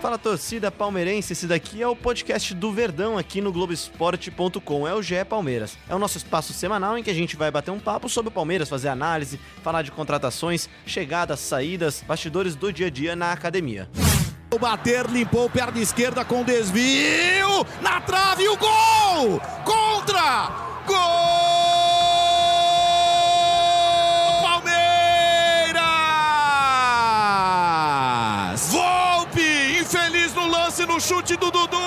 Fala 0.00 0.16
torcida 0.16 0.70
palmeirense, 0.70 1.32
esse 1.32 1.46
daqui 1.46 1.82
é 1.82 1.86
o 1.86 1.96
podcast 1.96 2.54
do 2.54 2.72
Verdão 2.72 3.18
aqui 3.18 3.40
no 3.40 3.52
Globoesporte.com. 3.52 4.88
É 4.88 4.94
o 4.94 5.02
GE 5.02 5.24
Palmeiras. 5.28 5.76
É 5.88 5.94
o 5.94 5.98
nosso 5.98 6.16
espaço 6.16 6.52
semanal 6.52 6.96
em 6.96 7.02
que 7.02 7.10
a 7.10 7.14
gente 7.14 7.36
vai 7.36 7.50
bater 7.50 7.72
um 7.72 7.80
papo 7.80 8.08
sobre 8.08 8.28
o 8.28 8.32
Palmeiras, 8.32 8.68
fazer 8.68 8.88
análise, 8.88 9.40
falar 9.62 9.82
de 9.82 9.90
contratações, 9.90 10.68
chegadas, 10.86 11.40
saídas, 11.40 12.02
bastidores 12.06 12.54
do 12.54 12.72
dia 12.72 12.86
a 12.86 12.90
dia 12.90 13.14
na 13.14 13.32
academia. 13.32 13.88
O 14.50 14.58
bater 14.58 15.04
limpou 15.06 15.50
perna 15.50 15.78
esquerda 15.78 16.24
com 16.24 16.42
desvio 16.42 17.66
na 17.82 18.00
trave 18.00 18.48
o 18.48 18.56
gol! 18.56 19.40
Contra! 19.64 20.67
Gol! 20.88 21.28
no 30.98 30.98
chute 31.00 31.36
do 31.36 31.50
Dudu. 31.50 31.78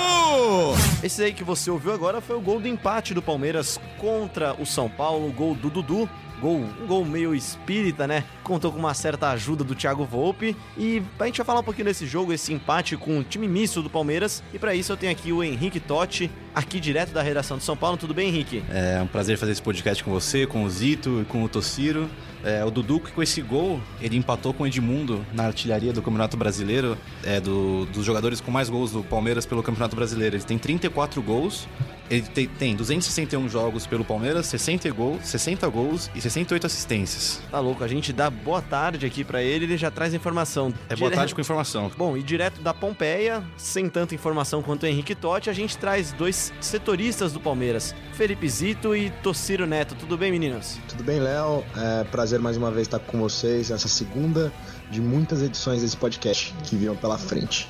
Esse 1.04 1.24
aí 1.24 1.34
que 1.34 1.44
você 1.44 1.70
ouviu 1.70 1.92
agora 1.92 2.22
foi 2.22 2.36
o 2.38 2.40
gol 2.40 2.62
do 2.62 2.68
empate 2.68 3.14
do 3.14 3.22
Palmeiras 3.22 3.80
contra 3.98 4.54
o 4.62 4.66
São 4.66 4.90
Paulo, 4.90 5.28
o 5.28 5.34
gol 5.34 5.56
do 5.56 5.70
Dudu. 5.70 6.10
Gol, 6.42 6.66
um 6.82 6.88
gol 6.88 7.06
meio 7.06 7.36
espírita, 7.36 8.08
né? 8.08 8.24
Contou 8.44 8.72
com 8.72 8.80
uma 8.80 8.96
certa 8.96 9.30
ajuda 9.30 9.64
do 9.64 9.76
Thiago 9.76 10.04
Volpe. 10.04 10.58
E 10.76 11.02
a 11.20 11.26
gente 11.26 11.38
vai 11.38 11.46
falar 11.46 11.60
um 11.60 11.64
pouquinho 11.64 11.86
desse 11.86 12.08
jogo, 12.08 12.34
esse 12.34 12.52
empate 12.52 12.98
com 12.98 13.20
o 13.20 13.24
time 13.24 13.48
misto 13.48 13.84
do 13.84 13.90
Palmeiras. 13.90 14.44
E 14.52 14.58
para 14.58 14.74
isso 14.74 14.92
eu 14.92 14.98
tenho 14.98 15.12
aqui 15.12 15.32
o 15.32 15.44
Henrique 15.44 15.80
Totti, 15.80 16.32
aqui 16.56 16.80
direto 16.80 17.12
da 17.12 17.22
redação 17.22 17.58
de 17.58 17.64
São 17.64 17.78
Paulo. 17.78 17.96
Tudo 17.96 18.14
bem, 18.14 18.30
Henrique? 18.30 18.64
É 18.70 19.00
um 19.02 19.08
prazer 19.08 19.38
fazer 19.38 19.52
esse 19.52 19.62
podcast 19.62 20.04
com 20.04 20.12
você, 20.12 20.48
com 20.48 20.64
o 20.64 20.70
Zito 20.70 21.22
e 21.22 21.26
com 21.26 21.44
o 21.44 21.48
Tossiro. 21.48 22.10
É, 22.44 22.66
o 22.66 22.72
Dudu, 22.72 23.00
com 23.00 23.22
esse 23.22 23.40
gol, 23.42 23.80
ele 24.02 24.18
empatou 24.18 24.52
com 24.52 24.64
o 24.64 24.68
Edmundo 24.68 25.24
na 25.32 25.46
artilharia 25.46 25.94
do 25.94 26.02
Campeonato 26.02 26.36
Brasileiro, 26.36 26.98
é, 27.24 27.40
do, 27.40 27.86
dos 27.86 28.04
jogadores 28.04 28.42
com 28.42 28.50
mais 28.50 28.68
gols 28.68 28.92
do 28.92 29.04
Palmeiras 29.04 29.46
pelo 29.46 29.62
Campeonato 29.62 29.96
Brasileiro. 29.96 30.36
Ele 30.36 30.44
tem 30.44 30.58
34 30.58 31.22
gols, 31.22 31.68
ele 32.12 32.28
tem, 32.28 32.48
tem 32.48 32.76
261 32.76 33.48
jogos 33.48 33.88
pelo 33.88 34.04
Palmeiras, 34.04 34.46
60 34.48 34.92
gols, 34.92 35.26
60 35.26 35.68
gols 35.70 36.12
e 36.14 36.20
68 36.20 36.68
assistências. 36.68 37.42
Tá 37.50 37.60
louco, 37.60 37.84
a 37.84 37.88
gente 37.88 38.12
dá 38.12 38.30
boa 38.30 38.62
tarde 38.62 39.06
aqui 39.06 39.24
para 39.24 39.42
ele, 39.42 39.64
ele 39.64 39.78
já 39.78 39.90
traz 39.90 40.14
informação. 40.14 40.74
É 40.90 40.96
boa 40.96 41.10
tarde 41.10 41.34
com 41.34 41.40
informação. 41.40 41.90
Bom, 41.98 42.18
e 42.18 42.22
direto 42.22 42.62
da 42.62 42.74
Pompeia, 42.74 43.42
sem 43.56 43.90
tanta 43.90 44.14
informação 44.14 44.62
quanto 44.62 44.84
o 44.84 44.88
Henrique 44.88 45.16
Totti, 45.16 45.50
a 45.50 45.54
gente 45.54 45.78
traz 45.78 46.12
dois 46.12 46.52
setoristas 46.60 47.32
do 47.32 47.40
Palmeiras, 47.40 47.96
Felipe 48.14 48.48
Zito 48.50 48.94
e 48.94 49.10
Tociro 49.24 49.66
Neto. 49.66 49.96
Tudo 49.96 50.18
bem, 50.18 50.32
meninos? 50.32 50.78
Tudo 50.90 51.04
bem, 51.04 51.20
Léo. 51.20 51.64
É 51.78 52.04
prazer 52.04 52.40
mais 52.40 52.58
uma 52.58 52.72
vez 52.72 52.88
estar 52.88 53.00
com 53.00 53.20
vocês 53.20 53.70
nessa 53.70 53.88
segunda 53.88 54.52
de 54.90 55.00
muitas 55.00 55.42
edições 55.42 55.82
desse 55.82 55.96
podcast 55.96 56.54
que 56.66 56.76
viram 56.76 56.96
pela 56.98 57.18
frente. 57.18 57.70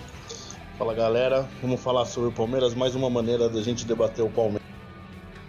Fala 0.81 0.95
galera, 0.95 1.47
vamos 1.61 1.79
falar 1.79 2.05
sobre 2.05 2.29
o 2.29 2.31
Palmeiras, 2.31 2.73
mais 2.73 2.95
uma 2.95 3.07
maneira 3.07 3.47
da 3.47 3.61
gente 3.61 3.85
debater 3.85 4.25
o 4.25 4.29
Palmeiras. 4.31 4.67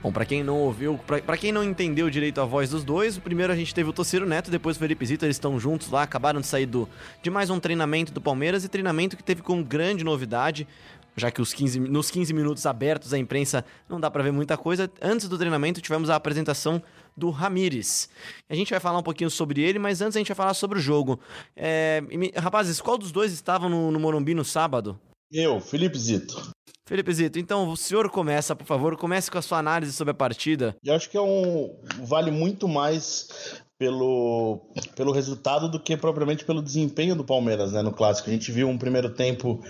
Bom, 0.02 0.12
para 0.12 0.26
quem 0.26 0.44
não 0.44 0.58
ouviu, 0.58 1.00
para 1.06 1.38
quem 1.38 1.50
não 1.50 1.64
entendeu 1.64 2.10
direito 2.10 2.38
a 2.38 2.44
voz 2.44 2.68
dos 2.68 2.84
dois, 2.84 3.16
primeiro 3.16 3.50
a 3.50 3.56
gente 3.56 3.74
teve 3.74 3.88
o 3.88 3.94
Tociro 3.94 4.26
Neto, 4.26 4.50
depois 4.50 4.76
o 4.76 4.78
Felipe 4.78 5.06
Zito, 5.06 5.24
eles 5.24 5.36
estão 5.36 5.58
juntos 5.58 5.88
lá, 5.88 6.02
acabaram 6.02 6.38
de 6.38 6.46
sair 6.46 6.66
do, 6.66 6.86
de 7.22 7.30
mais 7.30 7.48
um 7.48 7.58
treinamento 7.58 8.12
do 8.12 8.20
Palmeiras 8.20 8.62
e 8.62 8.68
treinamento 8.68 9.16
que 9.16 9.24
teve 9.24 9.40
como 9.40 9.64
grande 9.64 10.04
novidade 10.04 10.68
já 11.16 11.30
que 11.30 11.40
os 11.40 11.54
15, 11.54 11.80
nos 11.80 12.10
15 12.10 12.34
minutos 12.34 12.66
abertos 12.66 13.14
à 13.14 13.18
imprensa 13.18 13.64
não 13.88 13.98
dá 13.98 14.10
para 14.10 14.22
ver 14.22 14.32
muita 14.32 14.58
coisa. 14.58 14.90
Antes 15.00 15.28
do 15.28 15.38
treinamento 15.38 15.80
tivemos 15.80 16.10
a 16.10 16.16
apresentação 16.16 16.82
do 17.16 17.30
Ramires. 17.30 18.10
A 18.50 18.54
gente 18.54 18.70
vai 18.70 18.80
falar 18.80 18.98
um 18.98 19.02
pouquinho 19.02 19.30
sobre 19.30 19.62
ele, 19.62 19.78
mas 19.78 20.02
antes 20.02 20.16
a 20.16 20.20
gente 20.20 20.28
vai 20.28 20.36
falar 20.36 20.54
sobre 20.54 20.78
o 20.78 20.80
jogo. 20.80 21.18
É, 21.56 22.02
rapazes, 22.36 22.82
qual 22.82 22.98
dos 22.98 23.12
dois 23.12 23.32
estavam 23.32 23.70
no, 23.70 23.90
no 23.90 23.98
Morumbi 23.98 24.34
no 24.34 24.44
sábado? 24.44 24.98
Eu, 25.32 25.60
Felipe 25.60 25.98
Zito. 25.98 26.52
Felipe 26.86 27.14
Zito, 27.14 27.38
então 27.38 27.70
o 27.70 27.76
senhor 27.76 28.10
começa, 28.10 28.54
por 28.54 28.66
favor, 28.66 28.98
comece 28.98 29.30
com 29.30 29.38
a 29.38 29.42
sua 29.42 29.58
análise 29.58 29.94
sobre 29.94 30.10
a 30.10 30.14
partida. 30.14 30.76
Eu 30.84 30.94
acho 30.94 31.08
que 31.08 31.16
é 31.16 31.22
um 31.22 31.74
vale 32.02 32.30
muito 32.30 32.68
mais 32.68 33.62
pelo, 33.78 34.60
pelo 34.94 35.10
resultado 35.10 35.70
do 35.70 35.80
que 35.80 35.96
propriamente 35.96 36.44
pelo 36.44 36.60
desempenho 36.60 37.16
do 37.16 37.24
Palmeiras, 37.24 37.72
né, 37.72 37.80
no 37.80 37.92
clássico. 37.92 38.28
A 38.28 38.32
gente 38.32 38.52
viu 38.52 38.68
um 38.68 38.76
primeiro 38.76 39.10
tempo 39.10 39.60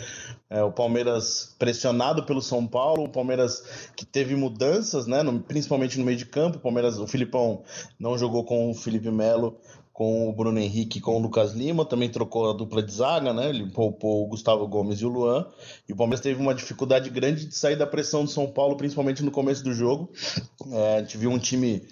é, 0.50 0.62
o 0.62 0.70
Palmeiras 0.70 1.54
pressionado 1.58 2.24
pelo 2.24 2.42
São 2.42 2.66
Paulo, 2.66 3.04
o 3.04 3.08
Palmeiras 3.08 3.88
que 3.96 4.04
teve 4.04 4.36
mudanças, 4.36 5.06
né, 5.06 5.22
no, 5.22 5.40
principalmente 5.40 5.98
no 5.98 6.04
meio 6.04 6.18
de 6.18 6.26
campo. 6.26 6.58
O 6.58 6.60
Palmeiras, 6.60 6.98
o 6.98 7.06
Filipão 7.06 7.62
não 7.98 8.18
jogou 8.18 8.44
com 8.44 8.70
o 8.70 8.74
Felipe 8.74 9.10
Melo, 9.10 9.56
com 9.92 10.28
o 10.28 10.32
Bruno 10.32 10.58
Henrique, 10.58 11.00
com 11.00 11.16
o 11.16 11.18
Lucas 11.18 11.52
Lima, 11.52 11.84
também 11.84 12.08
trocou 12.08 12.50
a 12.50 12.54
dupla 12.54 12.82
de 12.82 12.92
zaga, 12.92 13.32
né? 13.32 13.50
Ele 13.50 13.70
poupou 13.70 14.24
o 14.24 14.26
Gustavo 14.28 14.66
Gomes 14.66 15.00
e 15.00 15.04
o 15.04 15.08
Luan. 15.08 15.46
E 15.88 15.92
o 15.92 15.96
Palmeiras 15.96 16.22
teve 16.22 16.40
uma 16.40 16.54
dificuldade 16.54 17.10
grande 17.10 17.44
de 17.44 17.54
sair 17.54 17.76
da 17.76 17.86
pressão 17.86 18.24
do 18.24 18.30
São 18.30 18.46
Paulo, 18.46 18.76
principalmente 18.76 19.22
no 19.22 19.30
começo 19.30 19.62
do 19.62 19.72
jogo. 19.72 20.10
É, 20.70 20.96
a 20.96 21.00
gente 21.00 21.18
viu 21.18 21.30
um 21.30 21.38
time 21.38 21.86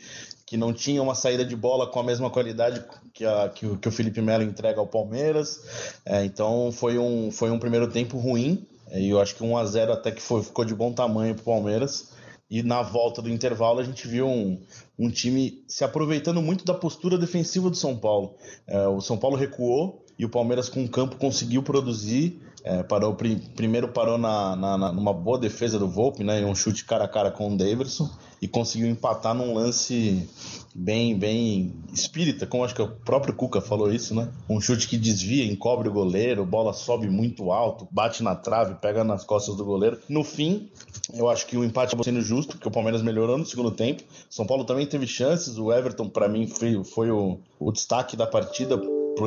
que 0.46 0.56
não 0.56 0.72
tinha 0.72 1.00
uma 1.02 1.14
saída 1.14 1.44
de 1.44 1.54
bola 1.54 1.86
com 1.86 2.00
a 2.00 2.02
mesma 2.02 2.28
qualidade 2.30 2.82
que, 3.12 3.24
a, 3.24 3.48
que, 3.48 3.66
o, 3.66 3.76
que 3.76 3.86
o 3.86 3.92
Felipe 3.92 4.20
Melo 4.20 4.42
entrega 4.42 4.80
ao 4.80 4.86
Palmeiras. 4.86 6.00
É, 6.04 6.24
então 6.24 6.72
foi 6.72 6.98
um, 6.98 7.30
foi 7.30 7.50
um 7.50 7.58
primeiro 7.58 7.86
tempo 7.88 8.18
ruim. 8.18 8.66
É, 8.88 9.00
e 9.00 9.10
eu 9.10 9.20
acho 9.20 9.36
que 9.36 9.44
1 9.44 9.56
a 9.56 9.64
0 9.64 9.92
até 9.92 10.10
que 10.10 10.22
foi, 10.22 10.42
ficou 10.42 10.64
de 10.64 10.74
bom 10.74 10.92
tamanho 10.92 11.34
para 11.34 11.42
o 11.42 11.44
Palmeiras. 11.44 12.12
E 12.50 12.64
na 12.64 12.82
volta 12.82 13.22
do 13.22 13.30
intervalo 13.30 13.78
a 13.78 13.84
gente 13.84 14.08
viu 14.08 14.26
um, 14.26 14.60
um 15.00 15.10
time 15.10 15.64
se 15.66 15.82
aproveitando 15.82 16.42
muito 16.42 16.62
da 16.62 16.74
postura 16.74 17.16
defensiva 17.16 17.70
do 17.70 17.76
São 17.76 17.96
Paulo. 17.96 18.34
É, 18.66 18.86
o 18.86 19.00
São 19.00 19.16
Paulo 19.16 19.34
recuou 19.34 20.04
e 20.20 20.24
o 20.26 20.28
Palmeiras 20.28 20.68
com 20.68 20.84
o 20.84 20.88
campo 20.88 21.16
conseguiu 21.16 21.62
produzir. 21.62 22.38
É, 22.62 22.82
parou, 22.82 23.16
primeiro 23.56 23.88
parou 23.88 24.18
na, 24.18 24.54
na, 24.54 24.92
numa 24.92 25.14
boa 25.14 25.38
defesa 25.38 25.78
do 25.78 25.88
Volpe, 25.88 26.22
né, 26.22 26.44
um 26.44 26.54
chute 26.54 26.84
cara 26.84 27.04
a 27.04 27.08
cara 27.08 27.30
com 27.30 27.50
o 27.50 27.56
Davidson 27.56 28.06
e 28.42 28.46
conseguiu 28.46 28.86
empatar 28.86 29.34
num 29.34 29.54
lance 29.54 30.28
bem, 30.74 31.18
bem 31.18 31.72
espírita, 31.90 32.46
como 32.46 32.62
acho 32.62 32.74
que 32.74 32.82
o 32.82 32.88
próprio 32.88 33.32
Cuca 33.32 33.62
falou 33.62 33.90
isso, 33.90 34.14
né? 34.14 34.30
Um 34.46 34.60
chute 34.60 34.88
que 34.88 34.98
desvia, 34.98 35.50
encobre 35.50 35.88
o 35.88 35.92
goleiro, 35.92 36.44
bola 36.44 36.74
sobe 36.74 37.08
muito 37.08 37.50
alto, 37.50 37.88
bate 37.90 38.22
na 38.22 38.36
trave, 38.36 38.74
pega 38.74 39.02
nas 39.02 39.24
costas 39.24 39.56
do 39.56 39.64
goleiro. 39.64 39.98
No 40.06 40.22
fim, 40.22 40.68
eu 41.14 41.30
acho 41.30 41.46
que 41.46 41.56
o 41.56 41.64
empate 41.64 41.88
acabou 41.88 42.04
sendo 42.04 42.20
justo, 42.20 42.56
porque 42.56 42.68
o 42.68 42.70
Palmeiras 42.70 43.00
melhorou 43.00 43.38
no 43.38 43.46
segundo 43.46 43.70
tempo. 43.70 44.02
São 44.28 44.46
Paulo 44.46 44.64
também 44.64 44.86
teve 44.86 45.06
chances, 45.06 45.56
o 45.56 45.72
Everton, 45.72 46.10
para 46.10 46.28
mim, 46.28 46.46
foi, 46.46 46.84
foi 46.84 47.10
o, 47.10 47.38
o 47.58 47.72
destaque 47.72 48.18
da 48.18 48.26
partida 48.26 48.76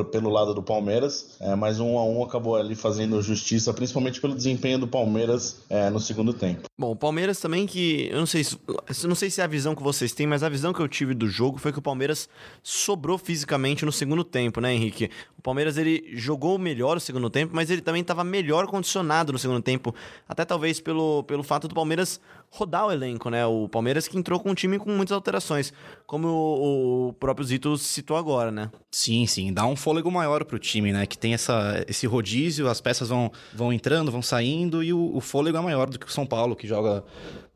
pelo 0.02 0.30
lado 0.30 0.54
do 0.54 0.62
Palmeiras, 0.62 1.36
é, 1.40 1.54
mas 1.54 1.78
um 1.78 1.98
a 1.98 2.04
um 2.04 2.22
acabou 2.24 2.56
ali 2.56 2.74
fazendo 2.74 3.20
justiça, 3.20 3.72
principalmente 3.74 4.20
pelo 4.20 4.34
desempenho 4.34 4.78
do 4.78 4.88
Palmeiras 4.88 5.58
é, 5.68 5.90
no 5.90 6.00
segundo 6.00 6.32
tempo. 6.32 6.62
Bom, 6.78 6.92
o 6.92 6.96
Palmeiras 6.96 7.38
também 7.38 7.66
que 7.66 8.08
eu 8.10 8.18
não 8.18 8.26
sei 8.26 8.42
se 8.42 8.58
não 9.06 9.14
sei 9.14 9.30
se 9.30 9.40
é 9.40 9.44
a 9.44 9.46
visão 9.46 9.74
que 9.74 9.82
vocês 9.82 10.12
têm, 10.12 10.26
mas 10.26 10.42
a 10.42 10.48
visão 10.48 10.72
que 10.72 10.80
eu 10.80 10.88
tive 10.88 11.14
do 11.14 11.28
jogo 11.28 11.58
foi 11.58 11.72
que 11.72 11.78
o 11.78 11.82
Palmeiras 11.82 12.28
sobrou 12.62 13.18
fisicamente 13.18 13.84
no 13.84 13.92
segundo 13.92 14.24
tempo, 14.24 14.60
né, 14.60 14.72
Henrique? 14.72 15.10
O 15.38 15.42
Palmeiras 15.42 15.76
ele 15.76 16.10
jogou 16.14 16.58
melhor 16.58 16.96
o 16.96 17.00
segundo 17.00 17.28
tempo, 17.28 17.52
mas 17.54 17.70
ele 17.70 17.82
também 17.82 18.00
estava 18.00 18.24
melhor 18.24 18.66
condicionado 18.66 19.32
no 19.32 19.38
segundo 19.38 19.62
tempo, 19.62 19.94
até 20.28 20.44
talvez 20.44 20.80
pelo, 20.80 21.22
pelo 21.24 21.42
fato 21.42 21.68
do 21.68 21.74
Palmeiras 21.74 22.20
rodar 22.54 22.86
o 22.86 22.92
elenco, 22.92 23.28
né? 23.30 23.44
O 23.44 23.68
Palmeiras 23.68 24.06
que 24.06 24.16
entrou 24.16 24.38
com 24.38 24.50
um 24.50 24.54
time 24.54 24.78
com 24.78 24.88
muitas 24.90 25.12
alterações, 25.12 25.72
como 26.06 26.28
o, 26.28 27.08
o 27.08 27.12
próprio 27.14 27.44
Zito 27.44 27.76
citou 27.76 28.16
agora, 28.16 28.52
né? 28.52 28.70
Sim, 28.92 29.26
sim, 29.26 29.52
dá 29.52 29.66
um 29.66 29.74
fôlego 29.74 30.10
maior 30.10 30.44
pro 30.44 30.58
time, 30.58 30.92
né? 30.92 31.04
Que 31.04 31.18
tem 31.18 31.34
essa, 31.34 31.84
esse 31.88 32.06
rodízio, 32.06 32.68
as 32.68 32.80
peças 32.80 33.08
vão, 33.08 33.30
vão 33.52 33.72
entrando, 33.72 34.12
vão 34.12 34.22
saindo 34.22 34.84
e 34.84 34.92
o, 34.92 35.16
o 35.16 35.20
fôlego 35.20 35.58
é 35.58 35.60
maior 35.60 35.90
do 35.90 35.98
que 35.98 36.06
o 36.06 36.10
São 36.10 36.24
Paulo, 36.24 36.54
que 36.54 36.68
joga 36.68 37.04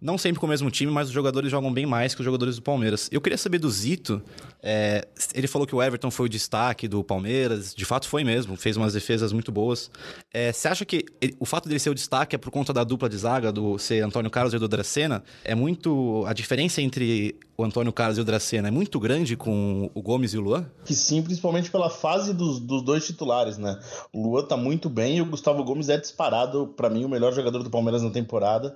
não 0.01 0.17
sempre 0.17 0.39
com 0.39 0.47
o 0.47 0.49
mesmo 0.49 0.71
time, 0.71 0.93
mas 0.93 1.09
os 1.09 1.15
jogadores 1.15 1.51
jogam 1.51 1.73
bem 1.73 1.85
mais 1.85 2.15
que 2.15 2.21
os 2.21 2.25
jogadores 2.25 2.57
do 2.57 2.63
Palmeiras. 2.63 3.09
Eu 3.11 3.21
queria 3.21 3.37
saber 3.37 3.59
do 3.59 3.69
Zito. 3.69 4.23
É, 4.63 5.07
ele 5.35 5.49
falou 5.49 5.67
que 5.67 5.75
o 5.75 5.83
Everton 5.83 6.11
foi 6.11 6.27
o 6.27 6.29
destaque 6.29 6.87
do 6.87 7.03
Palmeiras. 7.03 7.75
De 7.75 7.85
fato, 7.85 8.09
foi 8.09 8.23
mesmo. 8.23 8.57
Fez 8.57 8.77
umas 8.77 8.93
defesas 8.93 9.33
muito 9.33 9.51
boas. 9.51 9.91
É, 10.33 10.53
você 10.53 10.69
acha 10.69 10.85
que 10.85 11.05
ele, 11.21 11.37
o 11.41 11.45
fato 11.45 11.69
dele 11.69 11.81
ser 11.81 11.91
o 11.91 11.95
destaque 11.95 12.37
é 12.37 12.39
por 12.39 12.51
conta 12.51 12.73
da 12.73 12.85
dupla 12.85 13.09
de 13.09 13.17
zaga, 13.17 13.51
do 13.51 13.77
ser 13.77 14.05
Antônio 14.05 14.31
Carlos 14.31 14.53
e 14.53 14.57
o 14.57 14.61
Dracena? 14.89 15.23
É 15.45 15.55
muito. 15.55 16.25
A 16.27 16.33
diferença 16.33 16.81
entre 16.81 17.37
o 17.57 17.63
Antônio 17.63 17.93
Carlos 17.93 18.17
e 18.17 18.21
o 18.23 18.25
Dracena 18.25 18.69
é 18.69 18.71
muito 18.71 18.99
grande 18.99 19.37
com 19.37 19.91
o 19.95 20.01
Gomes 20.01 20.33
e 20.33 20.39
o 20.39 20.41
Luan? 20.41 20.67
Que 20.85 20.95
sim, 20.95 21.21
principalmente 21.23 21.71
pela 21.71 21.91
fase 21.91 22.33
dos, 22.33 22.59
dos 22.59 22.83
dois 22.83 23.07
titulares, 23.07 23.59
né? 23.59 23.79
O 24.13 24.23
Luan 24.23 24.45
tá 24.45 24.57
muito 24.57 24.89
bem 24.89 25.19
e 25.19 25.23
o 25.23 25.27
Gustavo 25.27 25.63
Gomes 25.63 25.91
é 25.91 25.99
disparado, 25.99 26.69
para 26.77 26.89
mim, 26.89 27.05
o 27.05 27.09
melhor 27.09 27.35
jogador 27.35 27.63
do 27.63 27.71
Palmeiras 27.71 28.03
na 28.03 28.11
temporada. 28.11 28.75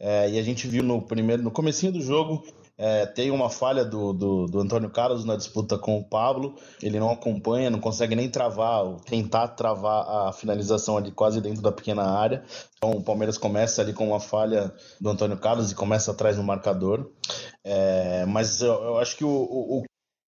É, 0.00 0.30
e 0.30 0.38
a 0.38 0.42
gente 0.42 0.66
viu 0.66 0.82
no 0.82 1.00
primeiro, 1.00 1.42
no 1.42 1.50
comecinho 1.50 1.92
do 1.92 2.00
jogo, 2.00 2.42
É, 2.78 3.04
tem 3.06 3.30
uma 3.30 3.50
falha 3.50 3.84
do, 3.84 4.12
do, 4.12 4.46
do, 4.46 4.60
Antônio 4.60 4.90
Carlos 4.90 5.24
na 5.24 5.36
disputa 5.36 5.78
com 5.78 5.98
o 5.98 6.04
Pablo. 6.04 6.56
Ele 6.82 6.98
não 6.98 7.10
acompanha, 7.10 7.70
não 7.70 7.78
consegue 7.78 8.16
nem 8.16 8.28
travar, 8.28 8.96
tentar 9.04 9.48
travar 9.48 10.28
a 10.28 10.32
finalização 10.32 10.96
ali 10.96 11.12
quase 11.12 11.40
dentro 11.40 11.62
da 11.62 11.70
pequena 11.70 12.02
área. 12.02 12.42
Então 12.76 12.90
o 12.90 13.02
Palmeiras 13.02 13.36
começa 13.36 13.82
ali 13.82 13.92
com 13.92 14.08
uma 14.08 14.20
falha 14.20 14.72
do 15.00 15.10
Antônio 15.10 15.38
Carlos 15.38 15.70
e 15.70 15.74
começa 15.74 16.10
atrás 16.10 16.36
no 16.36 16.42
marcador. 16.42 17.10
É, 17.62 18.24
mas 18.26 18.62
eu, 18.62 18.72
eu, 18.72 18.98
acho 18.98 19.16
que 19.16 19.24
o, 19.24 19.28
o, 19.28 19.82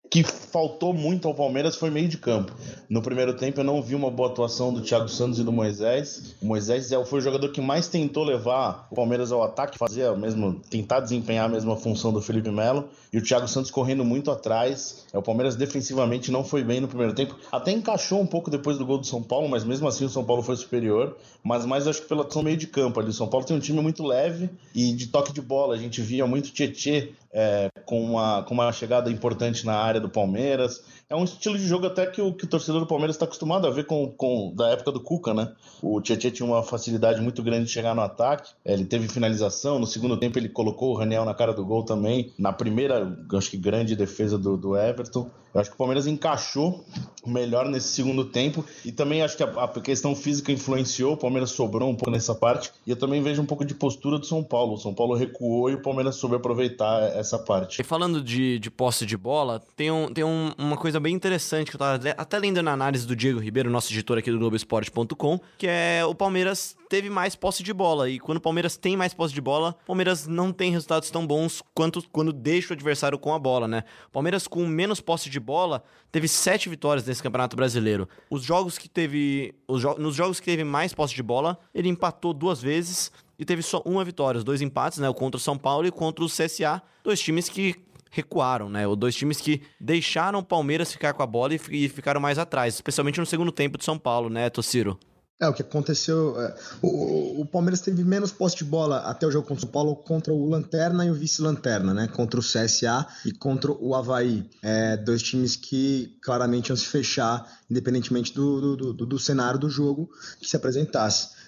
que 0.10 0.24
faltou 0.24 0.92
muito 0.94 1.28
ao 1.28 1.36
Palmeiras 1.36 1.76
foi 1.76 1.92
meio 1.92 2.08
de 2.08 2.18
campo. 2.18 2.52
No 2.90 3.02
primeiro 3.02 3.36
tempo 3.36 3.60
eu 3.60 3.64
não 3.64 3.82
vi 3.82 3.94
uma 3.94 4.10
boa 4.10 4.30
atuação 4.30 4.74
do 4.74 4.82
Thiago 4.82 5.08
Santos 5.08 5.38
e 5.38 5.44
do 5.44 5.52
Moisés. 5.52 6.36
O 6.42 6.48
Moisés 6.48 6.92
é 6.92 7.06
foi 7.06 7.20
o 7.20 7.22
jogador 7.22 7.50
que 7.50 7.62
mais 7.62 7.88
tentou 7.88 8.24
levar 8.24 8.88
o 8.90 8.96
Palmeiras 8.96 9.32
ao 9.32 9.44
ataque, 9.44 9.78
fazer 9.78 10.12
mesmo, 10.18 10.60
tentar 10.70 11.00
desempenhar 11.00 11.46
a 11.46 11.50
mesma 11.50 11.76
função 11.76 12.12
do 12.12 12.22
Felipe 12.22 12.50
Melo. 12.50 12.90
E 13.14 13.18
o 13.18 13.24
Thiago 13.24 13.48
Santos 13.48 13.70
correndo 13.70 14.04
muito 14.04 14.32
atrás. 14.32 15.06
É, 15.14 15.18
o 15.18 15.22
Palmeiras 15.22 15.56
defensivamente 15.56 16.32
não 16.32 16.44
foi 16.44 16.64
bem 16.64 16.80
no 16.80 16.88
primeiro 16.88 17.14
tempo. 17.14 17.36
Até 17.52 17.72
encaixou 17.72 18.20
um 18.20 18.28
pouco 18.28 18.50
depois 18.50 18.78
do 18.78 18.86
gol 18.86 18.98
do 18.98 19.06
São 19.06 19.22
Paulo, 19.22 19.48
mas 19.48 19.64
mesmo 19.64 19.88
assim 19.88 20.06
o 20.06 20.10
São 20.10 20.24
Paulo 20.24 20.42
foi 20.42 20.56
superior. 20.56 21.16
Mas 21.44 21.66
mais 21.66 21.88
acho 21.88 22.02
que 22.02 22.08
pela 22.08 22.26
ação 22.26 22.42
meio 22.42 22.58
de 22.58 22.68
campo 22.68 23.00
ali. 23.00 23.10
O 23.10 23.14
São 23.14 23.28
Paulo 23.28 23.46
tem 23.46 23.56
um 23.56 23.60
time 23.60 23.80
muito 23.80 24.04
leve 24.04 24.50
e 24.74 24.94
de 24.94 25.08
toque 25.08 25.32
de 25.32 25.42
bola. 25.42 25.76
A 25.76 25.78
gente 25.78 26.02
via 26.02 26.26
muito 26.26 26.52
Tietê 26.52 27.14
é, 27.32 27.70
com, 27.86 28.02
uma, 28.04 28.44
com 28.44 28.54
uma 28.54 28.72
chegada 28.72 29.12
importante 29.12 29.66
na 29.66 29.76
área 29.76 29.99
do 30.00 30.10
Palmeiras. 30.10 30.84
É 31.10 31.16
um 31.16 31.24
estilo 31.24 31.57
de 31.57 31.66
jogo 31.66 31.88
até 31.88 32.06
que 32.06 32.22
o, 32.22 32.34
que 32.34 32.46
o 32.46 32.48
torcedor 32.48 32.81
do 32.81 32.88
Palmeiras 32.88 33.16
está 33.16 33.25
acostumado 33.25 33.66
a 33.66 33.72
ver 33.72 33.86
com, 33.86 34.12
com 34.12 34.54
da 34.56 34.69
época 34.69 34.92
do 34.92 35.00
Cuca, 35.00 35.34
né? 35.34 35.51
O 35.81 36.00
Tietchan 36.00 36.31
tinha 36.31 36.46
uma 36.46 36.62
facilidade 36.62 37.22
muito 37.22 37.42
grande 37.42 37.66
de 37.66 37.72
chegar 37.72 37.96
no 37.96 38.01
ataque. 38.01 38.51
É, 38.63 38.74
ele 38.74 38.86
teve 38.86 39.07
finalização. 39.07 39.80
No 39.80 39.88
segundo 39.88 40.18
tempo 40.18 40.38
ele 40.38 40.50
colocou 40.50 40.92
o 40.92 40.98
Raniel 40.98 41.25
na 41.25 41.34
cara 41.34 41.54
do 41.54 41.66
gol 41.66 41.84
também. 41.84 42.31
Na 42.38 42.54
primeira, 42.54 43.18
acho 43.34 43.50
que 43.50 43.57
grande 43.57 43.96
defesa 43.96 44.38
do, 44.38 44.56
do 44.56 44.78
Everton. 44.78 45.30
Eu 45.54 45.62
acho 45.62 45.69
que 45.69 45.75
o 45.75 45.78
Palmeiras 45.78 46.06
encaixou 46.06 46.86
melhor 47.25 47.68
nesse 47.68 47.90
segundo 47.90 48.25
tempo 48.25 48.63
e 48.86 48.92
também 48.92 49.22
acho 49.22 49.36
que 49.36 49.44
a, 49.44 49.48
a, 49.48 49.68
questão 49.81 50.16
física 50.16 50.51
influenciou. 50.51 51.13
O 51.13 51.18
Palmeiras 51.18 51.51
sobrou 51.51 51.90
um 51.90 51.96
pouco 51.96 52.12
nessa 52.12 52.36
parte 52.36 52.72
e 52.86 52.92
eu 52.92 52.96
também 52.96 53.22
vejo 53.22 53.42
um 53.42 53.46
pouco 53.46 53.66
de 53.66 53.74
postura 53.74 54.19
do 54.19 54.25
São 54.25 54.44
Paulo. 54.44 54.74
O 54.74 54.78
São 54.78 54.94
Paulo 54.94 55.16
recuou 55.16 55.69
e 55.69 55.74
o 55.74 55.81
Palmeiras 55.81 56.16
soube 56.16 56.36
aproveitar 56.36 57.01
essa 57.16 57.40
parte. 57.40 57.81
E 57.81 57.84
falando 57.84 58.22
de, 58.22 58.60
de 58.60 58.69
posse 58.69 59.06
de 59.06 59.18
bola, 59.18 59.62
tem, 59.75 59.88
um, 59.91 60.12
tem 60.12 60.24
um, 60.24 60.51
uma 60.57 60.77
coisa 60.77 61.00
bem 61.00 61.13
interessante 61.13 61.69
que 61.69 61.75
eu 61.75 61.80
tava 61.80 62.09
até 62.18 62.39
lendo 62.39 62.62
na 62.62 62.71
análise 62.71 63.06
do 63.06 63.15
Diego 63.15 63.39
Ribeiro, 63.39 63.69
nosso 63.69 63.91
editor 63.91 64.18
aqui 64.18 64.31
do 64.31 64.38
Globoesporte.com, 64.38 65.39
que 65.57 65.68
é 65.68 66.03
o 66.06 66.15
Palmeiras 66.15 66.75
teve 66.89 67.09
mais 67.09 67.36
posse 67.36 67.62
de 67.62 67.71
bola 67.71 68.09
e 68.09 68.19
quando 68.19 68.39
o 68.39 68.41
Palmeiras 68.41 68.75
tem 68.75 68.97
mais 68.97 69.13
posse 69.13 69.33
de 69.33 69.41
bola, 69.41 69.75
o 69.83 69.88
Palmeiras 69.88 70.27
não 70.27 70.51
tem 70.51 70.71
resultados 70.71 71.12
tão 71.12 71.25
bons 71.25 71.62
quanto 71.74 72.03
quando 72.09 72.33
deixa 72.33 72.71
o 72.71 72.74
adversário 72.74 73.19
com 73.19 73.33
a 73.33 73.39
bola, 73.39 73.68
né? 73.68 73.83
O 74.07 74.12
Palmeiras 74.12 74.47
com 74.47 74.65
menos 74.65 75.00
posse 75.00 75.30
de 75.30 75.39
bola, 75.39 75.83
teve 76.12 76.27
sete 76.27 76.68
vitórias 76.68 77.06
nesse 77.06 77.21
Campeonato 77.21 77.56
Brasileiro. 77.56 78.09
Os 78.30 78.44
jogos 78.44 78.77
que 78.77 78.89
teve. 78.89 79.53
Jo 79.69 79.95
nos 80.00 80.15
jogos 80.15 80.39
que 80.39 80.45
teve 80.45 80.63
mais 80.63 80.94
posse 80.94 81.13
de 81.13 81.24
bola, 81.24 81.59
ele 81.74 81.89
empatou 81.89 82.33
duas 82.33 82.62
vezes 82.62 83.12
e 83.38 83.45
teve 83.45 83.62
só 83.62 83.81
uma 83.86 84.03
vitória. 84.03 84.38
Os 84.38 84.44
dois 84.44 84.62
empates, 84.62 85.00
né? 85.00 85.07
O 85.07 85.13
contra 85.13 85.38
o 85.38 85.39
São 85.39 85.57
Paulo 85.57 85.88
e 85.88 85.91
contra 85.91 86.24
o 86.24 86.27
CSA. 86.27 86.81
Dois 87.03 87.19
times 87.19 87.47
que 87.47 87.75
recuaram, 88.10 88.70
né? 88.70 88.88
Os 88.88 88.98
dois 88.98 89.16
times 89.16 89.40
que 89.40 89.62
deixaram 89.80 90.40
o 90.40 90.44
Palmeiras 90.44 90.92
ficar 90.92 91.14
com 91.14 91.24
a 91.24 91.28
bola 91.28 91.54
e, 91.54 91.90
ficaram 91.90 92.20
mais 92.20 92.38
atrás, 92.38 92.76
especialmente 92.76 93.20
no 93.20 93.26
segundo 93.26 93.52
tempo 93.52 93.78
de 93.78 93.86
São 93.86 93.98
Paulo, 93.98 94.30
né, 94.30 94.50
Tociro? 94.50 95.00
É, 95.42 95.48
o 95.48 95.54
que 95.54 95.62
aconteceu. 95.62 96.40
É, 96.40 96.54
o, 96.82 97.42
o, 97.42 97.46
Palmeiras 97.46 97.80
teve 97.80 98.04
menos 98.04 98.30
posse 98.30 98.58
de 98.58 98.66
bola 98.66 98.98
até 99.00 99.26
o 99.26 99.32
jogo 99.32 99.48
contra 99.48 99.60
o 99.60 99.62
São 99.62 99.72
Paulo 99.72 99.96
contra 99.96 100.34
o 100.34 100.50
Lanterna 100.50 101.06
e 101.06 101.12
o 101.12 101.14
Vice-Lanterna, 101.14 101.94
né? 101.94 102.10
Contra 102.10 102.38
o 102.38 102.44
CSA 102.44 103.08
e 103.26 103.32
contra 103.32 103.72
o 103.72 103.96
Havaí. 103.96 104.50
É, 104.62 104.98
dois 104.98 105.24
times 105.24 105.56
que 105.56 106.18
claramente 106.22 106.70
iam 106.70 106.76
se 106.76 106.86
fechar, 106.86 107.46
independentemente 107.72 108.34
do, 108.34 108.76
do, 108.76 108.94
do, 108.94 109.06
do 109.06 109.20
cenário 109.20 109.58
do 109.58 109.70
jogo 109.70 110.10
que 110.42 110.50
se 110.50 110.58
apresentasse 110.58 111.38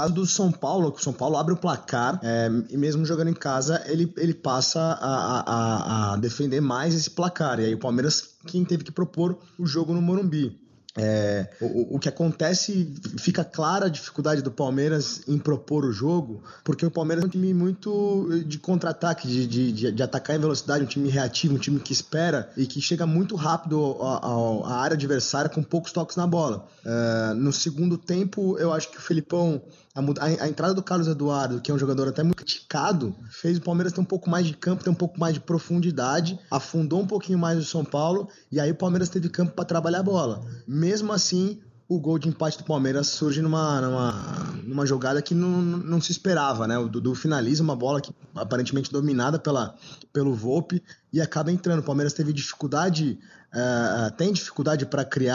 caso 0.00 0.14
do 0.14 0.26
São 0.26 0.50
Paulo, 0.50 0.90
que 0.92 1.00
o 1.00 1.02
São 1.02 1.12
Paulo 1.12 1.36
abre 1.36 1.52
o 1.52 1.56
placar 1.56 2.18
é, 2.22 2.48
e 2.70 2.76
mesmo 2.76 3.04
jogando 3.04 3.28
em 3.28 3.34
casa, 3.34 3.82
ele, 3.86 4.10
ele 4.16 4.32
passa 4.32 4.80
a, 4.80 5.40
a, 5.40 6.12
a, 6.12 6.16
defender 6.16 6.60
mais 6.60 6.94
esse 6.94 7.10
placar. 7.10 7.60
E 7.60 7.66
aí 7.66 7.74
o 7.74 7.78
Palmeiras 7.78 8.36
quem 8.46 8.64
teve 8.64 8.82
que 8.82 8.90
propor 8.90 9.38
o 9.58 9.66
jogo 9.66 9.92
no 9.92 10.00
Morumbi. 10.00 10.58
É, 10.98 11.48
o, 11.60 11.96
o, 11.96 11.98
que 12.00 12.08
acontece, 12.08 12.92
fica 13.16 13.44
clara 13.44 13.86
a 13.86 13.88
dificuldade 13.88 14.42
do 14.42 14.50
Palmeiras 14.50 15.22
em 15.28 15.38
propor 15.38 15.84
o 15.84 15.92
jogo, 15.92 16.42
porque 16.64 16.84
o 16.84 16.90
Palmeiras 16.90 17.22
é 17.22 17.26
um 17.28 17.30
time 17.30 17.54
muito 17.54 18.28
de 18.44 18.58
contra-ataque, 18.58 19.28
de, 19.28 19.46
de, 19.46 19.92
de, 19.92 20.02
atacar 20.02 20.34
em 20.34 20.40
velocidade, 20.40 20.82
um 20.82 20.88
time 20.88 21.08
reativo, 21.08 21.54
um 21.54 21.58
time 21.58 21.78
que 21.78 21.92
espera 21.92 22.50
e 22.56 22.66
que 22.66 22.80
chega 22.80 23.06
muito 23.06 23.36
rápido 23.36 23.98
à 24.02 24.80
área 24.80 24.94
adversária 24.94 25.48
com 25.48 25.62
poucos 25.62 25.92
toques 25.92 26.16
na 26.16 26.26
bola. 26.26 26.66
É, 26.84 27.34
no 27.34 27.52
segundo 27.52 27.96
tempo, 27.96 28.58
eu 28.58 28.72
acho 28.72 28.90
que 28.90 28.98
o 28.98 29.00
Felipão 29.00 29.62
a, 29.94 30.00
a, 30.00 30.44
a, 30.44 30.48
entrada 30.48 30.72
do 30.72 30.82
Carlos 30.82 31.08
Eduardo, 31.08 31.60
que 31.60 31.70
é 31.70 31.74
um 31.74 31.78
jogador 31.78 32.06
até 32.06 32.22
muito 32.22 32.36
criticado, 32.36 33.14
fez 33.28 33.58
o 33.58 33.60
Palmeiras 33.60 33.92
ter 33.92 34.00
um 34.00 34.04
pouco 34.04 34.30
mais 34.30 34.46
de 34.46 34.54
campo, 34.54 34.84
ter 34.84 34.90
um 34.90 34.94
pouco 34.94 35.18
mais 35.18 35.34
de 35.34 35.40
profundidade, 35.40 36.38
afundou 36.50 37.00
um 37.00 37.06
pouquinho 37.06 37.38
mais 37.38 37.58
o 37.58 37.64
São 37.64 37.84
Paulo, 37.84 38.28
e 38.52 38.60
aí 38.60 38.70
o 38.70 38.74
Palmeiras 38.74 39.08
teve 39.08 39.28
campo 39.28 39.52
para 39.52 39.64
trabalhar 39.64 40.00
a 40.00 40.02
bola. 40.02 40.44
Mesmo 40.80 41.12
assim, 41.12 41.60
o 41.86 42.00
gol 42.00 42.18
de 42.18 42.26
empate 42.26 42.56
do 42.56 42.64
Palmeiras 42.64 43.08
surge 43.08 43.42
numa, 43.42 43.82
numa, 43.82 44.12
numa 44.64 44.86
jogada 44.86 45.20
que 45.20 45.34
não, 45.34 45.60
não 45.60 46.00
se 46.00 46.10
esperava, 46.10 46.66
né? 46.66 46.78
O 46.78 46.88
Dudu 46.88 47.14
finaliza 47.14 47.62
uma 47.62 47.76
bola 47.76 48.00
que 48.00 48.14
aparentemente 48.34 48.90
dominada 48.90 49.38
pela, 49.38 49.74
pelo 50.10 50.34
Volpe 50.34 50.82
e 51.12 51.20
acaba 51.20 51.52
entrando. 51.52 51.80
O 51.80 51.82
Palmeiras 51.82 52.14
teve 52.14 52.32
dificuldade, 52.32 53.18
uh, 53.52 54.10
tem 54.16 54.32
dificuldade 54.32 54.86
para 54.86 55.04
criar 55.04 55.34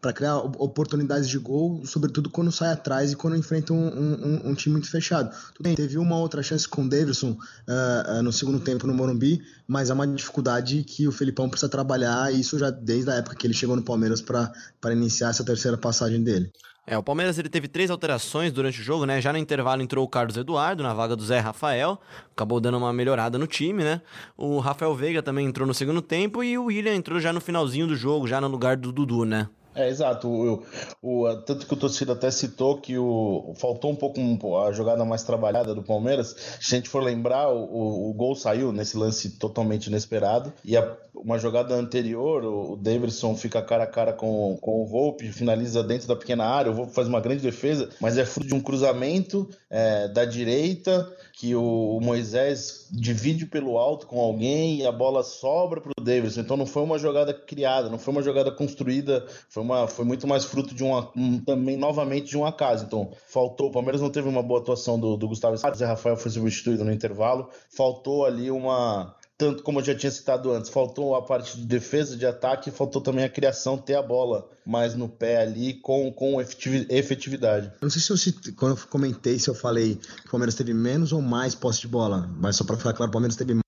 para 0.00 0.12
criar 0.12 0.38
oportunidades 0.38 1.28
de 1.28 1.38
gol, 1.38 1.84
sobretudo 1.84 2.30
quando 2.30 2.50
sai 2.50 2.72
atrás 2.72 3.12
e 3.12 3.16
quando 3.16 3.36
enfrenta 3.36 3.72
um, 3.72 3.86
um, 3.86 4.50
um 4.50 4.54
time 4.54 4.72
muito 4.74 4.90
fechado. 4.90 5.30
Tudo 5.54 5.64
bem, 5.64 5.74
teve 5.74 5.98
uma 5.98 6.16
outra 6.16 6.42
chance 6.42 6.66
com 6.66 6.84
o 6.84 6.88
Davidson 6.88 7.32
uh, 7.32 8.18
uh, 8.18 8.22
no 8.22 8.32
segundo 8.32 8.60
tempo 8.60 8.86
no 8.86 8.94
Morumbi, 8.94 9.42
mas 9.66 9.90
é 9.90 9.94
uma 9.94 10.06
dificuldade 10.06 10.82
que 10.84 11.06
o 11.06 11.12
Felipão 11.12 11.48
precisa 11.48 11.68
trabalhar, 11.68 12.32
e 12.32 12.40
isso 12.40 12.58
já 12.58 12.70
desde 12.70 13.10
a 13.10 13.14
época 13.14 13.36
que 13.36 13.46
ele 13.46 13.54
chegou 13.54 13.76
no 13.76 13.82
Palmeiras 13.82 14.20
para 14.20 14.52
iniciar 14.92 15.30
essa 15.30 15.44
terceira 15.44 15.76
passagem 15.76 16.22
dele. 16.22 16.50
É, 16.90 16.98
o 16.98 17.04
Palmeiras 17.04 17.38
ele 17.38 17.48
teve 17.48 17.68
três 17.68 17.88
alterações 17.88 18.52
durante 18.52 18.80
o 18.80 18.82
jogo, 18.82 19.06
né? 19.06 19.20
Já 19.20 19.32
no 19.32 19.38
intervalo 19.38 19.80
entrou 19.80 20.04
o 20.04 20.08
Carlos 20.08 20.36
Eduardo 20.36 20.82
na 20.82 20.92
vaga 20.92 21.14
do 21.14 21.24
Zé 21.24 21.38
Rafael, 21.38 22.00
acabou 22.32 22.58
dando 22.58 22.78
uma 22.78 22.92
melhorada 22.92 23.38
no 23.38 23.46
time, 23.46 23.84
né? 23.84 24.02
O 24.36 24.58
Rafael 24.58 24.92
Veiga 24.92 25.22
também 25.22 25.46
entrou 25.46 25.68
no 25.68 25.72
segundo 25.72 26.02
tempo 26.02 26.42
e 26.42 26.58
o 26.58 26.64
William 26.64 26.92
entrou 26.92 27.20
já 27.20 27.32
no 27.32 27.40
finalzinho 27.40 27.86
do 27.86 27.94
jogo, 27.94 28.26
já 28.26 28.40
no 28.40 28.48
lugar 28.48 28.76
do 28.76 28.90
Dudu, 28.90 29.24
né? 29.24 29.48
É, 29.74 29.88
exato. 29.88 30.28
O, 30.28 30.64
o, 31.00 31.36
tanto 31.42 31.66
que 31.66 31.74
o 31.74 31.76
torcedor 31.76 32.16
até 32.16 32.30
citou 32.30 32.80
que 32.80 32.98
o, 32.98 33.54
faltou 33.56 33.90
um 33.90 33.96
pouco 33.96 34.20
a 34.58 34.72
jogada 34.72 35.04
mais 35.04 35.22
trabalhada 35.22 35.74
do 35.74 35.82
Palmeiras. 35.82 36.34
Se 36.60 36.74
a 36.74 36.78
gente 36.78 36.88
for 36.88 37.02
lembrar, 37.02 37.48
o, 37.48 38.10
o 38.10 38.12
gol 38.12 38.34
saiu 38.34 38.72
nesse 38.72 38.96
lance 38.96 39.38
totalmente 39.38 39.86
inesperado. 39.86 40.52
E 40.64 40.76
a, 40.76 40.96
uma 41.14 41.38
jogada 41.38 41.74
anterior, 41.74 42.44
o, 42.44 42.72
o 42.72 42.76
Davidson 42.76 43.36
fica 43.36 43.62
cara 43.62 43.84
a 43.84 43.86
cara 43.86 44.12
com, 44.12 44.58
com 44.60 44.82
o 44.82 44.86
Volpe, 44.86 45.30
finaliza 45.32 45.82
dentro 45.84 46.08
da 46.08 46.16
pequena 46.16 46.44
área. 46.44 46.72
O 46.72 46.74
Volpe 46.74 46.92
faz 46.92 47.06
uma 47.06 47.20
grande 47.20 47.42
defesa, 47.42 47.90
mas 48.00 48.18
é 48.18 48.24
fruto 48.24 48.48
de 48.48 48.54
um 48.54 48.60
cruzamento 48.60 49.48
é, 49.68 50.08
da 50.08 50.24
direita 50.24 51.08
que 51.40 51.54
o, 51.56 51.98
Moisés 52.02 52.86
divide 52.90 53.46
pelo 53.46 53.78
alto 53.78 54.06
com 54.06 54.20
alguém 54.20 54.76
e 54.76 54.86
a 54.86 54.92
bola 54.92 55.22
sobra 55.22 55.80
para 55.80 55.90
o 55.98 56.04
Davidson. 56.04 56.42
Então 56.42 56.54
não 56.54 56.66
foi 56.66 56.82
uma 56.82 56.98
jogada 56.98 57.32
criada, 57.32 57.88
não 57.88 57.98
foi 57.98 58.12
uma 58.12 58.22
jogada 58.22 58.52
construída, 58.52 59.24
foi, 59.48 59.62
uma, 59.62 59.88
foi 59.88 60.04
muito 60.04 60.26
mais 60.26 60.44
fruto 60.44 60.74
de 60.74 60.84
uma, 60.84 61.10
um, 61.16 61.38
também 61.38 61.78
novamente 61.78 62.28
de 62.28 62.36
um 62.36 62.44
acaso. 62.44 62.84
Então 62.84 63.12
faltou, 63.26 63.68
o 63.68 63.72
Palmeiras 63.72 64.02
não 64.02 64.10
teve 64.10 64.28
uma 64.28 64.42
boa 64.42 64.60
atuação 64.60 65.00
do, 65.00 65.16
do 65.16 65.28
Gustavo 65.28 65.56
Zé 65.56 65.86
Rafael 65.86 66.14
foi 66.14 66.30
substituído 66.30 66.84
no 66.84 66.92
intervalo, 66.92 67.48
faltou 67.70 68.26
ali 68.26 68.50
uma 68.50 69.16
tanto 69.40 69.62
como 69.62 69.80
eu 69.80 69.84
já 69.84 69.94
tinha 69.94 70.12
citado 70.12 70.52
antes, 70.52 70.70
faltou 70.70 71.14
a 71.14 71.22
parte 71.22 71.56
de 71.56 71.64
defesa, 71.64 72.14
de 72.14 72.26
ataque, 72.26 72.70
faltou 72.70 73.00
também 73.00 73.24
a 73.24 73.28
criação, 73.28 73.78
ter 73.78 73.94
a 73.94 74.02
bola 74.02 74.46
mais 74.66 74.94
no 74.94 75.08
pé 75.08 75.40
ali 75.40 75.72
com, 75.72 76.12
com 76.12 76.38
efetividade. 76.38 77.72
Não 77.80 77.88
sei 77.88 78.02
se 78.02 78.10
eu 78.10 78.18
citei, 78.18 78.52
quando 78.52 78.76
eu 78.76 78.86
comentei 78.88 79.38
se 79.38 79.48
eu 79.48 79.54
falei 79.54 79.94
que 79.94 80.26
o 80.26 80.30
Palmeiras 80.30 80.54
teve 80.54 80.74
menos 80.74 81.10
ou 81.10 81.22
mais 81.22 81.54
posse 81.54 81.80
de 81.80 81.88
bola, 81.88 82.30
mas 82.36 82.56
só 82.56 82.64
para 82.64 82.76
ficar 82.76 82.92
claro, 82.92 83.08
o 83.08 83.12
Palmeiras 83.12 83.34
teve 83.34 83.58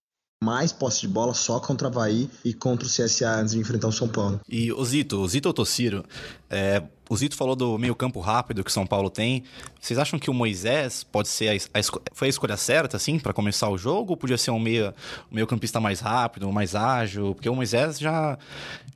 mais 0.45 0.73
posse 0.73 1.01
de 1.01 1.09
bola 1.09 1.33
só 1.33 1.59
contra 1.59 1.89
o 1.89 1.91
Havaí 1.91 2.29
e 2.45 2.53
contra 2.53 2.87
o 2.87 2.91
CSA 2.91 3.41
antes 3.41 3.55
de 3.55 3.61
enfrentar 3.61 3.89
o 3.89 3.93
São 3.93 4.09
Paulo. 4.09 4.41
E 4.47 4.71
o 4.71 4.85
Zito, 4.85 5.21
o 5.21 5.27
Zito 5.27 5.49
Otossiro, 5.49 6.05
é, 6.51 6.83
O 7.13 7.17
Zito 7.19 7.37
falou 7.37 7.55
do 7.55 7.77
meio 7.77 7.95
campo 7.95 8.21
rápido 8.21 8.65
que 8.65 8.73
São 8.73 8.87
Paulo 8.87 9.11
tem. 9.11 9.45
Vocês 9.79 9.99
acham 9.99 10.19
que 10.19 10.31
o 10.31 10.33
Moisés 10.33 11.05
pode 11.05 11.29
ser 11.29 11.51
a, 11.51 11.79
a 11.79 11.83
foi 12.15 12.29
a 12.29 12.31
escolha 12.31 12.57
certa, 12.57 12.97
assim, 12.97 13.19
para 13.19 13.35
começar 13.35 13.69
o 13.69 13.77
jogo? 13.77 14.13
Ou 14.13 14.17
podia 14.17 14.39
ser 14.39 14.51
um 14.51 14.59
meio, 14.59 14.95
um 15.31 15.35
meio 15.35 15.47
campista 15.47 15.79
mais 15.79 16.01
rápido, 16.01 16.51
mais 16.51 16.75
ágil? 16.75 17.35
Porque 17.35 17.51
o 17.51 17.55
Moisés 17.55 17.99
já, 17.99 18.39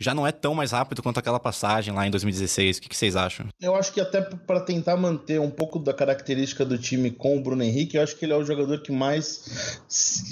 já 0.00 0.14
não 0.14 0.26
é 0.26 0.32
tão 0.32 0.54
mais 0.54 0.72
rápido 0.72 1.02
quanto 1.02 1.18
aquela 1.18 1.38
passagem 1.38 1.92
lá 1.92 2.06
em 2.06 2.10
2016. 2.10 2.78
O 2.78 2.80
que, 2.80 2.88
que 2.88 2.96
vocês 2.96 3.16
acham? 3.16 3.48
Eu 3.60 3.76
acho 3.76 3.92
que 3.92 4.00
até 4.00 4.22
para 4.22 4.60
tentar 4.60 4.96
manter 4.96 5.38
um 5.38 5.50
pouco 5.50 5.78
da 5.78 5.92
característica 5.92 6.64
do 6.64 6.78
time 6.78 7.10
com 7.10 7.36
o 7.36 7.42
Bruno 7.42 7.62
Henrique, 7.62 7.98
eu 7.98 8.02
acho 8.02 8.16
que 8.16 8.24
ele 8.24 8.32
é 8.32 8.36
o 8.36 8.44
jogador 8.46 8.80
que 8.80 8.92
mais, 8.92 9.78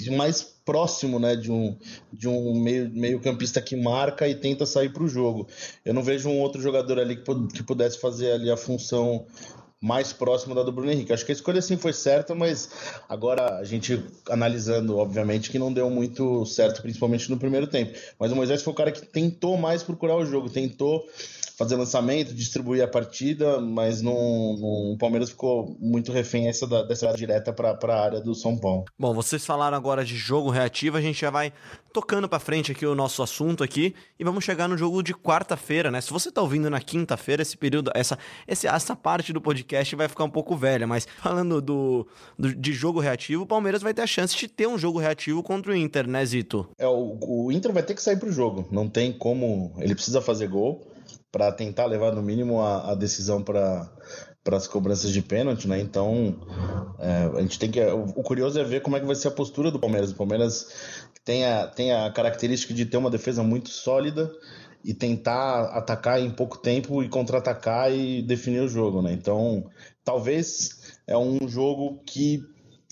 mais 0.09 0.55
próximo 0.65 1.19
né, 1.19 1.35
de 1.35 1.51
um, 1.51 1.77
de 2.11 2.27
um 2.27 2.59
meio, 2.59 2.89
meio 2.89 3.19
campista 3.19 3.61
que 3.61 3.75
marca 3.75 4.27
e 4.27 4.33
tenta 4.33 4.65
sair 4.65 4.91
para 4.91 5.03
o 5.03 5.07
jogo. 5.07 5.47
Eu 5.85 5.93
não 5.93 6.01
vejo 6.01 6.27
um 6.27 6.39
outro 6.39 6.59
jogador 6.59 6.99
ali 6.99 7.15
que, 7.15 7.47
que 7.53 7.63
pudesse 7.75 7.99
fazer 7.99 8.31
ali 8.31 8.49
a 8.49 8.55
função 8.55 9.25
mais 9.81 10.13
próxima 10.13 10.55
da 10.55 10.63
do 10.63 10.71
Bruno 10.71 10.91
Henrique. 10.91 11.13
Acho 11.13 11.25
que 11.25 11.31
a 11.31 11.35
escolha 11.35 11.61
sim 11.61 11.77
foi 11.77 11.93
certa, 11.93 12.33
mas 12.33 12.69
agora 13.07 13.57
a 13.57 13.63
gente 13.63 14.03
analisando, 14.29 14.97
obviamente, 14.97 15.51
que 15.51 15.59
não 15.59 15.71
deu 15.71 15.89
muito 15.89 16.45
certo, 16.45 16.81
principalmente 16.81 17.29
no 17.29 17.37
primeiro 17.37 17.67
tempo. 17.67 17.95
Mas 18.17 18.31
o 18.31 18.35
Moisés 18.35 18.63
foi 18.63 18.73
o 18.73 18.75
cara 18.75 18.91
que 18.91 19.05
tentou 19.05 19.57
mais 19.57 19.83
procurar 19.83 20.15
o 20.15 20.25
jogo, 20.25 20.49
tentou 20.49 21.05
fazer 21.57 21.75
lançamento, 21.75 22.33
distribuir 22.33 22.83
a 22.83 22.87
partida, 22.87 23.59
mas 23.59 24.01
não, 24.01 24.13
não 24.13 24.93
o 24.93 24.97
Palmeiras 24.97 25.29
ficou 25.29 25.75
muito 25.79 26.11
refém 26.11 26.47
essa 26.47 26.67
da, 26.67 26.83
dessa 26.83 27.11
direta 27.13 27.53
para 27.53 27.77
a 27.81 28.03
área 28.03 28.21
do 28.21 28.35
São 28.35 28.57
Paulo. 28.57 28.85
Bom, 28.99 29.13
vocês 29.13 29.45
falaram 29.45 29.77
agora 29.77 30.03
de 30.03 30.15
jogo 30.15 30.49
reativo, 30.49 30.97
a 30.97 31.01
gente 31.01 31.19
já 31.19 31.29
vai 31.29 31.53
tocando 31.93 32.27
para 32.27 32.39
frente 32.39 32.71
aqui 32.71 32.85
o 32.85 32.93
nosso 32.93 33.23
assunto 33.23 33.63
aqui 33.63 33.95
e 34.19 34.23
vamos 34.23 34.43
chegar 34.43 34.67
no 34.67 34.77
jogo 34.77 35.01
de 35.01 35.13
quarta-feira, 35.13 35.89
né? 35.89 36.01
Se 36.01 36.11
você 36.11 36.29
tá 36.29 36.41
ouvindo 36.41 36.69
na 36.69 36.81
quinta-feira, 36.81 37.41
esse 37.41 37.55
período, 37.55 37.89
essa, 37.95 38.17
essa 38.45 38.95
parte 38.95 39.31
do 39.31 39.39
podcast 39.39 39.95
vai 39.95 40.09
ficar 40.09 40.25
um 40.25 40.29
pouco 40.29 40.57
velha, 40.57 40.85
mas 40.85 41.07
falando 41.21 41.61
do, 41.61 42.05
do, 42.37 42.53
de 42.53 42.73
jogo 42.73 42.99
reativo, 42.99 43.43
o 43.43 43.47
Palmeiras 43.47 43.81
vai 43.81 43.93
ter 43.93 44.01
a 44.01 44.07
chance 44.07 44.35
de 44.35 44.47
ter 44.49 44.67
um 44.67 44.77
jogo 44.77 44.99
reativo 44.99 45.41
contra 45.41 45.71
o 45.71 45.75
Inter, 45.75 46.05
né, 46.05 46.25
Zito? 46.25 46.67
É, 46.77 46.87
o, 46.87 47.17
o 47.21 47.51
Inter 47.51 47.71
vai 47.71 47.83
ter 47.83 47.93
que 47.93 48.01
sair 48.01 48.17
pro 48.17 48.31
jogo, 48.31 48.67
não 48.69 48.89
tem 48.89 49.13
como, 49.13 49.73
ele 49.77 49.95
precisa 49.95 50.21
fazer 50.21 50.47
gol 50.47 50.94
para 51.35 51.51
tentar 51.51 51.85
levar 51.85 52.13
no 52.13 52.21
mínimo 52.21 52.61
a, 52.61 52.91
a 52.91 52.95
decisão 52.95 53.43
para 53.43 53.91
para 54.41 54.55
as 54.55 54.67
cobranças 54.67 55.11
de 55.11 55.21
pênalti, 55.21 55.67
né? 55.67 55.81
Então, 55.81 56.39
é, 56.99 57.37
a 57.37 57.41
gente 57.41 57.59
tem 57.59 57.69
que. 57.69 57.81
O 57.81 58.23
curioso 58.23 58.57
é 58.57 58.63
ver 58.63 58.81
como 58.81 58.95
é 58.95 59.01
que 59.01 59.05
vai 59.05 59.15
ser 59.15 59.27
a 59.27 59.31
postura 59.31 59.69
do 59.69 59.79
Palmeiras. 59.79 60.11
O 60.11 60.15
Palmeiras 60.15 60.67
tem 61.25 61.43
a, 61.43 61.67
tem 61.67 61.91
a 61.91 62.09
característica 62.11 62.73
de 62.73 62.85
ter 62.85 62.95
uma 62.95 63.09
defesa 63.09 63.43
muito 63.43 63.69
sólida 63.69 64.31
e 64.83 64.93
tentar 64.93 65.63
atacar 65.75 66.21
em 66.21 66.29
pouco 66.29 66.57
tempo 66.59 67.03
e 67.03 67.09
contra-atacar 67.09 67.91
e 67.91 68.21
definir 68.21 68.61
o 68.61 68.69
jogo, 68.69 69.01
né? 69.01 69.11
Então, 69.11 69.65
talvez 70.05 70.79
é 71.05 71.17
um 71.17 71.49
jogo 71.49 72.01
que 72.05 72.45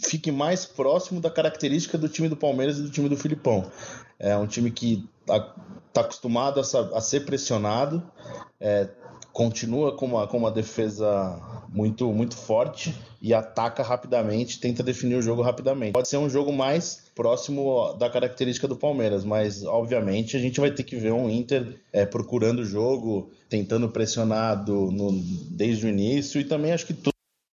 fique 0.04 0.32
mais 0.32 0.66
próximo 0.66 1.22
da 1.22 1.30
característica 1.30 1.98
do 1.98 2.10
time 2.10 2.28
do 2.28 2.36
Palmeiras 2.36 2.80
e 2.80 2.82
do 2.82 2.90
time 2.90 3.08
do 3.08 3.16
Filipão. 3.16 3.72
É 4.20 4.36
um 4.36 4.48
time 4.48 4.72
que 4.72 5.08
está 5.24 6.02
acostumado 6.02 6.60
a, 6.60 6.98
a, 6.98 7.02
ser 7.02 7.22
pressionado, 7.22 8.04
é, 8.60 8.90
continua 9.32 9.96
com 9.96 10.06
uma, 10.06 10.28
com 10.28 10.38
uma 10.38 10.52
defesa 10.52 11.40
muito, 11.70 12.12
muito 12.14 12.36
forte 12.36 12.94
e 13.22 13.34
ataca 13.34 13.82
rapidamente, 13.82 14.60
tenta 14.60 14.84
definir 14.84 15.16
o 15.16 15.22
jogo 15.22 15.42
rapidamente. 15.42 15.94
Pode 15.94 16.08
ser 16.08 16.18
um 16.18 16.30
jogo 16.30 16.54
mais 16.54 17.04
próximo 17.16 17.94
da 17.94 18.10
característica 18.10 18.68
do 18.68 18.76
Palmeiras, 18.76 19.24
mas 19.24 19.64
obviamente 19.64 20.38
a 20.38 20.40
gente 20.40 20.60
vai 20.60 20.72
ter 20.72 20.84
que 20.84 20.96
ver 20.96 21.14
um 21.14 21.30
Inter 21.30 21.80
é, 21.92 22.06
procurando 22.06 22.60
o 22.60 22.66
jogo, 22.66 23.32
tentando 23.50 23.90
pressionar 23.90 24.64
do, 24.64 24.92
no, 24.92 25.12
desde 25.50 25.86
o 25.86 25.90
início 25.90 26.40
e 26.40 26.44
também 26.44 26.72
acho 26.72 26.86
que 26.86 26.94
tudo 26.94 27.13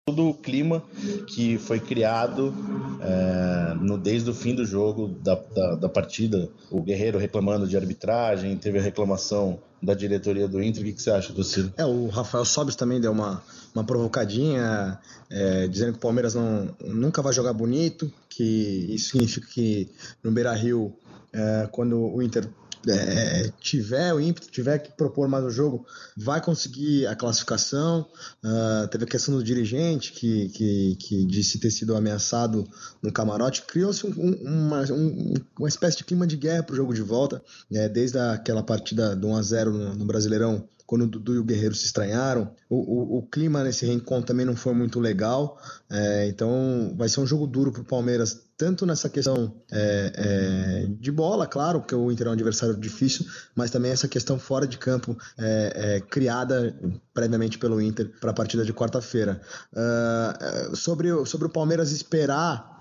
todo 0.09 0.29
o 0.29 0.35
clima 0.35 0.85
que 1.27 1.59
foi 1.59 1.81
criado 1.81 2.55
é, 3.01 3.75
no, 3.75 3.99
desde 3.99 4.31
o 4.31 4.33
fim 4.33 4.55
do 4.55 4.65
jogo, 4.65 5.09
da, 5.09 5.35
da, 5.35 5.75
da, 5.75 5.89
partida. 5.89 6.49
O 6.71 6.81
Guerreiro 6.81 7.19
reclamando 7.19 7.67
de 7.67 7.77
arbitragem, 7.77 8.57
teve 8.57 8.79
a 8.79 8.81
reclamação 8.81 9.59
da 9.83 9.95
diretoria 9.95 10.47
do 10.47 10.63
Inter. 10.63 10.83
O 10.83 10.85
que, 10.85 10.93
que 10.93 11.03
você 11.03 11.11
acha, 11.11 11.35
Ciro? 11.43 11.73
É, 11.77 11.85
o 11.85 12.07
Rafael 12.07 12.45
Sobis 12.45 12.77
também 12.77 13.01
deu 13.01 13.11
uma, 13.11 13.43
uma 13.75 13.83
provocadinha, 13.83 14.97
é, 15.29 15.67
dizendo 15.67 15.95
que 15.95 15.99
o 15.99 16.03
Palmeiras 16.03 16.37
não, 16.37 16.69
nunca 16.85 17.21
vai 17.21 17.33
jogar 17.33 17.53
bonito, 17.53 18.09
que 18.29 18.87
isso 18.89 19.11
significa 19.11 19.49
que 19.49 19.91
no 20.23 20.31
Beira-Rio, 20.31 20.95
é, 21.33 21.69
quando 21.73 21.99
o 21.99 22.23
Inter 22.23 22.49
é, 22.89 23.53
tiver 23.61 24.13
o 24.15 24.21
ímpeto, 24.21 24.51
tiver 24.51 24.79
que 24.79 24.93
propor 24.93 25.29
mais 25.29 25.45
o 25.45 25.51
jogo, 25.51 25.87
vai 26.17 26.41
conseguir 26.41 27.07
a 27.07 27.17
classificação. 27.17 28.07
Uh, 28.45 28.87
teve 28.89 29.05
a 29.05 29.09
questão 29.09 29.35
do 29.35 29.43
dirigente 29.43 30.13
que, 30.13 30.49
que, 30.51 30.97
que 30.97 31.25
disse 31.25 31.59
ter 31.59 31.71
sido 31.71 31.97
ameaçado 31.97 32.67
no 33.03 33.13
camarote. 33.13 33.63
Criou-se 33.63 34.07
um, 34.07 34.33
uma, 34.43 34.83
um, 34.93 35.35
uma 35.59 35.69
espécie 35.69 35.99
de 35.99 36.05
clima 36.05 36.27
de 36.27 36.37
guerra 36.37 36.63
para 36.63 36.75
o 36.75 36.77
jogo 36.77 36.95
de 36.95 37.03
volta, 37.03 37.43
né, 37.71 37.89
desde 37.89 38.19
aquela 38.19 38.63
partida 38.63 39.17
do 39.17 39.29
1 39.29 39.37
a 39.37 39.43
0 39.43 39.73
no, 39.73 39.95
no 39.95 40.05
Brasileirão 40.05 40.69
quando 40.87 41.03
o 41.03 41.07
Dudu 41.07 41.35
e 41.35 41.39
o 41.39 41.45
Guerreiro 41.45 41.75
se 41.75 41.85
estranharam. 41.85 42.51
O, 42.71 42.77
o, 42.77 43.19
o 43.19 43.23
clima 43.23 43.65
nesse 43.65 43.85
reencontro 43.85 44.27
também 44.27 44.47
não 44.47 44.55
foi 44.55 44.73
muito 44.73 45.01
legal. 45.01 45.61
É, 45.91 46.29
então 46.29 46.95
vai 46.97 47.09
ser 47.09 47.21
um 47.21 47.27
jogo 47.27 47.47
duro 47.47 47.73
para 47.73 47.83
o 47.83 47.85
Palmeiras, 47.85 48.47
tanto 48.57 48.87
nessa 48.87 49.09
questão 49.09 49.53
é, 49.71 50.13
é, 50.15 50.87
de 50.89 51.11
bola, 51.11 51.47
claro, 51.47 51.81
porque 51.81 51.95
o 51.95 52.11
Inter 52.11 52.29
é 52.29 52.31
um 52.31 52.33
adversário 52.35 52.77
difícil, 52.77 53.27
mas 53.55 53.71
também 53.71 53.91
essa 53.91 54.09
questão 54.09 54.39
fora 54.39 54.67
de 54.67 54.79
campo 54.79 55.17
é, 55.37 55.73
é, 55.75 56.01
criada 56.01 56.75
previamente 57.13 57.59
pelo 57.59 57.81
Inter 57.81 58.11
para 58.21 58.31
a 58.31 58.35
partida 58.35 58.65
de 58.65 58.73
quarta-feira. 58.73 59.41
Uh, 59.73 60.77
sobre, 60.77 61.09
sobre 61.27 61.47
o 61.47 61.51
Palmeiras 61.51 61.91
esperar 61.93 62.76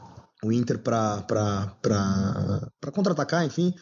o 0.46 0.52
Inter 0.52 0.78
para 0.78 1.24
contra-atacar, 2.94 3.46
enfim. 3.46 3.74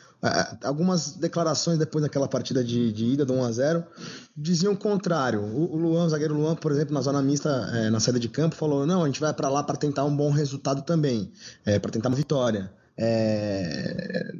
Algumas 0.63 1.17
declarações 1.17 1.77
depois 1.77 2.01
daquela 2.01 2.27
partida 2.27 2.63
de, 2.63 2.93
de 2.93 3.05
ida 3.05 3.25
do 3.25 3.34
1 3.34 3.43
a 3.43 3.51
0 3.51 3.84
diziam 4.36 4.74
o 4.74 4.77
contrário. 4.77 5.41
O, 5.41 5.74
o 5.74 5.77
Luan, 5.77 6.05
o 6.05 6.10
zagueiro 6.10 6.34
Luan, 6.34 6.55
por 6.55 6.72
exemplo, 6.72 6.93
na 6.93 7.01
zona 7.01 7.22
mista, 7.22 7.50
é, 7.74 7.89
na 7.89 8.00
saída 8.00 8.20
de 8.20 8.29
campo, 8.29 8.55
falou: 8.55 8.86
não, 8.86 9.03
a 9.03 9.08
gente 9.08 9.20
vai 9.20 9.34
para 9.34 9.50
lá 9.50 9.62
para 9.62 9.75
tentar 9.75 10.05
um 10.05 10.15
bom 10.15 10.32
resultado 10.32 10.82
também, 10.84 11.32
é, 11.65 11.77
para 11.77 11.91
tentar 11.91 12.08
uma 12.10 12.15
vitória. 12.15 12.72
É, 12.98 14.32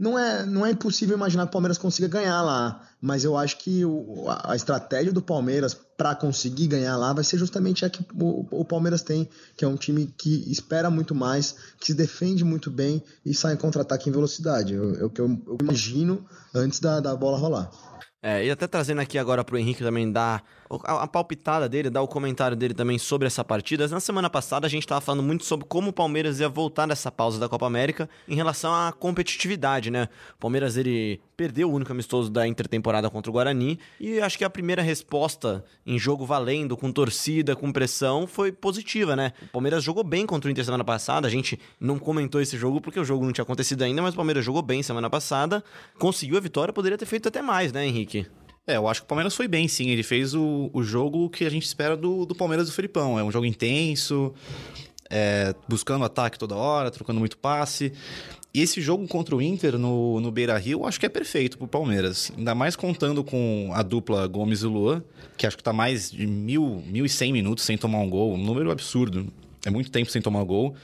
não 0.00 0.18
é, 0.18 0.46
não 0.46 0.64
é 0.64 0.70
impossível 0.70 1.14
imaginar 1.14 1.44
que 1.44 1.50
o 1.50 1.52
Palmeiras 1.52 1.76
consiga 1.76 2.08
ganhar 2.08 2.40
lá, 2.40 2.88
mas 3.02 3.22
eu 3.22 3.36
acho 3.36 3.58
que 3.58 3.84
o, 3.84 4.24
a 4.28 4.56
estratégia 4.56 5.12
do 5.12 5.20
Palmeiras 5.20 5.74
para 5.74 6.14
conseguir 6.14 6.68
ganhar 6.68 6.96
lá 6.96 7.12
vai 7.12 7.22
ser 7.22 7.36
justamente 7.36 7.84
a 7.84 7.90
que 7.90 8.02
o, 8.18 8.46
o, 8.50 8.64
Palmeiras 8.64 9.02
tem, 9.02 9.28
que 9.54 9.62
é 9.62 9.68
um 9.68 9.76
time 9.76 10.06
que 10.16 10.50
espera 10.50 10.88
muito 10.88 11.14
mais, 11.14 11.54
que 11.78 11.88
se 11.88 11.94
defende 11.94 12.42
muito 12.42 12.70
bem 12.70 13.02
e 13.26 13.34
sai 13.34 13.52
em 13.52 13.58
contra-ataque 13.58 14.08
em 14.08 14.12
velocidade. 14.12 14.74
É 14.74 15.04
o 15.04 15.10
que 15.10 15.20
eu, 15.20 15.38
imagino 15.60 16.24
antes 16.54 16.80
da, 16.80 16.98
da 17.00 17.14
bola 17.14 17.36
rolar. 17.36 17.70
É, 18.22 18.44
e 18.44 18.50
até 18.50 18.66
trazendo 18.66 19.00
aqui 19.00 19.16
agora 19.16 19.42
pro 19.42 19.56
Henrique 19.56 19.82
também 19.82 20.10
dar 20.12 20.44
a, 20.84 21.04
a, 21.04 21.06
palpitada 21.06 21.66
dele, 21.66 21.88
dar 21.88 22.02
o 22.02 22.08
comentário 22.08 22.54
dele 22.54 22.74
também 22.74 22.98
sobre 22.98 23.26
essa 23.26 23.42
partida. 23.42 23.88
Na 23.88 23.98
semana 23.98 24.28
passada 24.28 24.66
a 24.66 24.70
gente 24.70 24.82
estava 24.82 25.00
falando 25.00 25.22
muito 25.22 25.44
sobre 25.46 25.66
como 25.66 25.88
o 25.88 25.92
Palmeiras 25.92 26.38
ia 26.38 26.48
voltar 26.48 26.86
nessa 26.86 27.10
pausa 27.10 27.40
da 27.40 27.48
Copa 27.48 27.66
América 27.66 28.10
em 28.28 28.34
relação 28.34 28.74
à 28.74 28.92
competitividade, 28.92 29.90
né? 29.90 30.06
O 30.36 30.38
Palmeiras 30.38 30.76
ele 30.76 31.18
perdeu 31.34 31.70
o 31.70 31.72
único 31.72 31.90
amistoso 31.90 32.30
da 32.30 32.46
intertemporada 32.46 33.08
contra 33.08 33.30
o 33.30 33.32
Guarani 33.32 33.78
e 33.98 34.20
acho 34.20 34.36
que 34.36 34.44
a 34.44 34.50
primeira 34.50 34.82
resposta 34.82 35.64
em 35.86 35.98
jogo 35.98 36.26
valendo, 36.26 36.76
com 36.76 36.92
torcida, 36.92 37.56
com 37.56 37.72
pressão, 37.72 38.26
foi 38.26 38.52
positiva, 38.52 39.16
né? 39.16 39.32
O 39.44 39.52
Palmeiras 39.52 39.82
jogou 39.82 40.04
bem 40.04 40.26
contra 40.26 40.46
o 40.46 40.50
Inter 40.50 40.62
semana 40.62 40.84
passada. 40.84 41.26
A 41.26 41.30
gente 41.30 41.58
não 41.80 41.98
comentou 41.98 42.38
esse 42.38 42.58
jogo 42.58 42.82
porque 42.82 43.00
o 43.00 43.04
jogo 43.04 43.24
não 43.24 43.32
tinha 43.32 43.44
acontecido 43.44 43.82
ainda, 43.82 44.02
mas 44.02 44.12
o 44.12 44.16
Palmeiras 44.16 44.44
jogou 44.44 44.60
bem 44.60 44.82
semana 44.82 45.08
passada, 45.08 45.64
conseguiu 45.98 46.36
a 46.36 46.40
vitória, 46.40 46.74
poderia 46.74 46.98
ter 46.98 47.06
feito 47.06 47.26
até 47.26 47.40
mais, 47.40 47.72
né, 47.72 47.86
Henrique? 47.86 48.09
É, 48.66 48.76
eu 48.76 48.86
acho 48.86 49.00
que 49.00 49.04
o 49.04 49.08
Palmeiras 49.08 49.34
foi 49.34 49.48
bem, 49.48 49.66
sim. 49.66 49.90
Ele 49.90 50.02
fez 50.02 50.34
o, 50.34 50.70
o 50.72 50.82
jogo 50.82 51.28
que 51.28 51.44
a 51.44 51.50
gente 51.50 51.64
espera 51.64 51.96
do, 51.96 52.24
do 52.24 52.34
Palmeiras 52.34 52.66
do 52.66 52.72
Felipão. 52.72 53.18
É 53.18 53.24
um 53.24 53.30
jogo 53.30 53.46
intenso, 53.46 54.32
é, 55.10 55.54
buscando 55.68 56.04
ataque 56.04 56.38
toda 56.38 56.54
hora, 56.54 56.90
trocando 56.90 57.18
muito 57.18 57.36
passe. 57.36 57.92
E 58.52 58.60
esse 58.60 58.80
jogo 58.80 59.06
contra 59.06 59.34
o 59.34 59.40
Inter 59.40 59.78
no, 59.78 60.20
no 60.20 60.30
Beira 60.30 60.58
Rio, 60.58 60.84
acho 60.84 60.98
que 60.98 61.06
é 61.06 61.08
perfeito 61.08 61.56
pro 61.56 61.68
Palmeiras. 61.68 62.32
Ainda 62.36 62.54
mais 62.54 62.74
contando 62.74 63.22
com 63.22 63.70
a 63.72 63.82
dupla 63.82 64.26
Gomes 64.26 64.62
e 64.62 64.66
Luan, 64.66 65.04
que 65.36 65.46
acho 65.46 65.56
que 65.56 65.62
tá 65.62 65.72
mais 65.72 66.10
de 66.10 66.26
mil, 66.26 66.82
mil 66.86 67.04
e 67.04 67.08
cem 67.08 67.32
minutos 67.32 67.64
sem 67.64 67.78
tomar 67.78 67.98
um 67.98 68.10
gol. 68.10 68.34
Um 68.34 68.38
número 68.38 68.70
absurdo. 68.70 69.32
É 69.64 69.70
muito 69.70 69.90
tempo 69.90 70.10
sem 70.10 70.22
tomar 70.22 70.42
gol. 70.44 70.74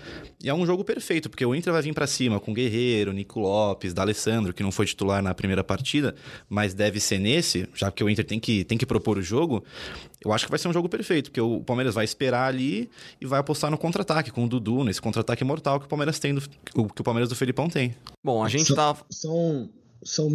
E 0.42 0.49
é 0.49 0.54
um 0.54 0.66
jogo 0.66 0.85
perfeito, 0.85 1.30
porque 1.30 1.45
o 1.45 1.54
Inter 1.54 1.73
vai 1.73 1.83
vir 1.83 1.95
para 1.95 2.06
cima 2.06 2.38
com 2.38 2.52
Guerreiro, 2.52 3.12
Nico 3.12 3.40
Lopes, 3.40 3.95
D'Alessandro, 3.95 4.52
que 4.52 4.62
não 4.62 4.71
foi 4.71 4.87
titular 4.87 5.23
na 5.23 5.35
primeira 5.35 5.64
partida, 5.64 6.14
mas 6.49 6.75
deve 6.75 7.00
ser 7.00 7.18
nesse, 7.18 7.68
já 7.75 7.90
que 7.90 8.04
o 8.04 8.11
Inter 8.11 8.25
tem 8.25 8.38
que, 8.38 8.64
tem 8.64 8.76
que 8.76 8.85
propor 8.85 9.18
o 9.18 9.23
jogo. 9.23 9.64
Eu 10.23 10.33
acho 10.33 10.45
que 10.45 10.50
vai 10.50 10.59
ser 10.59 10.68
um 10.68 10.73
jogo 10.73 10.88
perfeito, 10.88 11.30
porque 11.30 11.40
o 11.40 11.61
Palmeiras 11.61 11.95
vai 11.95 12.04
esperar 12.04 12.49
ali 12.49 12.90
e 13.21 13.26
vai 13.26 13.40
apostar 13.40 13.71
no 13.71 13.78
contra-ataque, 13.78 14.30
com 14.30 14.45
o 14.45 14.49
Dudu, 14.49 14.85
nesse 14.85 15.00
contra-ataque 15.00 15.45
mortal 15.45 15.80
que 15.80 15.87
o 15.87 15.88
Palmeiras 15.88 16.18
tem, 16.18 16.35
do, 16.35 16.40
que 16.40 17.00
o 17.00 17.04
Palmeiras 17.04 17.28
do 17.28 17.35
Felipão 17.35 17.68
tem. 17.68 17.95
Bom, 18.23 18.45
a 18.45 18.49
gente 18.49 18.66
são, 18.66 18.76
tá. 18.76 18.97
São, 19.09 19.71
são 20.02 20.30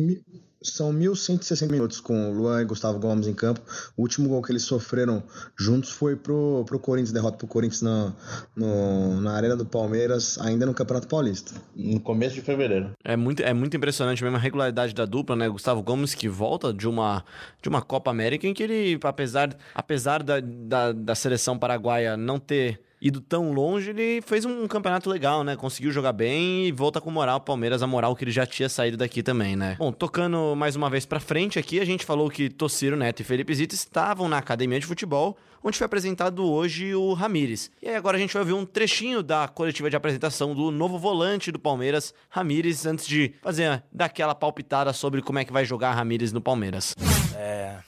São 0.63 0.93
1.160 0.93 1.71
minutos 1.71 1.99
com 1.99 2.31
Luan 2.31 2.61
e 2.61 2.65
Gustavo 2.65 2.99
Gomes 2.99 3.27
em 3.27 3.33
campo. 3.33 3.61
O 3.97 4.03
último 4.03 4.29
gol 4.29 4.41
que 4.43 4.51
eles 4.51 4.63
sofreram 4.63 5.23
juntos 5.57 5.89
foi 5.89 6.15
pro, 6.15 6.63
pro 6.67 6.77
Corinthians, 6.77 7.11
derrota 7.11 7.37
pro 7.37 7.47
Corinthians 7.47 7.81
na, 7.81 8.13
no, 8.55 9.19
na 9.21 9.33
Arena 9.33 9.55
do 9.55 9.65
Palmeiras, 9.65 10.37
ainda 10.39 10.65
no 10.65 10.73
Campeonato 10.73 11.07
Paulista. 11.07 11.53
No 11.75 11.99
começo 11.99 12.35
de 12.35 12.41
fevereiro. 12.41 12.91
É 13.03 13.15
muito, 13.15 13.41
é 13.41 13.53
muito 13.53 13.75
impressionante 13.75 14.23
mesmo 14.23 14.37
a 14.37 14.39
regularidade 14.39 14.93
da 14.93 15.05
dupla, 15.05 15.35
né? 15.35 15.49
Gustavo 15.49 15.81
Gomes 15.81 16.13
que 16.13 16.29
volta 16.29 16.71
de 16.71 16.87
uma, 16.87 17.25
de 17.61 17.67
uma 17.67 17.81
Copa 17.81 18.11
América 18.11 18.47
em 18.47 18.53
que 18.53 18.61
ele, 18.61 18.99
apesar, 19.03 19.57
apesar 19.73 20.21
da, 20.21 20.39
da, 20.39 20.91
da 20.91 21.15
seleção 21.15 21.57
paraguaia 21.57 22.15
não 22.15 22.39
ter 22.39 22.79
ido 23.01 23.19
tão 23.19 23.51
longe, 23.51 23.89
ele 23.89 24.21
fez 24.21 24.45
um 24.45 24.67
campeonato 24.67 25.09
legal, 25.09 25.43
né? 25.43 25.55
Conseguiu 25.55 25.91
jogar 25.91 26.13
bem 26.13 26.67
e 26.67 26.71
volta 26.71 27.01
com 27.01 27.09
moral 27.09 27.37
o 27.37 27.41
Palmeiras, 27.41 27.81
a 27.81 27.87
moral 27.87 28.15
que 28.15 28.23
ele 28.23 28.31
já 28.31 28.45
tinha 28.45 28.69
saído 28.69 28.95
daqui 28.95 29.23
também, 29.23 29.55
né? 29.55 29.75
Bom, 29.79 29.91
tocando 29.91 30.55
mais 30.55 30.75
uma 30.75 30.89
vez 30.89 31.03
pra 31.05 31.19
frente 31.19 31.57
aqui, 31.57 31.79
a 31.79 31.85
gente 31.85 32.05
falou 32.05 32.29
que 32.29 32.47
Tociro 32.47 32.95
Neto 32.95 33.21
e 33.21 33.23
Felipe 33.23 33.55
Zito 33.55 33.73
estavam 33.73 34.29
na 34.29 34.37
academia 34.37 34.79
de 34.79 34.85
futebol, 34.85 35.35
onde 35.63 35.79
foi 35.79 35.85
apresentado 35.85 36.45
hoje 36.45 36.93
o 36.93 37.13
Ramires. 37.13 37.71
E 37.81 37.89
aí 37.89 37.95
agora 37.95 38.17
a 38.17 38.19
gente 38.19 38.33
vai 38.33 38.43
ouvir 38.43 38.53
um 38.53 38.65
trechinho 38.65 39.23
da 39.23 39.47
coletiva 39.47 39.89
de 39.89 39.95
apresentação 39.95 40.53
do 40.53 40.69
novo 40.69 40.99
volante 40.99 41.51
do 41.51 41.57
Palmeiras, 41.57 42.13
Ramires, 42.29 42.85
antes 42.85 43.07
de 43.07 43.33
fazer 43.41 43.83
daquela 43.91 44.35
palpitada 44.35 44.93
sobre 44.93 45.23
como 45.23 45.39
é 45.39 45.45
que 45.45 45.51
vai 45.51 45.65
jogar 45.65 45.93
Ramires 45.93 46.31
no 46.31 46.41
Palmeiras. 46.41 46.93
É, 47.35 47.79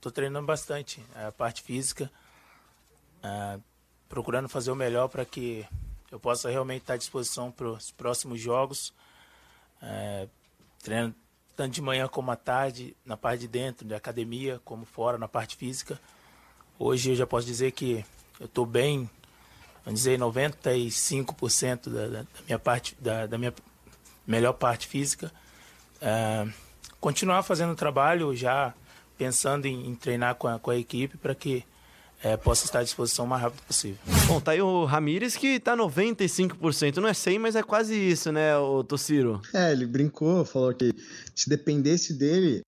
tô 0.00 0.10
treinando 0.10 0.46
bastante 0.46 1.02
a 1.16 1.32
parte 1.32 1.62
física. 1.62 2.08
É, 3.22 3.58
procurando 4.12 4.46
fazer 4.46 4.70
o 4.70 4.76
melhor 4.76 5.08
para 5.08 5.24
que 5.24 5.66
eu 6.10 6.20
possa 6.20 6.50
realmente 6.50 6.82
estar 6.82 6.92
à 6.92 6.96
disposição 6.98 7.50
para 7.50 7.66
os 7.66 7.90
próximos 7.92 8.38
jogos. 8.38 8.92
É, 9.80 10.28
treinando 10.82 11.14
tanto 11.56 11.72
de 11.72 11.80
manhã 11.80 12.06
como 12.06 12.30
à 12.30 12.36
tarde, 12.36 12.94
na 13.06 13.16
parte 13.16 13.40
de 13.40 13.48
dentro, 13.48 13.88
da 13.88 13.96
academia, 13.96 14.60
como 14.66 14.84
fora, 14.84 15.16
na 15.16 15.26
parte 15.26 15.56
física. 15.56 15.98
Hoje 16.78 17.12
eu 17.12 17.16
já 17.16 17.26
posso 17.26 17.46
dizer 17.46 17.72
que 17.72 18.04
eu 18.38 18.44
estou 18.44 18.66
bem, 18.66 19.08
vamos 19.82 20.00
dizer, 20.00 20.18
95% 20.18 21.88
da, 21.88 22.06
da, 22.06 22.08
da, 22.08 22.26
minha 22.46 22.58
parte, 22.58 22.94
da, 23.00 23.26
da, 23.26 23.38
minha 23.38 23.54
melhor 24.26 24.52
parte 24.52 24.88
física. 24.88 25.32
É, 26.02 26.46
continuar 27.00 27.42
fazendo 27.44 27.72
o 27.72 27.76
trabalho, 27.76 28.36
já 28.36 28.74
pensando 29.16 29.64
em, 29.64 29.88
em 29.88 29.94
treinar 29.94 30.34
com 30.34 30.48
a, 30.48 30.58
com 30.58 30.70
a 30.70 30.76
equipe 30.76 31.16
para 31.16 31.34
que 31.34 31.64
é, 32.22 32.36
possa 32.36 32.64
estar 32.64 32.80
à 32.80 32.82
disposição 32.82 33.24
o 33.24 33.28
mais 33.28 33.42
rápido 33.42 33.62
possível. 33.62 33.98
Bom, 34.26 34.40
tá 34.40 34.52
aí 34.52 34.62
o 34.62 34.84
Ramires 34.84 35.36
que 35.36 35.58
tá 35.58 35.76
95%, 35.76 36.96
não 36.96 37.08
é 37.08 37.14
100, 37.14 37.38
mas 37.38 37.56
é 37.56 37.62
quase 37.62 37.94
isso, 37.94 38.30
né, 38.30 38.56
o 38.56 38.84
Tociro? 38.84 39.40
É, 39.52 39.72
ele 39.72 39.86
brincou, 39.86 40.44
falou 40.44 40.72
que 40.72 40.94
se 41.34 41.48
dependesse 41.48 42.14
dele, 42.14 42.62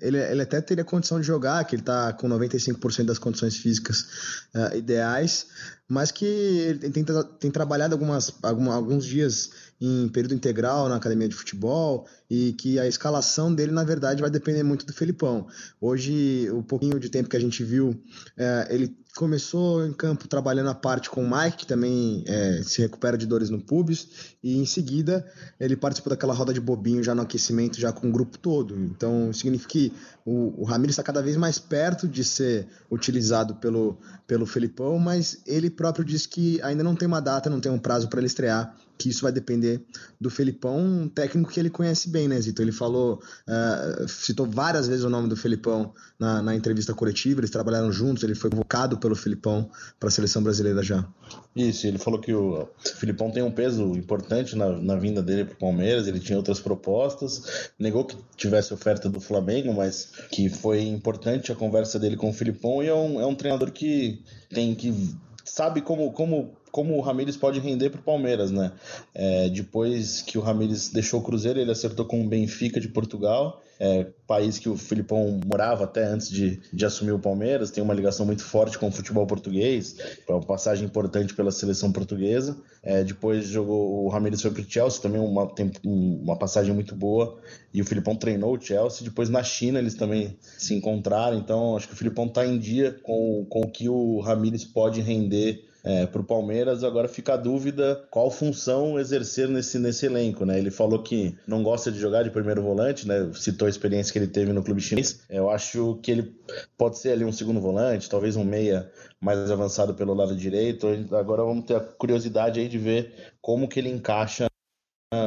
ele, 0.00 0.18
ele 0.18 0.42
até 0.42 0.60
teria 0.60 0.84
condição 0.84 1.20
de 1.20 1.26
jogar, 1.26 1.64
que 1.64 1.76
ele 1.76 1.82
tá 1.82 2.12
com 2.12 2.28
95% 2.28 3.04
das 3.04 3.18
condições 3.18 3.56
físicas 3.56 4.48
uh, 4.54 4.76
ideais, 4.76 5.46
mas 5.88 6.10
que 6.10 6.24
ele 6.24 6.90
tem, 6.90 7.04
tem 7.38 7.50
trabalhado 7.50 7.94
algumas, 7.94 8.32
algum, 8.42 8.70
alguns 8.70 9.04
dias 9.04 9.50
em 9.80 10.08
período 10.08 10.34
integral 10.34 10.88
na 10.88 10.96
academia 10.96 11.28
de 11.28 11.34
futebol 11.34 12.06
e 12.28 12.52
que 12.54 12.78
a 12.78 12.86
escalação 12.86 13.54
dele, 13.54 13.72
na 13.72 13.84
verdade, 13.84 14.20
vai 14.20 14.30
depender 14.30 14.62
muito 14.62 14.84
do 14.84 14.92
Felipão. 14.92 15.46
Hoje, 15.80 16.50
o 16.50 16.62
pouquinho 16.62 16.98
de 16.98 17.08
tempo 17.08 17.28
que 17.28 17.36
a 17.36 17.40
gente 17.40 17.62
viu, 17.62 18.00
é, 18.36 18.68
ele 18.70 18.96
começou 19.16 19.84
em 19.84 19.92
campo 19.92 20.28
trabalhando 20.28 20.70
a 20.70 20.74
parte 20.74 21.10
com 21.10 21.24
o 21.24 21.28
Mike, 21.28 21.58
que 21.58 21.66
também 21.66 22.22
é, 22.26 22.62
se 22.62 22.80
recupera 22.80 23.18
de 23.18 23.26
dores 23.26 23.50
no 23.50 23.60
pubis, 23.60 24.36
e 24.42 24.58
em 24.58 24.64
seguida 24.64 25.26
ele 25.58 25.76
participou 25.76 26.10
daquela 26.10 26.32
roda 26.32 26.52
de 26.52 26.60
bobinho 26.60 27.02
já 27.02 27.16
no 27.16 27.22
aquecimento, 27.22 27.80
já 27.80 27.92
com 27.92 28.08
o 28.08 28.12
grupo 28.12 28.38
todo. 28.38 28.76
Então, 28.76 29.32
significa 29.32 29.70
que 29.70 29.92
o, 30.24 30.62
o 30.62 30.64
Ramiro 30.64 30.90
está 30.90 31.02
cada 31.02 31.20
vez 31.20 31.36
mais 31.36 31.58
perto 31.58 32.06
de 32.06 32.22
ser 32.22 32.68
utilizado 32.90 33.56
pelo, 33.56 33.98
pelo 34.26 34.46
Felipão, 34.46 34.98
mas 34.98 35.40
ele 35.46 35.68
próprio 35.68 36.04
disse 36.04 36.28
que 36.28 36.60
ainda 36.62 36.84
não 36.84 36.94
tem 36.94 37.08
uma 37.08 37.20
data, 37.20 37.50
não 37.50 37.60
tem 37.60 37.72
um 37.72 37.78
prazo 37.78 38.08
para 38.08 38.20
ele 38.20 38.28
estrear 38.28 38.76
que 38.98 39.08
isso 39.08 39.22
vai 39.22 39.30
depender 39.30 39.80
do 40.20 40.28
Felipão, 40.28 40.76
um 40.78 41.08
técnico 41.08 41.52
que 41.52 41.60
ele 41.60 41.70
conhece 41.70 42.08
bem, 42.08 42.26
né, 42.26 42.40
Zito? 42.40 42.60
Ele 42.60 42.72
falou, 42.72 43.22
uh, 43.46 44.08
citou 44.08 44.44
várias 44.44 44.88
vezes 44.88 45.04
o 45.04 45.08
nome 45.08 45.28
do 45.28 45.36
Felipão 45.36 45.94
na, 46.18 46.42
na, 46.42 46.56
entrevista 46.56 46.92
coletiva, 46.92 47.40
eles 47.40 47.50
trabalharam 47.50 47.92
juntos, 47.92 48.24
ele 48.24 48.34
foi 48.34 48.50
convocado 48.50 48.98
pelo 48.98 49.14
Felipão 49.14 49.70
para 50.00 50.08
a 50.08 50.12
seleção 50.12 50.42
brasileira 50.42 50.82
já. 50.82 51.06
Isso, 51.54 51.86
ele 51.86 51.98
falou 51.98 52.20
que 52.20 52.34
o 52.34 52.68
Felipão 52.96 53.30
tem 53.30 53.42
um 53.42 53.52
peso 53.52 53.84
importante 53.96 54.56
na, 54.56 54.70
na 54.70 54.96
vinda 54.96 55.22
dele 55.22 55.44
para 55.44 55.54
o 55.54 55.58
Palmeiras, 55.58 56.08
ele 56.08 56.18
tinha 56.18 56.36
outras 56.36 56.58
propostas, 56.58 57.70
negou 57.78 58.04
que 58.04 58.16
tivesse 58.36 58.74
oferta 58.74 59.08
do 59.08 59.20
Flamengo, 59.20 59.72
mas 59.72 60.08
que 60.32 60.48
foi 60.48 60.82
importante 60.82 61.52
a 61.52 61.54
conversa 61.54 61.98
dele 61.98 62.16
com 62.16 62.30
o 62.30 62.32
Felipão 62.32 62.82
e 62.82 62.88
é 62.88 62.94
um, 62.94 63.20
é 63.20 63.26
um 63.26 63.34
treinador 63.34 63.70
que 63.70 64.22
tem 64.50 64.74
que 64.74 65.16
sabe 65.44 65.80
como, 65.80 66.12
como 66.12 66.52
como 66.70 66.96
o 66.96 67.00
Ramires 67.00 67.36
pode 67.36 67.60
render 67.60 67.90
para 67.90 68.00
o 68.00 68.02
Palmeiras, 68.02 68.50
né? 68.50 68.72
É, 69.14 69.48
depois 69.48 70.22
que 70.22 70.38
o 70.38 70.40
Ramires 70.40 70.88
deixou 70.88 71.20
o 71.20 71.22
Cruzeiro, 71.22 71.58
ele 71.58 71.70
acertou 71.70 72.04
com 72.04 72.20
o 72.20 72.28
Benfica 72.28 72.80
de 72.80 72.88
Portugal, 72.88 73.62
é, 73.80 74.06
país 74.26 74.58
que 74.58 74.68
o 74.68 74.76
Filipão 74.76 75.40
morava 75.46 75.84
até 75.84 76.04
antes 76.04 76.28
de, 76.28 76.60
de 76.72 76.84
assumir 76.84 77.12
o 77.12 77.18
Palmeiras, 77.18 77.70
tem 77.70 77.82
uma 77.82 77.94
ligação 77.94 78.26
muito 78.26 78.42
forte 78.42 78.76
com 78.76 78.88
o 78.88 78.90
futebol 78.90 79.24
português, 79.26 79.96
é 80.28 80.32
uma 80.32 80.42
passagem 80.42 80.84
importante 80.84 81.32
pela 81.34 81.52
seleção 81.52 81.92
portuguesa. 81.92 82.58
É, 82.82 83.04
depois 83.04 83.46
jogou 83.46 84.04
o 84.04 84.08
Ramires 84.08 84.42
foi 84.42 84.50
para 84.50 84.62
o 84.62 84.64
Chelsea, 84.68 85.00
também 85.00 85.20
uma, 85.20 85.48
uma 85.84 86.36
passagem 86.36 86.74
muito 86.74 86.94
boa, 86.94 87.38
e 87.72 87.80
o 87.80 87.84
Filipão 87.84 88.16
treinou 88.16 88.56
o 88.56 88.60
Chelsea. 88.60 89.04
Depois 89.04 89.28
na 89.28 89.42
China 89.42 89.78
eles 89.78 89.94
também 89.94 90.36
se 90.40 90.74
encontraram, 90.74 91.38
então 91.38 91.76
acho 91.76 91.86
que 91.86 91.94
o 91.94 91.96
Filipão 91.96 92.26
está 92.26 92.44
em 92.44 92.58
dia 92.58 92.92
com, 93.02 93.46
com 93.48 93.60
o 93.60 93.70
que 93.70 93.88
o 93.88 94.20
Ramires 94.20 94.64
pode 94.64 95.00
render 95.00 95.67
é, 95.88 96.06
para 96.06 96.20
o 96.20 96.24
Palmeiras. 96.24 96.84
Agora 96.84 97.08
fica 97.08 97.32
a 97.32 97.36
dúvida 97.36 98.06
qual 98.10 98.30
função 98.30 99.00
exercer 99.00 99.48
nesse, 99.48 99.78
nesse 99.78 100.04
elenco, 100.04 100.44
né? 100.44 100.58
Ele 100.58 100.70
falou 100.70 101.02
que 101.02 101.34
não 101.46 101.62
gosta 101.62 101.90
de 101.90 101.98
jogar 101.98 102.22
de 102.22 102.30
primeiro 102.30 102.62
volante, 102.62 103.08
né? 103.08 103.30
Citou 103.32 103.64
a 103.64 103.70
experiência 103.70 104.12
que 104.12 104.18
ele 104.18 104.26
teve 104.26 104.52
no 104.52 104.62
clube 104.62 104.82
chinês. 104.82 105.20
Eu 105.30 105.48
acho 105.48 105.98
que 106.02 106.10
ele 106.10 106.36
pode 106.76 106.98
ser 106.98 107.12
ali 107.12 107.24
um 107.24 107.32
segundo 107.32 107.58
volante, 107.58 108.10
talvez 108.10 108.36
um 108.36 108.44
meia 108.44 108.90
mais 109.18 109.50
avançado 109.50 109.94
pelo 109.94 110.12
lado 110.12 110.36
direito. 110.36 110.86
Agora 111.12 111.42
vamos 111.42 111.64
ter 111.64 111.76
a 111.76 111.80
curiosidade 111.80 112.60
aí 112.60 112.68
de 112.68 112.76
ver 112.76 113.32
como 113.40 113.66
que 113.66 113.80
ele 113.80 113.88
encaixa 113.88 114.47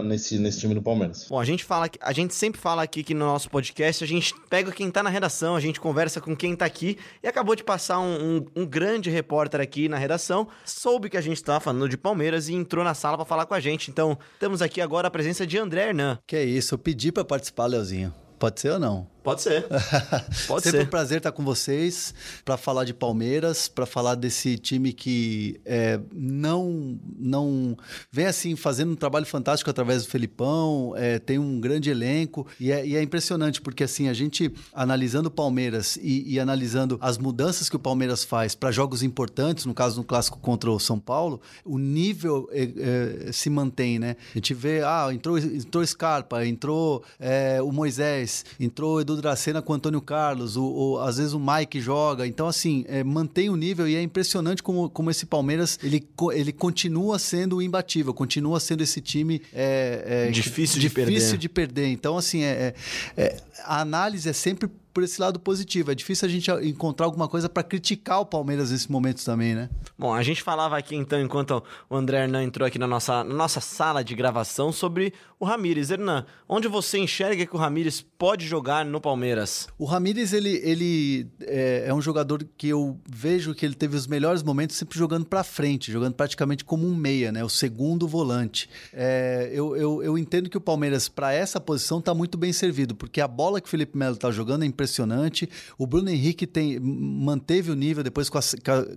nesse, 0.03 0.37
nesse 0.37 0.59
time 0.59 0.75
do 0.75 0.81
Palmeiras. 0.81 1.25
Bom, 1.27 1.39
a 1.39 1.45
gente 1.45 1.63
fala, 1.63 1.89
a 1.99 2.13
gente 2.13 2.35
sempre 2.35 2.61
fala 2.61 2.83
aqui 2.83 3.03
que 3.03 3.13
no 3.13 3.25
nosso 3.25 3.49
podcast, 3.49 4.03
a 4.03 4.07
gente 4.07 4.33
pega 4.49 4.71
quem 4.71 4.91
tá 4.91 5.01
na 5.01 5.09
redação, 5.09 5.55
a 5.55 5.59
gente 5.59 5.79
conversa 5.79 6.21
com 6.21 6.35
quem 6.35 6.55
tá 6.55 6.65
aqui 6.65 6.97
e 7.23 7.27
acabou 7.27 7.55
de 7.55 7.63
passar 7.63 7.99
um, 7.99 8.37
um, 8.37 8.45
um 8.61 8.65
grande 8.65 9.09
repórter 9.09 9.59
aqui 9.59 9.89
na 9.89 9.97
redação, 9.97 10.47
soube 10.63 11.09
que 11.09 11.17
a 11.17 11.21
gente 11.21 11.43
tava 11.43 11.59
falando 11.59 11.89
de 11.89 11.97
Palmeiras 11.97 12.47
e 12.47 12.53
entrou 12.53 12.83
na 12.83 12.93
sala 12.93 13.17
para 13.17 13.25
falar 13.25 13.45
com 13.45 13.55
a 13.55 13.59
gente. 13.59 13.89
Então, 13.89 14.17
temos 14.39 14.61
aqui 14.61 14.79
agora 14.81 15.07
a 15.07 15.11
presença 15.11 15.47
de 15.47 15.57
André 15.57 15.87
Hernan. 15.87 16.19
Que 16.27 16.35
é 16.35 16.43
isso, 16.43 16.75
eu 16.75 16.79
pedi 16.79 17.11
para 17.11 17.25
participar, 17.25 17.65
Leozinho. 17.65 18.13
Pode 18.41 18.59
ser 18.59 18.71
ou 18.71 18.79
não? 18.79 19.07
Pode 19.23 19.43
ser. 19.43 19.67
Pode 20.47 20.63
Sempre 20.63 20.79
ser. 20.79 20.81
um 20.81 20.89
prazer 20.89 21.17
estar 21.17 21.31
com 21.31 21.43
vocês 21.43 22.13
para 22.43 22.57
falar 22.57 22.85
de 22.85 22.93
Palmeiras, 22.93 23.67
para 23.67 23.85
falar 23.85 24.15
desse 24.15 24.57
time 24.57 24.91
que 24.91 25.61
é, 25.63 25.99
não 26.11 26.99
não 27.19 27.77
vem 28.11 28.25
assim 28.25 28.55
fazendo 28.55 28.93
um 28.93 28.95
trabalho 28.95 29.27
fantástico 29.27 29.69
através 29.69 30.03
do 30.03 30.09
Felipão, 30.09 30.93
é, 30.97 31.19
tem 31.19 31.37
um 31.37 31.59
grande 31.59 31.91
elenco 31.91 32.47
e 32.59 32.71
é, 32.71 32.83
e 32.83 32.95
é, 32.95 33.01
impressionante 33.03 33.61
porque 33.61 33.83
assim 33.83 34.09
a 34.09 34.13
gente 34.13 34.51
analisando 34.73 35.27
o 35.27 35.31
Palmeiras 35.31 35.97
e, 36.01 36.33
e 36.33 36.39
analisando 36.39 36.97
as 36.99 37.19
mudanças 37.19 37.69
que 37.69 37.75
o 37.75 37.79
Palmeiras 37.79 38.23
faz 38.23 38.55
para 38.55 38.71
jogos 38.71 39.03
importantes, 39.03 39.65
no 39.65 39.73
caso 39.75 39.97
no 39.97 40.03
clássico 40.03 40.39
contra 40.39 40.71
o 40.71 40.79
São 40.79 40.99
Paulo, 40.99 41.39
o 41.63 41.77
nível 41.77 42.49
é, 42.51 43.27
é, 43.27 43.31
se 43.31 43.51
mantém, 43.51 43.99
né? 43.99 44.15
A 44.31 44.37
gente 44.37 44.55
vê, 44.55 44.81
ah, 44.83 45.09
entrou 45.13 45.37
entrou 45.37 45.85
Scarpa, 45.85 46.43
entrou 46.43 47.03
é, 47.19 47.61
o 47.61 47.71
Moisés, 47.71 48.30
entrou 48.59 48.95
o 48.95 49.01
Edu 49.01 49.17
Dracena 49.17 49.61
com 49.61 49.73
o 49.73 49.75
Antônio 49.75 50.01
Carlos, 50.01 50.55
o, 50.55 50.63
o, 50.63 50.99
às 50.99 51.17
vezes 51.17 51.33
o 51.33 51.39
Mike 51.39 51.79
joga. 51.79 52.25
Então, 52.27 52.47
assim, 52.47 52.85
é, 52.87 53.03
mantém 53.03 53.49
o 53.49 53.55
nível 53.55 53.87
e 53.87 53.95
é 53.95 54.01
impressionante 54.01 54.63
como, 54.63 54.89
como 54.89 55.09
esse 55.09 55.25
Palmeiras 55.25 55.79
ele, 55.83 56.07
ele 56.33 56.51
continua 56.51 57.19
sendo 57.19 57.61
imbatível, 57.61 58.13
continua 58.13 58.59
sendo 58.59 58.81
esse 58.83 59.01
time 59.01 59.41
é, 59.53 60.27
é, 60.27 60.31
difícil, 60.31 60.79
de, 60.79 60.87
difícil 60.87 61.03
perder. 61.05 61.37
de 61.37 61.49
perder. 61.49 61.87
Então, 61.87 62.17
assim, 62.17 62.43
é, 62.43 62.73
é, 63.17 63.23
é, 63.23 63.37
a 63.63 63.81
análise 63.81 64.29
é 64.29 64.33
sempre 64.33 64.69
por 64.93 65.03
esse 65.03 65.19
lado 65.19 65.39
positivo. 65.39 65.91
É 65.91 65.95
difícil 65.95 66.27
a 66.27 66.31
gente 66.31 66.51
encontrar 66.67 67.05
alguma 67.05 67.27
coisa 67.27 67.49
para 67.49 67.63
criticar 67.63 68.19
o 68.19 68.25
Palmeiras 68.25 68.71
nesse 68.71 68.91
momento 68.91 69.23
também, 69.23 69.55
né? 69.55 69.69
Bom, 69.97 70.13
a 70.13 70.21
gente 70.23 70.41
falava 70.41 70.77
aqui 70.77 70.95
então, 70.95 71.19
enquanto 71.21 71.63
o 71.89 71.95
André 71.95 72.23
Hernan 72.23 72.43
entrou 72.43 72.67
aqui 72.67 72.77
na 72.77 72.87
nossa, 72.87 73.23
na 73.23 73.33
nossa 73.33 73.61
sala 73.61 74.03
de 74.03 74.15
gravação, 74.15 74.71
sobre 74.71 75.13
o 75.39 75.45
Ramires. 75.45 75.89
Hernan, 75.89 76.25
onde 76.47 76.67
você 76.67 76.97
enxerga 76.97 77.45
que 77.45 77.55
o 77.55 77.59
Ramires 77.59 78.05
pode 78.21 78.45
jogar 78.45 78.85
no 78.85 79.01
Palmeiras? 79.01 79.67
O 79.79 79.83
Ramires, 79.83 80.31
ele, 80.31 80.61
ele 80.63 81.27
é, 81.41 81.85
é 81.87 81.93
um 81.93 81.99
jogador 81.99 82.45
que 82.55 82.67
eu 82.67 82.99
vejo 83.09 83.55
que 83.55 83.65
ele 83.65 83.73
teve 83.73 83.95
os 83.95 84.05
melhores 84.05 84.43
momentos 84.43 84.75
sempre 84.75 84.95
jogando 84.95 85.25
para 85.25 85.43
frente, 85.43 85.91
jogando 85.91 86.13
praticamente 86.13 86.63
como 86.63 86.85
um 86.85 86.93
meia, 86.95 87.31
né? 87.31 87.43
O 87.43 87.49
segundo 87.49 88.07
volante. 88.07 88.69
É, 88.93 89.49
eu, 89.51 89.75
eu, 89.75 90.03
eu 90.03 90.17
entendo 90.19 90.51
que 90.51 90.57
o 90.57 90.61
Palmeiras, 90.61 91.09
para 91.09 91.33
essa 91.33 91.59
posição, 91.59 91.97
está 91.97 92.13
muito 92.13 92.37
bem 92.37 92.53
servido, 92.53 92.93
porque 92.93 93.19
a 93.19 93.27
bola 93.27 93.59
que 93.59 93.65
o 93.65 93.71
Felipe 93.71 93.97
Melo 93.97 94.13
está 94.13 94.29
jogando 94.29 94.61
é 94.61 94.67
impressionante. 94.67 95.49
O 95.75 95.87
Bruno 95.87 96.11
Henrique 96.11 96.45
tem, 96.45 96.79
manteve 96.79 97.71
o 97.71 97.75
nível 97.75 98.03
depois 98.03 98.29
com 98.29 98.37
a, 98.37 98.41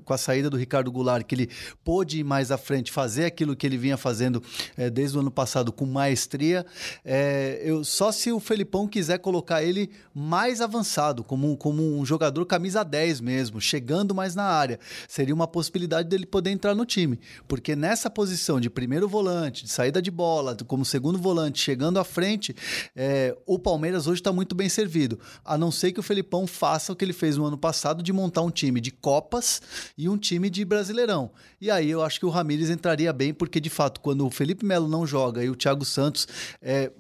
com 0.05 0.13
a 0.13 0.19
saída 0.19 0.51
do 0.51 0.59
Ricardo 0.59 0.93
Goulart, 0.93 1.25
que 1.25 1.35
ele 1.35 1.49
pôde 1.83 2.21
ir 2.21 2.25
mais 2.25 2.51
à 2.51 2.59
frente, 2.59 2.93
fazer 2.93 3.25
aquilo 3.25 3.57
que 3.57 3.67
ele 3.67 3.79
vinha 3.79 3.97
fazendo 3.97 4.43
é, 4.77 4.91
desde 4.91 5.17
o 5.17 5.21
ano 5.21 5.31
passado 5.31 5.73
com 5.73 5.87
maestria. 5.87 6.67
É, 7.03 7.63
eu, 7.65 7.83
só 7.83 8.13
se 8.13 8.31
o 8.31 8.39
Felipão 8.39 8.87
quiser 8.87 9.14
colocar 9.19 9.63
ele 9.63 9.91
mais 10.15 10.61
avançado, 10.61 11.25
como, 11.25 11.57
como 11.57 11.99
um 11.99 12.05
jogador 12.05 12.45
camisa 12.47 12.83
10 12.83 13.21
mesmo, 13.21 13.61
chegando 13.61 14.15
mais 14.15 14.35
na 14.35 14.45
área, 14.45 14.79
seria 15.09 15.35
uma 15.35 15.47
possibilidade 15.47 16.09
dele 16.09 16.27
poder 16.27 16.51
entrar 16.51 16.75
no 16.75 16.85
time. 16.85 17.19
Porque 17.49 17.75
nessa 17.75 18.09
posição 18.09 18.61
de 18.61 18.71
primeiro 18.71 19.09
volante, 19.09 19.65
de 19.65 19.71
saída 19.71 20.01
de 20.01 20.11
bola, 20.11 20.57
como 20.67 20.85
segundo 20.85 21.19
volante, 21.19 21.61
chegando 21.61 21.99
à 21.99 22.05
frente, 22.05 22.55
é, 22.95 23.37
o 23.47 23.59
Palmeiras 23.59 24.07
hoje 24.07 24.21
está 24.21 24.33
muito 24.33 24.55
bem 24.55 24.69
servido. 24.69 25.19
A 25.45 25.57
não 25.59 25.71
ser 25.71 25.93
que 25.93 26.01
o 26.01 26.03
Felipão 26.03 26.47
faça 26.47 26.93
o 26.93 26.97
que 26.97 27.05
ele 27.05 27.13
fez 27.13 27.37
no 27.37 27.45
ano 27.45 27.59
passado 27.59 28.03
de 28.03 28.13
montar 28.13 28.43
um 28.43 28.51
time 28.51 28.81
de 28.81 28.91
Copas 28.91 29.63
e 29.97 30.09
um 30.09 30.17
time 30.17 30.49
de 30.51 30.65
Brasileirão. 30.65 31.31
E 31.61 31.71
aí 31.71 31.91
eu 31.91 32.03
acho 32.03 32.19
que 32.19 32.27
o 32.27 32.31
Ramires 32.31 32.71
entraria 32.71 33.13
bem, 33.13 33.33
porque 33.33 33.61
de 33.61 33.71
fato, 33.71 34.01
quando 34.01 34.27
o 34.27 34.31
Felipe 34.31 34.65
Melo 34.65 34.89
não 34.89 35.07
joga 35.07 35.43
e 35.45 35.51
o 35.51 35.57
Thiago 35.57 35.85
Santos 35.85 36.29
é, 36.61 36.91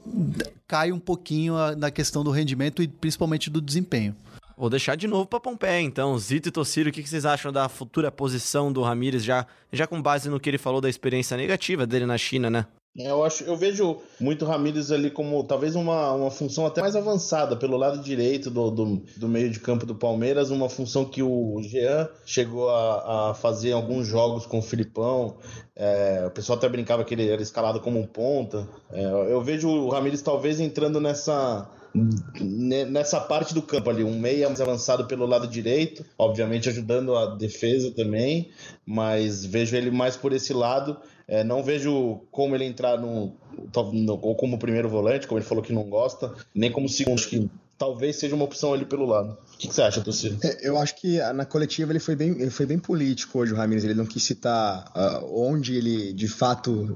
cai 0.75 0.91
um 0.91 0.99
pouquinho 0.99 1.55
na 1.77 1.89
questão 1.89 2.25
do 2.25 2.33
rendimento 2.33 2.83
e 2.83 2.89
principalmente 2.89 3.49
do 3.49 3.61
desempenho. 3.61 4.17
Vou 4.57 4.69
deixar 4.69 4.97
de 4.97 5.07
novo 5.07 5.25
para 5.25 5.39
Pompeia, 5.39 5.81
então. 5.81 6.19
Zito 6.19 6.49
e 6.49 6.51
Tociro, 6.51 6.91
o 6.91 6.93
que 6.93 7.07
vocês 7.07 7.25
acham 7.25 7.53
da 7.53 7.69
futura 7.69 8.11
posição 8.11 8.73
do 8.73 8.83
Ramires, 8.83 9.23
já, 9.23 9.47
já 9.73 9.87
com 9.87 10.03
base 10.03 10.29
no 10.29 10.41
que 10.41 10.51
ele 10.51 10.59
falou 10.59 10.81
da 10.81 10.91
experiência 10.91 11.37
negativa 11.37 11.87
dele 11.87 12.07
na 12.07 12.19
China, 12.19 12.51
né? 12.51 12.67
É, 12.97 13.11
eu 13.11 13.25
acho, 13.25 13.43
eu 13.43 13.57
vejo 13.57 13.99
muito 14.21 14.45
Ramires 14.45 14.93
ali 14.93 15.11
como 15.11 15.43
talvez 15.43 15.75
uma, 15.75 16.13
uma 16.13 16.31
função 16.31 16.65
até 16.65 16.81
mais 16.81 16.95
avançada 16.95 17.57
pelo 17.57 17.77
lado 17.77 17.99
direito 18.01 18.51
do, 18.51 18.71
do, 18.71 19.03
do 19.17 19.29
meio 19.29 19.51
de 19.51 19.59
campo 19.59 19.85
do 19.85 19.97
Palmeiras, 19.97 20.51
uma 20.51 20.69
função 20.69 21.05
que 21.05 21.21
o 21.21 21.61
Jean 21.63 22.09
chegou 22.25 22.71
a, 22.71 23.31
a 23.31 23.35
fazer 23.35 23.71
em 23.71 23.73
alguns 23.73 24.07
jogos 24.07 24.47
com 24.47 24.61
o 24.61 24.63
Filipão. 24.63 25.37
É, 25.75 26.25
o 26.25 26.31
pessoal 26.31 26.57
até 26.57 26.69
brincava 26.69 27.03
que 27.03 27.15
ele 27.15 27.29
era 27.29 27.43
escalado 27.43 27.81
como 27.81 27.99
um 27.99 28.07
ponta. 28.07 28.69
É, 28.93 29.05
eu 29.05 29.43
vejo 29.43 29.69
o 29.69 29.89
Ramires 29.89 30.23
talvez 30.23 30.61
entrando 30.61 31.01
nessa 31.01 31.69
nessa 32.41 33.21
parte 33.21 33.55
do 33.55 33.63
campo 33.63 33.89
ali, 33.89 34.03
um 34.03 34.19
meia 34.19 34.49
mais 34.49 34.61
avançado 34.61 35.05
pelo 35.07 35.27
lado 35.27 35.47
direito, 35.47 36.05
obviamente 36.19 36.69
ajudando 36.69 37.17
a 37.17 37.37
defesa 37.37 37.93
também, 37.93 38.51
mas 38.85 39.45
vejo 39.45 39.77
ele 39.77 39.93
mais 39.93 40.17
por 40.17 40.33
esse 40.33 40.53
lado. 40.53 40.97
É, 41.27 41.43
não 41.43 41.63
vejo 41.63 42.21
como 42.31 42.55
ele 42.55 42.65
entrar 42.65 42.99
no, 42.99 43.35
no, 43.93 44.19
ou 44.21 44.35
como 44.35 44.59
primeiro 44.59 44.89
volante, 44.89 45.27
como 45.27 45.39
ele 45.39 45.47
falou 45.47 45.63
que 45.63 45.73
não 45.73 45.85
gosta, 45.85 46.35
nem 46.55 46.71
como 46.71 46.89
segundo, 46.89 47.23
que 47.23 47.51
talvez 47.79 48.17
seja 48.17 48.35
uma 48.35 48.45
opção 48.45 48.73
ali 48.73 48.85
pelo 48.85 49.07
lado. 49.07 49.37
O 49.55 49.59
que, 49.59 49.69
que 49.69 49.75
você 49.75 49.83
acha, 49.83 50.01
torcida? 50.01 50.39
É, 50.47 50.69
eu 50.69 50.79
acho 50.79 50.97
que 50.97 51.19
na 51.33 51.45
coletiva 51.45 51.93
ele 51.93 52.01
foi 52.01 52.17
bem, 52.17 52.31
ele 52.31 52.51
foi 52.51 52.67
bem 52.67 52.79
político 52.79 53.39
hoje, 53.39 53.53
o 53.53 53.57
Ramires. 53.57 53.85
Ele 53.85 53.95
não 53.95 54.07
quis 54.07 54.23
citar 54.23 54.93
uh, 54.95 55.25
onde 55.31 55.77
ele 55.77 56.13
de 56.13 56.29
fato 56.29 56.95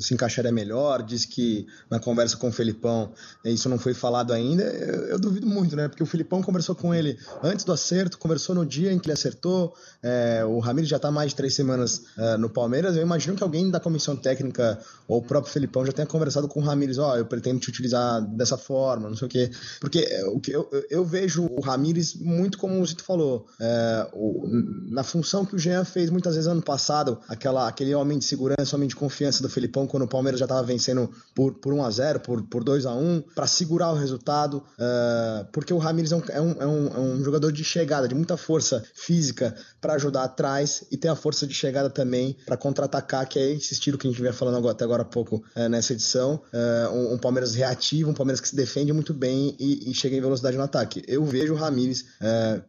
se 0.00 0.14
encaixaria 0.14 0.50
melhor, 0.50 1.02
disse 1.02 1.28
que 1.28 1.66
na 1.90 1.98
conversa 1.98 2.36
com 2.36 2.48
o 2.48 2.52
Felipão 2.52 3.12
isso 3.44 3.68
não 3.68 3.78
foi 3.78 3.94
falado 3.94 4.32
ainda, 4.32 4.62
eu, 4.62 5.06
eu, 5.06 5.18
duvido 5.18 5.46
muito, 5.46 5.76
né? 5.76 5.88
Porque 5.88 6.02
o 6.02 6.06
Felipão 6.06 6.42
conversou 6.42 6.74
com 6.74 6.94
ele 6.94 7.18
antes 7.42 7.64
do 7.64 7.72
acerto, 7.72 8.18
conversou 8.18 8.54
no 8.54 8.64
dia 8.64 8.92
em 8.92 8.98
que 8.98 9.06
ele 9.06 9.12
acertou, 9.12 9.74
é, 10.02 10.44
o 10.44 10.58
Ramiro 10.58 10.86
já 10.86 10.96
está 10.96 11.10
mais 11.10 11.30
de 11.30 11.36
três 11.36 11.54
semanas 11.54 12.02
é, 12.16 12.36
no 12.36 12.48
Palmeiras, 12.48 12.96
eu 12.96 13.02
imagino 13.02 13.36
que 13.36 13.42
alguém 13.42 13.70
da 13.70 13.80
comissão 13.80 14.16
técnica 14.16 14.78
ou 15.06 15.18
o 15.18 15.22
próprio 15.22 15.52
Felipão 15.52 15.84
já 15.84 15.92
tenha 15.92 16.06
conversado 16.06 16.48
com 16.48 16.60
o 16.60 16.62
Ramires, 16.62 16.98
ó, 16.98 17.12
oh, 17.12 17.16
eu 17.16 17.26
pretendo 17.26 17.60
te 17.60 17.68
utilizar 17.68 18.20
dessa 18.22 18.56
forma, 18.56 19.08
não 19.08 19.16
sei 19.16 19.26
o 19.26 19.30
quê, 19.30 19.50
porque 19.80 20.06
o 20.32 20.40
que 20.40 20.52
eu, 20.52 20.68
eu 20.88 21.04
vejo 21.04 21.44
o 21.44 21.60
Ramires 21.60 22.14
muito 22.14 22.58
como 22.58 22.80
o 22.80 22.86
Zito 22.86 23.04
falou, 23.04 23.46
é, 23.60 24.08
o, 24.12 24.46
na 24.88 25.02
função 25.02 25.44
que 25.44 25.54
o 25.54 25.58
Jean 25.58 25.84
fez 25.84 26.10
muitas 26.10 26.34
vezes 26.34 26.48
ano 26.48 26.62
passado, 26.62 27.20
aquela, 27.28 27.68
aquele 27.68 27.94
homem 27.94 28.18
de 28.18 28.24
segurança, 28.24 28.76
homem 28.76 28.88
de 28.88 28.96
confiança 28.96 29.42
do 29.42 29.48
Felipão 29.48 29.86
quando 29.90 30.04
o 30.04 30.08
Palmeiras 30.08 30.38
já 30.38 30.44
estava 30.44 30.62
vencendo 30.62 31.10
por, 31.34 31.54
por 31.54 31.72
1 31.72 31.84
a 31.84 31.90
0 31.90 32.20
por, 32.20 32.42
por 32.44 32.62
2 32.62 32.86
a 32.86 32.94
1 32.94 33.22
para 33.34 33.46
segurar 33.46 33.92
o 33.92 33.96
resultado, 33.96 34.58
uh, 34.78 35.44
porque 35.52 35.74
o 35.74 35.78
Ramires 35.78 36.12
é 36.12 36.16
um, 36.16 36.22
é, 36.28 36.40
um, 36.40 36.52
é, 36.52 36.66
um, 36.66 36.86
é 36.86 37.00
um, 37.00 37.24
jogador 37.24 37.50
de 37.50 37.64
chegada, 37.64 38.06
de 38.06 38.14
muita 38.14 38.36
força 38.36 38.84
física 38.94 39.54
para 39.80 39.94
ajudar 39.94 40.22
atrás 40.22 40.84
e 40.92 40.96
tem 40.96 41.10
a 41.10 41.16
força 41.16 41.46
de 41.46 41.54
chegada 41.54 41.90
também 41.90 42.36
para 42.46 42.56
contra-atacar, 42.56 43.28
que 43.28 43.38
é 43.38 43.52
esse 43.52 43.74
estilo 43.74 43.98
que 43.98 44.06
a 44.06 44.10
gente 44.10 44.20
vinha 44.20 44.32
falando 44.32 44.58
agora, 44.58 44.72
até 44.72 44.84
agora 44.84 45.02
há 45.02 45.04
pouco 45.04 45.42
uh, 45.56 45.68
nessa 45.68 45.92
edição. 45.92 46.40
Uh, 46.52 46.94
um, 46.94 47.14
um, 47.14 47.18
Palmeiras 47.18 47.54
reativo, 47.54 48.10
um 48.10 48.14
Palmeiras 48.14 48.40
que 48.40 48.48
se 48.48 48.54
defende 48.54 48.92
muito 48.92 49.12
bem 49.12 49.56
e, 49.58 49.90
e 49.90 49.94
chega 49.94 50.16
em 50.16 50.20
velocidade 50.20 50.56
no 50.56 50.62
ataque. 50.62 51.02
Eu 51.08 51.24
vejo 51.24 51.54
o 51.54 51.56
Ramires 51.56 52.04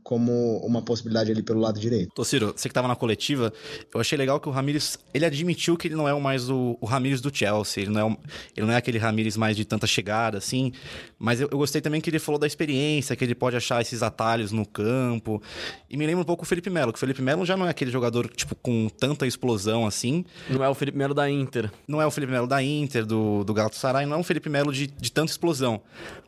como 0.03 0.57
uma 0.65 0.81
possibilidade 0.81 1.31
ali 1.31 1.43
pelo 1.43 1.60
lado 1.60 1.79
direito. 1.79 2.12
Tociro, 2.15 2.53
você 2.55 2.67
que 2.67 2.71
estava 2.71 2.88
na 2.88 2.95
coletiva, 2.95 3.53
eu 3.93 3.99
achei 3.99 4.17
legal 4.17 4.39
que 4.39 4.47
o 4.47 4.51
Ramires 4.51 4.97
ele 5.13 5.25
admitiu 5.25 5.77
que 5.77 5.88
ele 5.88 5.95
não 5.95 6.07
é 6.07 6.19
mais 6.19 6.49
o, 6.49 6.77
o 6.79 6.86
Ramires 6.86 7.11
do 7.19 7.36
Chelsea. 7.36 7.84
Ele 7.84 7.91
não 7.91 8.00
é, 8.00 8.06
um, 8.06 8.17
ele 8.56 8.67
não 8.67 8.74
é 8.74 8.78
aquele 8.78 8.97
Ramires 8.97 9.36
mais 9.36 9.58
de 9.58 9.65
tanta 9.65 9.88
chegada, 9.88 10.38
assim. 10.38 10.71
Mas 11.17 11.41
eu, 11.41 11.50
eu, 11.52 11.58
gostei 11.58 11.82
também 11.82 12.00
que 12.00 12.10
ele 12.10 12.19
falou 12.19 12.39
da 12.39 12.47
experiência, 12.47 13.15
que 13.15 13.24
ele 13.24 13.36
pode 13.36 13.56
achar 13.56 13.82
esses 13.82 14.04
atalhos 14.04 14.52
no 14.52 14.65
campo. 14.65 15.41
E 15.89 15.97
me 15.97 16.06
lembra 16.06 16.21
um 16.21 16.26
pouco 16.26 16.43
o 16.43 16.45
Felipe 16.45 16.69
Melo, 16.69 16.93
que 16.93 16.97
o 16.97 17.00
Felipe 17.00 17.21
Melo 17.21 17.45
já 17.45 17.58
não 17.58 17.65
é 17.65 17.69
aquele 17.71 17.91
jogador, 17.91 18.30
tipo, 18.30 18.56
com 18.56 18.88
tanta 18.88 19.26
explosão 19.26 19.86
assim. 19.86 20.24
Não 20.50 20.63
é 20.63 20.69
o 20.69 20.76
Felipe 20.76 20.97
Melo 20.97 21.13
da 21.13 21.30
Inter. 21.30 21.71
Não 21.88 22.02
é 22.02 22.06
o 22.06 22.12
Felipe 22.12 22.32
Melo 22.32 22.47
da 22.47 22.62
Inter, 22.62 23.06
do, 23.06 23.43
do 23.43 23.54
Galatasaray, 23.54 24.06
não 24.06 24.17
é 24.17 24.19
um 24.19 24.24
Felipe 24.24 24.50
Melo 24.50 24.71
de, 24.71 24.86
de 24.88 25.12
tanta 25.12 25.32
explosão. 25.32 25.82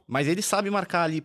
Mas 0.07 0.27
ele 0.27 0.41
sabe 0.41 0.69
marcar 0.69 1.03
ali 1.03 1.23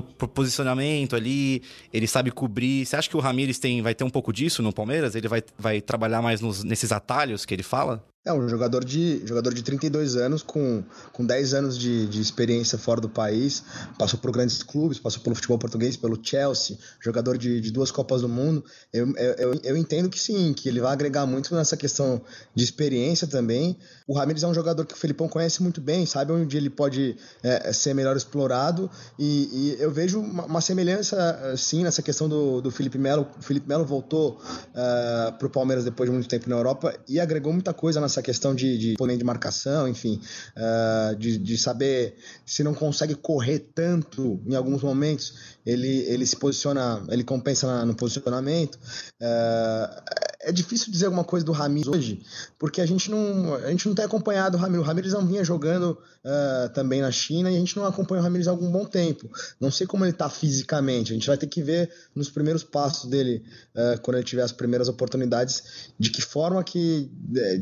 posicionamento 0.00 1.14
ali, 1.16 1.62
ele 1.92 2.06
sabe 2.06 2.30
cobrir. 2.30 2.86
Você 2.86 2.96
acha 2.96 3.10
que 3.10 3.16
o 3.16 3.20
Ramires 3.20 3.58
tem, 3.58 3.82
vai 3.82 3.94
ter 3.94 4.04
um 4.04 4.10
pouco 4.10 4.32
disso 4.32 4.62
no 4.62 4.72
Palmeiras? 4.72 5.14
Ele 5.14 5.28
vai, 5.28 5.42
vai 5.58 5.80
trabalhar 5.80 6.22
mais 6.22 6.40
nos, 6.40 6.64
nesses 6.64 6.92
atalhos 6.92 7.44
que 7.44 7.52
ele 7.52 7.62
fala? 7.62 8.02
É 8.24 8.32
um 8.32 8.48
jogador 8.48 8.84
de, 8.84 9.20
jogador 9.26 9.52
de 9.52 9.64
32 9.64 10.14
anos, 10.14 10.44
com, 10.44 10.84
com 11.12 11.26
10 11.26 11.54
anos 11.54 11.76
de, 11.76 12.06
de 12.06 12.20
experiência 12.20 12.78
fora 12.78 13.00
do 13.00 13.08
país, 13.08 13.64
passou 13.98 14.16
por 14.16 14.30
grandes 14.30 14.62
clubes, 14.62 15.00
passou 15.00 15.20
pelo 15.24 15.34
futebol 15.34 15.58
português, 15.58 15.96
pelo 15.96 16.16
Chelsea, 16.22 16.78
jogador 17.00 17.36
de, 17.36 17.60
de 17.60 17.72
duas 17.72 17.90
Copas 17.90 18.20
do 18.20 18.28
Mundo. 18.28 18.64
Eu, 18.92 19.12
eu, 19.16 19.60
eu 19.64 19.76
entendo 19.76 20.08
que 20.08 20.20
sim, 20.20 20.54
que 20.54 20.68
ele 20.68 20.80
vai 20.80 20.92
agregar 20.92 21.26
muito 21.26 21.52
nessa 21.52 21.76
questão 21.76 22.22
de 22.54 22.62
experiência 22.62 23.26
também. 23.26 23.76
O 24.06 24.14
Ramires 24.14 24.42
é 24.42 24.46
um 24.46 24.54
jogador 24.54 24.86
que 24.86 24.94
o 24.94 24.96
Felipão 24.96 25.28
conhece 25.28 25.62
muito 25.62 25.80
bem, 25.80 26.06
sabe 26.06 26.32
onde 26.32 26.56
ele 26.56 26.70
pode 26.70 27.16
é, 27.42 27.72
ser 27.72 27.94
melhor 27.94 28.16
explorado, 28.16 28.90
e, 29.18 29.48
e 29.52 29.76
eu 29.82 29.90
vejo 29.90 30.20
uma, 30.20 30.44
uma, 30.44 30.60
semelhança, 30.60 31.54
sim, 31.56 31.82
nessa 31.82 32.02
questão 32.02 32.28
do, 32.28 32.60
do 32.60 32.70
Felipe 32.70 32.98
Melo. 32.98 33.26
O 33.38 33.42
Felipe 33.42 33.68
Melo 33.68 33.84
voltou 33.84 34.40
uh, 34.74 35.28
é, 35.28 35.32
para 35.32 35.46
o 35.46 35.50
Palmeiras 35.50 35.84
depois 35.84 36.08
de 36.08 36.14
muito 36.14 36.28
tempo 36.28 36.48
na 36.48 36.56
Europa 36.56 36.94
e 37.08 37.18
agregou 37.18 37.52
muita 37.52 37.72
coisa 37.74 38.00
na 38.00 38.08
essa 38.12 38.22
questão 38.22 38.54
de, 38.54 38.76
de 38.76 38.94
poder 38.94 39.16
de 39.16 39.24
marcação, 39.24 39.88
enfim, 39.88 40.20
uh, 40.56 41.16
de, 41.16 41.38
de 41.38 41.56
saber 41.56 42.16
se 42.44 42.62
não 42.62 42.74
consegue 42.74 43.14
correr 43.14 43.58
tanto 43.74 44.40
em 44.46 44.54
alguns 44.54 44.82
momentos, 44.82 45.34
ele, 45.64 46.04
ele 46.08 46.26
se 46.26 46.36
posiciona, 46.36 47.02
ele 47.08 47.24
compensa 47.24 47.84
no 47.86 47.94
posicionamento. 47.94 48.76
Uh, 49.20 50.31
é 50.42 50.50
difícil 50.50 50.90
dizer 50.90 51.06
alguma 51.06 51.24
coisa 51.24 51.46
do 51.46 51.52
Ramires 51.52 51.88
hoje, 51.88 52.20
porque 52.58 52.80
a 52.80 52.86
gente 52.86 53.10
não, 53.10 53.54
a 53.54 53.70
gente 53.70 53.86
não 53.86 53.94
tem 53.94 54.04
acompanhado 54.04 54.56
o 54.56 54.60
Ramires. 54.60 54.84
O 54.84 54.86
Ramires 54.86 55.12
não 55.12 55.26
vinha 55.26 55.44
jogando 55.44 55.98
uh, 56.24 56.68
também 56.74 57.00
na 57.00 57.10
China 57.10 57.50
e 57.50 57.56
a 57.56 57.58
gente 57.58 57.76
não 57.76 57.86
acompanha 57.86 58.20
o 58.20 58.24
Ramires 58.24 58.48
há 58.48 58.50
algum 58.50 58.70
bom 58.70 58.84
tempo. 58.84 59.30
Não 59.60 59.70
sei 59.70 59.86
como 59.86 60.04
ele 60.04 60.12
está 60.12 60.28
fisicamente. 60.28 61.12
A 61.12 61.14
gente 61.14 61.26
vai 61.26 61.36
ter 61.36 61.46
que 61.46 61.62
ver 61.62 61.90
nos 62.14 62.28
primeiros 62.28 62.64
passos 62.64 63.08
dele, 63.08 63.44
uh, 63.74 64.00
quando 64.02 64.16
ele 64.16 64.24
tiver 64.24 64.42
as 64.42 64.52
primeiras 64.52 64.88
oportunidades, 64.88 65.92
de 65.98 66.10
que 66.10 66.20
forma 66.20 66.62
que, 66.64 67.10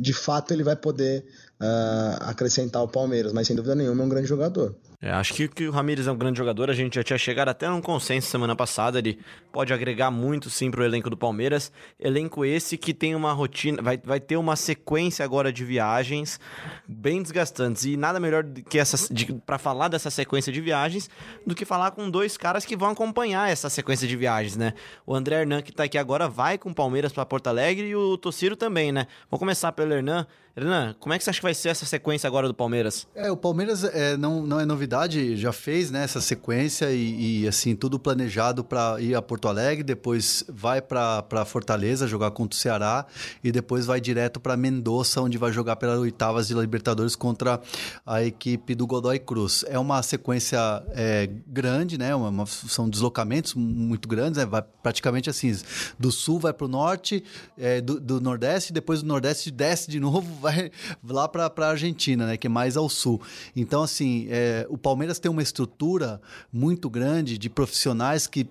de 0.00 0.12
fato, 0.12 0.52
ele 0.52 0.64
vai 0.64 0.76
poder 0.76 1.24
uh, 1.60 2.16
acrescentar 2.20 2.82
o 2.82 2.88
Palmeiras, 2.88 3.32
mas 3.32 3.46
sem 3.46 3.54
dúvida 3.54 3.74
nenhuma 3.74 4.02
é 4.02 4.06
um 4.06 4.08
grande 4.08 4.26
jogador. 4.26 4.74
É, 5.02 5.10
acho 5.12 5.32
que, 5.32 5.48
que 5.48 5.66
o 5.66 5.70
Ramires 5.70 6.06
é 6.06 6.12
um 6.12 6.16
grande 6.16 6.36
jogador, 6.36 6.68
a 6.68 6.74
gente 6.74 6.96
já 6.96 7.02
tinha 7.02 7.16
chegado 7.16 7.48
até 7.48 7.66
num 7.66 7.80
consenso 7.80 8.28
semana 8.28 8.54
passada, 8.54 8.98
ele 8.98 9.18
pode 9.50 9.72
agregar 9.72 10.10
muito 10.10 10.50
sim 10.50 10.70
para 10.70 10.82
o 10.82 10.84
elenco 10.84 11.08
do 11.08 11.16
Palmeiras. 11.16 11.72
Elenco 11.98 12.44
esse 12.44 12.76
que 12.76 12.92
tem 12.92 13.14
uma 13.14 13.32
rotina, 13.32 13.80
vai, 13.80 13.96
vai 13.96 14.20
ter 14.20 14.36
uma 14.36 14.56
sequência 14.56 15.24
agora 15.24 15.50
de 15.50 15.64
viagens 15.64 16.38
bem 16.86 17.22
desgastantes. 17.22 17.86
E 17.86 17.96
nada 17.96 18.20
melhor 18.20 18.44
que 18.68 18.78
essa 18.78 18.98
para 19.46 19.56
falar 19.56 19.88
dessa 19.88 20.10
sequência 20.10 20.52
de 20.52 20.60
viagens 20.60 21.08
do 21.46 21.54
que 21.54 21.64
falar 21.64 21.92
com 21.92 22.10
dois 22.10 22.36
caras 22.36 22.66
que 22.66 22.76
vão 22.76 22.90
acompanhar 22.90 23.50
essa 23.50 23.70
sequência 23.70 24.06
de 24.06 24.16
viagens, 24.16 24.54
né? 24.54 24.74
O 25.06 25.14
André 25.14 25.40
Hernan, 25.40 25.62
que 25.62 25.70
está 25.70 25.84
aqui 25.84 25.96
agora, 25.96 26.28
vai 26.28 26.58
com 26.58 26.70
o 26.70 26.74
Palmeiras 26.74 27.10
para 27.10 27.24
Porto 27.24 27.46
Alegre 27.46 27.86
e 27.86 27.96
o 27.96 28.18
Tociro 28.18 28.54
também, 28.54 28.92
né? 28.92 29.06
Vou 29.30 29.38
começar 29.38 29.72
pelo 29.72 29.94
Hernan. 29.94 30.26
Renan, 30.56 30.94
como 30.98 31.14
é 31.14 31.18
que 31.18 31.24
você 31.24 31.30
acha 31.30 31.38
que 31.38 31.44
vai 31.44 31.54
ser 31.54 31.68
essa 31.68 31.86
sequência 31.86 32.26
agora 32.26 32.48
do 32.48 32.54
Palmeiras? 32.54 33.06
É, 33.14 33.30
o 33.30 33.36
Palmeiras 33.36 33.84
é, 33.84 34.16
não, 34.16 34.44
não 34.44 34.58
é 34.58 34.64
novidade, 34.64 34.89
já 35.36 35.52
fez 35.52 35.90
né, 35.90 36.04
essa 36.04 36.20
sequência 36.20 36.90
e, 36.90 37.42
e 37.42 37.48
assim, 37.48 37.76
tudo 37.76 37.98
planejado 37.98 38.64
para 38.64 39.00
ir 39.00 39.14
a 39.14 39.22
Porto 39.22 39.46
Alegre, 39.46 39.84
depois 39.84 40.44
vai 40.48 40.82
para 40.82 41.44
Fortaleza 41.44 42.08
jogar 42.08 42.30
contra 42.32 42.56
o 42.56 42.60
Ceará 42.60 43.06
e 43.44 43.52
depois 43.52 43.86
vai 43.86 44.00
direto 44.00 44.40
para 44.40 44.56
Mendoza, 44.56 45.20
onde 45.20 45.38
vai 45.38 45.52
jogar 45.52 45.76
pelas 45.76 45.98
oitavas 45.98 46.48
de 46.48 46.54
Libertadores 46.54 47.14
contra 47.14 47.60
a 48.04 48.22
equipe 48.22 48.74
do 48.74 48.86
Godoy 48.86 49.18
Cruz. 49.18 49.64
É 49.68 49.78
uma 49.78 50.02
sequência 50.02 50.58
é, 50.90 51.28
grande, 51.46 51.96
né? 51.96 52.14
Uma, 52.14 52.28
uma, 52.28 52.46
são 52.46 52.88
deslocamentos 52.88 53.54
muito 53.54 54.08
grandes, 54.08 54.38
né? 54.38 54.46
vai 54.46 54.62
praticamente 54.82 55.30
assim, 55.30 55.56
do 55.98 56.10
sul 56.10 56.38
vai 56.38 56.52
para 56.52 56.64
o 56.64 56.68
norte, 56.68 57.22
é, 57.56 57.80
do, 57.80 58.00
do 58.00 58.20
nordeste, 58.20 58.72
depois 58.72 59.02
do 59.02 59.08
nordeste 59.08 59.50
desce 59.50 59.90
de 59.90 60.00
novo 60.00 60.32
vai 60.40 60.70
lá 61.06 61.28
para 61.28 61.46
a 61.46 61.68
Argentina, 61.68 62.26
né? 62.26 62.36
Que 62.36 62.46
é 62.46 62.50
mais 62.50 62.76
ao 62.76 62.88
sul. 62.88 63.20
Então, 63.54 63.82
assim, 63.82 64.26
é, 64.30 64.66
o 64.68 64.79
Palmeiras 64.80 65.18
tem 65.18 65.30
uma 65.30 65.42
estrutura 65.42 66.20
muito 66.52 66.90
grande 66.90 67.38
de 67.38 67.48
profissionais 67.48 68.26
que 68.26 68.48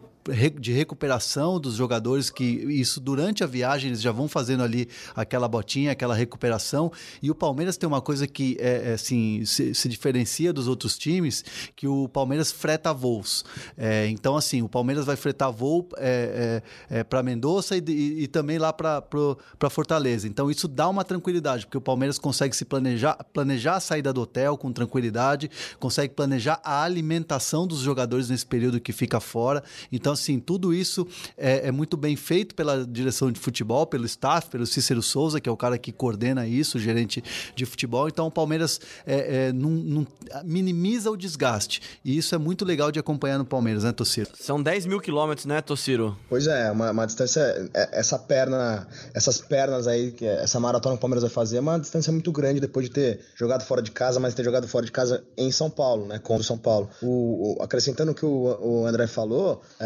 de 0.59 0.73
recuperação 0.73 1.59
dos 1.59 1.75
jogadores 1.75 2.29
que 2.29 2.43
isso 2.43 2.99
durante 2.99 3.43
a 3.43 3.47
viagem 3.47 3.89
eles 3.89 4.01
já 4.01 4.11
vão 4.11 4.27
fazendo 4.27 4.63
ali 4.63 4.87
aquela 5.15 5.47
botinha, 5.47 5.91
aquela 5.91 6.13
recuperação. 6.13 6.91
E 7.21 7.31
o 7.31 7.35
Palmeiras 7.35 7.77
tem 7.77 7.87
uma 7.87 8.01
coisa 8.01 8.27
que 8.27 8.57
é, 8.59 8.91
é 8.91 8.93
assim 8.93 9.43
se, 9.45 9.73
se, 9.73 9.89
diferencia 9.89 10.53
dos 10.53 10.67
outros 10.67 10.97
times, 10.97 11.43
que 11.75 11.87
o 11.87 12.07
Palmeiras 12.07 12.51
freta 12.51 12.93
voos. 12.93 13.43
É, 13.77 14.07
então 14.07 14.35
assim, 14.35 14.61
o 14.61 14.69
Palmeiras 14.69 15.05
vai 15.05 15.15
fretar 15.15 15.51
voo 15.51 15.87
é, 15.97 16.61
é, 16.89 16.99
é 16.99 17.03
para 17.03 17.23
Mendoza 17.23 17.75
e, 17.75 17.83
e, 17.87 18.23
e, 18.23 18.27
também 18.27 18.57
lá 18.57 18.71
para 18.71 19.69
Fortaleza. 19.69 20.27
Então 20.27 20.51
isso 20.51 20.67
dá 20.67 20.87
uma 20.87 21.03
tranquilidade, 21.03 21.65
porque 21.65 21.77
o 21.77 21.81
Palmeiras 21.81 22.19
consegue 22.19 22.55
se 22.55 22.65
planejar, 22.65 23.15
planejar 23.33 23.77
a 23.77 23.79
saída 23.79 24.13
do 24.13 24.21
hotel 24.21 24.57
com 24.57 24.71
tranquilidade, 24.71 25.49
consegue 25.79 26.13
planejar 26.13 26.59
a 26.63 26.83
alimentação 26.83 27.65
dos 27.65 27.79
jogadores 27.79 28.29
nesse 28.29 28.45
período 28.45 28.79
que 28.79 28.91
fica 28.91 29.19
fora. 29.19 29.63
Então 29.91 30.08
assim, 30.13 30.39
tudo 30.39 30.73
isso 30.73 31.07
é, 31.37 31.67
é, 31.67 31.71
muito 31.71 31.97
bem 31.97 32.15
feito 32.15 32.55
pela 32.55 32.85
direção 32.85 33.31
de 33.31 33.39
futebol, 33.39 33.85
pelo 33.85 34.05
staff, 34.05 34.49
pelo 34.49 34.65
Cícero 34.65 35.01
Souza, 35.01 35.39
que 35.39 35.49
é 35.49 35.51
o 35.51 35.57
cara 35.57 35.77
que 35.77 35.91
coordena 35.91 36.47
isso, 36.47 36.77
o 36.77 36.81
gerente 36.81 37.23
de 37.55 37.65
futebol. 37.65 38.07
Então, 38.07 38.27
o 38.27 38.31
Palmeiras 38.31 38.79
é, 39.05 39.47
é, 39.47 39.53
não, 39.53 39.69
não, 39.69 40.07
minimiza 40.43 41.09
o 41.09 41.17
desgaste. 41.17 41.81
E 42.03 42.17
isso 42.17 42.33
é 42.35 42.37
muito 42.37 42.65
legal 42.65 42.91
de 42.91 42.99
acompanhar 42.99 43.37
no 43.37 43.45
Palmeiras, 43.45 43.83
né, 43.83 43.91
Tociro? 43.91 44.29
São 44.39 44.61
10 44.61 44.85
mil 44.85 44.99
quilômetros, 44.99 45.45
né, 45.45 45.61
Tociro? 45.61 46.17
Pois 46.29 46.47
é, 46.47 46.71
uma, 46.71 46.91
uma 46.91 47.05
distância. 47.05 47.41
É, 47.73 47.99
essa 47.99 48.17
perna, 48.17 48.87
essas 49.13 49.39
pernas 49.39 49.87
aí, 49.87 50.15
essa 50.21 50.59
maratona 50.59 50.95
que 50.95 50.99
o 50.99 51.01
Palmeiras 51.01 51.23
vai 51.23 51.31
fazer 51.31 51.57
é 51.57 51.59
uma 51.59 51.79
distância 51.79 52.11
muito 52.11 52.31
grande 52.31 52.59
depois 52.59 52.87
de 52.87 52.91
ter 52.91 53.19
jogado 53.35 53.63
fora 53.63 53.81
de 53.81 53.91
casa, 53.91 54.19
mas 54.19 54.33
ter 54.33 54.43
jogado 54.43 54.67
fora 54.67 54.85
de 54.85 54.91
casa 54.91 55.23
em 55.37 55.51
São 55.51 55.69
Paulo, 55.69 56.05
né? 56.05 56.19
Contra 56.19 56.41
o 56.41 56.45
São 56.45 56.57
Paulo. 56.57 56.89
O, 57.01 57.57
o 57.59 57.63
acrescentando 57.63 58.11
o 58.11 58.15
que 58.15 58.25
o, 58.25 58.57
o 58.61 58.85
André 58.85 59.07
falou, 59.07 59.61
é, 59.79 59.85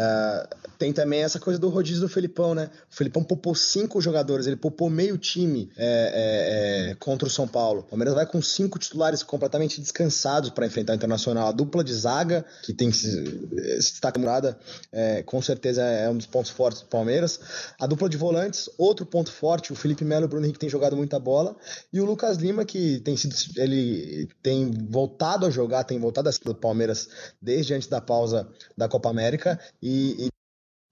tem 0.78 0.92
também 0.92 1.22
essa 1.22 1.38
coisa 1.38 1.58
do 1.58 1.68
rodízio 1.68 2.00
do 2.00 2.08
Felipão, 2.08 2.54
né? 2.54 2.70
O 2.90 2.94
Felipão 2.94 3.22
poupou 3.22 3.54
cinco 3.54 4.00
jogadores, 4.00 4.46
ele 4.46 4.56
poupou 4.56 4.90
meio 4.90 5.16
time 5.16 5.70
é, 5.76 6.88
é, 6.88 6.90
é, 6.90 6.94
contra 6.96 7.26
o 7.26 7.30
São 7.30 7.46
Paulo. 7.46 7.80
O 7.80 7.84
Palmeiras 7.84 8.14
vai 8.14 8.26
com 8.26 8.42
cinco 8.42 8.78
titulares 8.78 9.22
completamente 9.22 9.80
descansados 9.80 10.50
para 10.50 10.66
enfrentar 10.66 10.92
o 10.92 10.96
Internacional. 10.96 11.48
A 11.48 11.52
dupla 11.52 11.84
de 11.84 11.94
zaga, 11.94 12.44
que 12.62 12.72
tem 12.72 12.90
se, 12.92 13.10
se 13.10 13.92
destaca 13.92 14.18
murada, 14.18 14.58
é, 14.92 15.22
com 15.22 15.40
certeza 15.40 15.82
é 15.82 16.08
um 16.08 16.16
dos 16.16 16.26
pontos 16.26 16.50
fortes 16.50 16.82
do 16.82 16.88
Palmeiras. 16.88 17.40
A 17.78 17.86
dupla 17.86 18.08
de 18.08 18.16
volantes, 18.16 18.68
outro 18.76 19.06
ponto 19.06 19.30
forte, 19.30 19.72
o 19.72 19.76
Felipe 19.76 20.04
Melo 20.04 20.24
e 20.24 20.26
o 20.26 20.28
Bruno 20.28 20.44
Henrique 20.44 20.58
têm 20.58 20.68
jogado 20.68 20.96
muita 20.96 21.18
bola. 21.18 21.56
E 21.92 22.00
o 22.00 22.04
Lucas 22.04 22.36
Lima, 22.36 22.64
que 22.64 23.00
tem 23.00 23.16
sido. 23.16 23.34
Ele 23.56 24.28
tem 24.42 24.70
voltado 24.88 25.46
a 25.46 25.50
jogar, 25.50 25.84
tem 25.84 25.98
voltado 25.98 26.28
a 26.28 26.32
ser 26.32 26.44
do 26.44 26.54
Palmeiras 26.54 27.08
desde 27.40 27.74
antes 27.74 27.88
da 27.88 28.00
pausa 28.00 28.48
da 28.76 28.88
Copa 28.88 29.08
América. 29.08 29.58
E 29.82 30.03
e, 30.26 30.28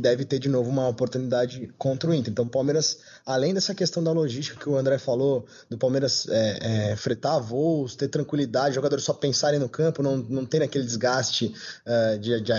deve 0.03 0.25
ter 0.25 0.38
de 0.38 0.49
novo 0.49 0.69
uma 0.69 0.88
oportunidade 0.88 1.73
contra 1.79 2.11
o 2.11 2.15
Inter. 2.15 2.33
Então, 2.33 2.45
o 2.45 2.49
Palmeiras, 2.49 2.99
além 3.25 3.55
dessa 3.55 3.75
questão 3.75 4.03
da 4.03 4.12
logística 4.12 4.59
que 4.59 4.69
o 4.69 4.77
André 4.77 4.99
falou, 4.99 5.47
do 5.71 5.79
Palmeiras 5.79 6.27
é, 6.29 6.91
é, 6.91 6.97
fretar 6.97 7.41
voos, 7.41 7.95
ter 7.95 8.09
tranquilidade, 8.09 8.75
jogadores 8.75 9.05
só 9.05 9.15
pensarem 9.15 9.61
no 9.61 9.69
campo, 9.69 10.03
não, 10.03 10.17
não 10.17 10.45
ter 10.45 10.62
aquele 10.62 10.85
desgaste 10.85 11.55
uh, 11.87 12.19
de, 12.19 12.41
de, 12.41 12.53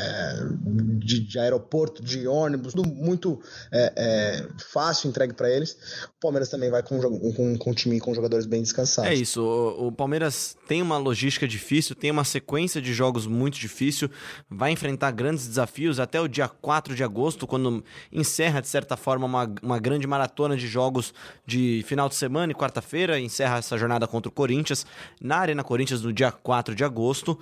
de, 1.00 1.20
de, 1.20 1.40
aeroporto, 1.40 2.02
de 2.02 2.26
ônibus, 2.26 2.74
muito 2.76 3.42
é, 3.72 3.94
é 3.96 4.48
fácil 4.72 5.10
entregue 5.10 5.34
para 5.34 5.50
eles. 5.50 5.78
O 6.18 6.22
Palmeiras 6.22 6.50
também 6.50 6.72
vai 6.72 6.82
com, 6.82 7.00
com, 7.00 7.58
com 7.58 7.72
um 7.72 7.74
time 7.74 8.00
com 8.00 8.14
jogadores 8.14 8.46
bem 8.46 8.62
descansados. 8.62 9.12
É 9.12 9.14
isso, 9.14 9.42
o, 9.42 9.88
o 9.88 9.92
Palmeiras 9.92 10.56
tem 10.68 10.82
uma 10.82 10.98
logística 10.98 11.48
difícil, 11.48 11.96
tem 11.96 12.10
uma 12.10 12.24
sequência 12.24 12.82
de 12.82 12.94
jogos 12.94 13.28
muito 13.28 13.60
difícil, 13.60 14.10
vai 14.50 14.72
enfrentar 14.72 15.12
grandes 15.12 15.48
desafios 15.48 16.00
até 16.00 16.22
o 16.22 16.28
dia 16.28 16.48
4 16.48 16.96
de 16.96 17.04
agosto 17.04 17.33
agosto, 17.34 17.48
quando 17.48 17.84
encerra, 18.12 18.62
de 18.62 18.68
certa 18.68 18.96
forma, 18.96 19.26
uma, 19.26 19.54
uma 19.62 19.80
grande 19.80 20.06
maratona 20.06 20.56
de 20.56 20.68
jogos 20.68 21.14
de 21.46 21.84
final 21.86 22.08
de 22.08 22.16
semana 22.16 22.52
e 22.52 22.56
quarta-feira, 22.56 23.20
encerra 23.20 23.58
essa 23.58 23.78
jornada 23.78 24.08
contra 24.08 24.30
o 24.30 24.32
Corinthians, 24.32 24.86
na 25.22 25.38
Arena 25.38 25.64
Corinthians, 25.64 26.02
no 26.02 26.14
dia 26.14 26.32
4 26.32 26.76
de 26.76 26.84
agosto, 26.84 27.38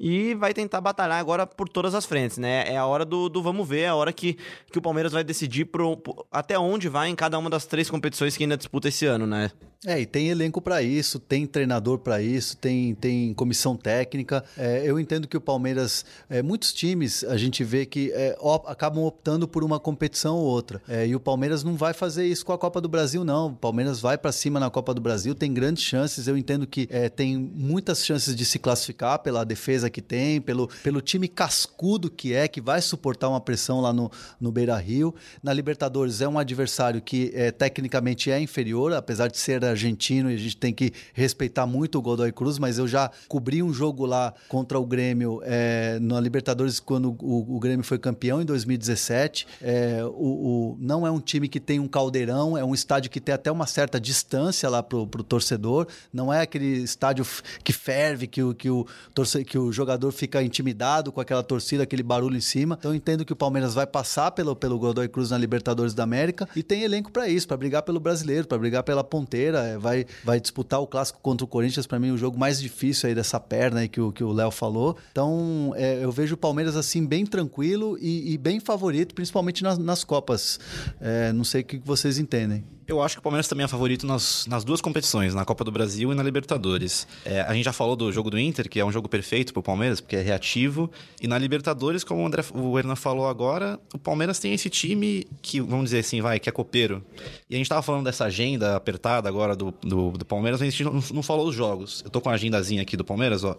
e 0.00 0.34
vai 0.34 0.54
tentar 0.54 0.80
batalhar 0.80 1.18
agora 1.18 1.46
por 1.46 1.68
todas 1.68 1.94
as 1.94 2.04
frentes, 2.04 2.38
né? 2.38 2.64
É 2.66 2.76
a 2.76 2.86
hora 2.86 3.04
do, 3.04 3.28
do 3.28 3.42
vamos 3.42 3.68
ver, 3.68 3.80
é 3.80 3.88
a 3.88 3.94
hora 3.94 4.12
que, 4.12 4.36
que 4.70 4.78
o 4.78 4.82
Palmeiras 4.82 5.12
vai 5.12 5.22
decidir 5.22 5.66
pro, 5.66 6.00
até 6.30 6.58
onde 6.58 6.88
vai 6.88 7.08
em 7.08 7.14
cada 7.14 7.38
uma 7.38 7.50
das 7.50 7.66
três 7.66 7.90
competições 7.90 8.36
que 8.36 8.44
ainda 8.44 8.56
disputa 8.56 8.88
esse 8.88 9.06
ano, 9.06 9.26
né? 9.26 9.50
É, 9.86 10.00
e 10.00 10.06
tem 10.06 10.30
elenco 10.30 10.62
para 10.62 10.82
isso, 10.82 11.18
tem 11.18 11.46
treinador 11.46 11.98
para 11.98 12.22
isso, 12.22 12.56
tem, 12.56 12.94
tem 12.94 13.34
comissão 13.34 13.76
técnica. 13.76 14.42
É, 14.56 14.82
eu 14.84 14.98
entendo 14.98 15.28
que 15.28 15.36
o 15.36 15.40
Palmeiras, 15.40 16.06
é, 16.30 16.40
muitos 16.40 16.72
times, 16.72 17.22
a 17.24 17.36
gente 17.36 17.62
vê 17.62 17.84
que 17.84 18.10
é, 18.12 18.34
op, 18.40 18.66
acabam 18.66 19.04
optando 19.04 19.33
por 19.48 19.64
uma 19.64 19.80
competição 19.80 20.36
ou 20.36 20.44
outra. 20.44 20.80
É, 20.88 21.06
e 21.06 21.14
o 21.14 21.20
Palmeiras 21.20 21.64
não 21.64 21.74
vai 21.74 21.92
fazer 21.92 22.26
isso 22.26 22.46
com 22.46 22.52
a 22.52 22.58
Copa 22.58 22.80
do 22.80 22.88
Brasil, 22.88 23.24
não. 23.24 23.48
O 23.48 23.56
Palmeiras 23.56 24.00
vai 24.00 24.16
para 24.16 24.32
cima 24.32 24.60
na 24.60 24.70
Copa 24.70 24.94
do 24.94 25.00
Brasil, 25.00 25.34
tem 25.34 25.52
grandes 25.52 25.82
chances. 25.82 26.26
Eu 26.26 26.36
entendo 26.36 26.66
que 26.66 26.86
é, 26.90 27.08
tem 27.08 27.36
muitas 27.36 28.04
chances 28.04 28.34
de 28.34 28.44
se 28.44 28.58
classificar 28.58 29.18
pela 29.18 29.44
defesa 29.44 29.90
que 29.90 30.00
tem, 30.00 30.40
pelo, 30.40 30.68
pelo 30.82 31.00
time 31.00 31.28
cascudo 31.28 32.10
que 32.10 32.32
é, 32.32 32.46
que 32.48 32.60
vai 32.60 32.80
suportar 32.80 33.28
uma 33.28 33.40
pressão 33.40 33.80
lá 33.80 33.92
no, 33.92 34.10
no 34.40 34.52
Beira 34.52 34.76
Rio. 34.76 35.14
Na 35.42 35.52
Libertadores 35.52 36.20
é 36.20 36.28
um 36.28 36.38
adversário 36.38 37.02
que 37.02 37.32
é, 37.34 37.50
tecnicamente 37.50 38.30
é 38.30 38.40
inferior, 38.40 38.92
apesar 38.92 39.28
de 39.28 39.38
ser 39.38 39.64
argentino 39.64 40.30
e 40.30 40.34
a 40.34 40.38
gente 40.38 40.56
tem 40.56 40.72
que 40.72 40.92
respeitar 41.12 41.66
muito 41.66 41.98
o 41.98 42.02
Godoy 42.02 42.32
Cruz, 42.32 42.58
mas 42.58 42.78
eu 42.78 42.86
já 42.86 43.10
cobri 43.28 43.62
um 43.62 43.72
jogo 43.72 44.06
lá 44.06 44.32
contra 44.48 44.78
o 44.78 44.86
Grêmio 44.86 45.40
é, 45.44 45.98
na 46.00 46.20
Libertadores 46.20 46.78
quando 46.80 47.16
o, 47.20 47.56
o, 47.56 47.58
Grêmio 47.58 47.84
foi 47.84 47.98
campeão 47.98 48.40
em 48.40 48.44
2017. 48.44 49.13
É, 49.62 50.00
o, 50.04 50.08
o, 50.08 50.76
não 50.78 51.06
é 51.06 51.10
um 51.10 51.20
time 51.20 51.48
que 51.48 51.60
tem 51.60 51.80
um 51.80 51.88
caldeirão, 51.88 52.56
é 52.56 52.64
um 52.64 52.74
estádio 52.74 53.10
que 53.10 53.20
tem 53.20 53.34
até 53.34 53.50
uma 53.50 53.66
certa 53.66 54.00
distância 54.00 54.68
lá 54.68 54.82
pro, 54.82 55.06
pro 55.06 55.22
torcedor. 55.22 55.86
Não 56.12 56.32
é 56.32 56.42
aquele 56.42 56.82
estádio 56.82 57.26
que 57.62 57.72
ferve, 57.72 58.26
que 58.26 58.42
o, 58.42 58.54
que 58.54 58.70
o, 58.70 58.86
torce, 59.14 59.44
que 59.44 59.58
o 59.58 59.72
jogador 59.72 60.12
fica 60.12 60.42
intimidado 60.42 61.12
com 61.12 61.20
aquela 61.20 61.42
torcida, 61.42 61.82
aquele 61.82 62.02
barulho 62.02 62.36
em 62.36 62.40
cima. 62.40 62.76
Então 62.78 62.94
entendo 62.94 63.24
que 63.24 63.32
o 63.32 63.36
Palmeiras 63.36 63.74
vai 63.74 63.86
passar 63.86 64.30
pelo, 64.30 64.54
pelo 64.54 64.78
Godoy 64.78 65.08
Cruz 65.08 65.30
na 65.30 65.38
Libertadores 65.38 65.94
da 65.94 66.02
América 66.02 66.48
e 66.54 66.62
tem 66.62 66.82
elenco 66.82 67.10
para 67.10 67.28
isso, 67.28 67.46
para 67.46 67.56
brigar 67.56 67.82
pelo 67.82 68.00
brasileiro, 68.00 68.46
para 68.46 68.58
brigar 68.58 68.82
pela 68.82 69.02
ponteira 69.02 69.64
é, 69.64 69.78
vai, 69.78 70.06
vai 70.22 70.40
disputar 70.40 70.80
o 70.80 70.86
clássico 70.86 71.20
contra 71.20 71.44
o 71.44 71.48
Corinthians, 71.48 71.86
para 71.86 71.98
mim, 71.98 72.10
o 72.10 72.18
jogo 72.18 72.38
mais 72.38 72.60
difícil 72.60 73.08
aí 73.08 73.14
dessa 73.14 73.38
perna 73.38 73.80
aí 73.80 73.88
que 73.88 74.00
o 74.00 74.12
que 74.12 74.22
o 74.22 74.32
Léo 74.32 74.50
falou. 74.50 74.96
Então, 75.10 75.72
é, 75.76 76.02
eu 76.02 76.10
vejo 76.10 76.34
o 76.34 76.38
Palmeiras 76.38 76.76
assim 76.76 77.04
bem 77.04 77.26
tranquilo 77.26 77.98
e, 78.00 78.32
e, 78.32 78.38
bem 78.38 78.60
favorito 78.60 79.03
favorito, 79.04 79.14
principalmente 79.14 79.62
nas, 79.62 79.78
nas 79.78 80.04
Copas. 80.04 80.58
É, 81.00 81.32
não 81.32 81.44
sei 81.44 81.60
o 81.60 81.64
que 81.64 81.78
vocês 81.84 82.18
entendem. 82.18 82.64
Eu 82.86 83.00
acho 83.00 83.14
que 83.14 83.20
o 83.20 83.22
Palmeiras 83.22 83.48
também 83.48 83.64
é 83.64 83.68
favorito 83.68 84.06
nas, 84.06 84.46
nas 84.46 84.62
duas 84.62 84.82
competições, 84.82 85.34
na 85.34 85.42
Copa 85.42 85.64
do 85.64 85.72
Brasil 85.72 86.12
e 86.12 86.14
na 86.14 86.22
Libertadores. 86.22 87.08
É, 87.24 87.40
a 87.40 87.54
gente 87.54 87.64
já 87.64 87.72
falou 87.72 87.96
do 87.96 88.12
jogo 88.12 88.28
do 88.28 88.38
Inter, 88.38 88.68
que 88.68 88.78
é 88.78 88.84
um 88.84 88.92
jogo 88.92 89.08
perfeito 89.08 89.54
para 89.54 89.60
o 89.60 89.62
Palmeiras, 89.62 90.02
porque 90.02 90.16
é 90.16 90.20
reativo. 90.20 90.90
E 91.18 91.26
na 91.26 91.38
Libertadores, 91.38 92.04
como 92.04 92.22
o, 92.22 92.26
André, 92.26 92.44
o 92.52 92.78
Hernan 92.78 92.94
falou 92.94 93.26
agora, 93.26 93.80
o 93.94 93.98
Palmeiras 93.98 94.38
tem 94.38 94.52
esse 94.52 94.68
time 94.68 95.26
que, 95.40 95.62
vamos 95.62 95.86
dizer 95.86 96.00
assim, 96.00 96.20
vai, 96.20 96.38
que 96.38 96.46
é 96.46 96.52
copeiro. 96.52 97.02
E 97.48 97.54
a 97.54 97.56
gente 97.56 97.64
estava 97.64 97.80
falando 97.80 98.04
dessa 98.04 98.26
agenda 98.26 98.76
apertada 98.76 99.30
agora 99.30 99.56
do, 99.56 99.72
do, 99.80 100.10
do 100.10 100.24
Palmeiras, 100.26 100.60
mas 100.60 100.68
a 100.68 100.70
gente 100.70 100.84
não, 100.84 101.02
não, 101.14 101.22
falou 101.22 101.48
os 101.48 101.54
jogos. 101.54 102.02
Eu 102.04 102.10
tô 102.10 102.20
com 102.20 102.28
a 102.28 102.34
agendazinha 102.34 102.82
aqui 102.82 102.98
do 102.98 103.04
Palmeiras, 103.04 103.44
ó. 103.44 103.56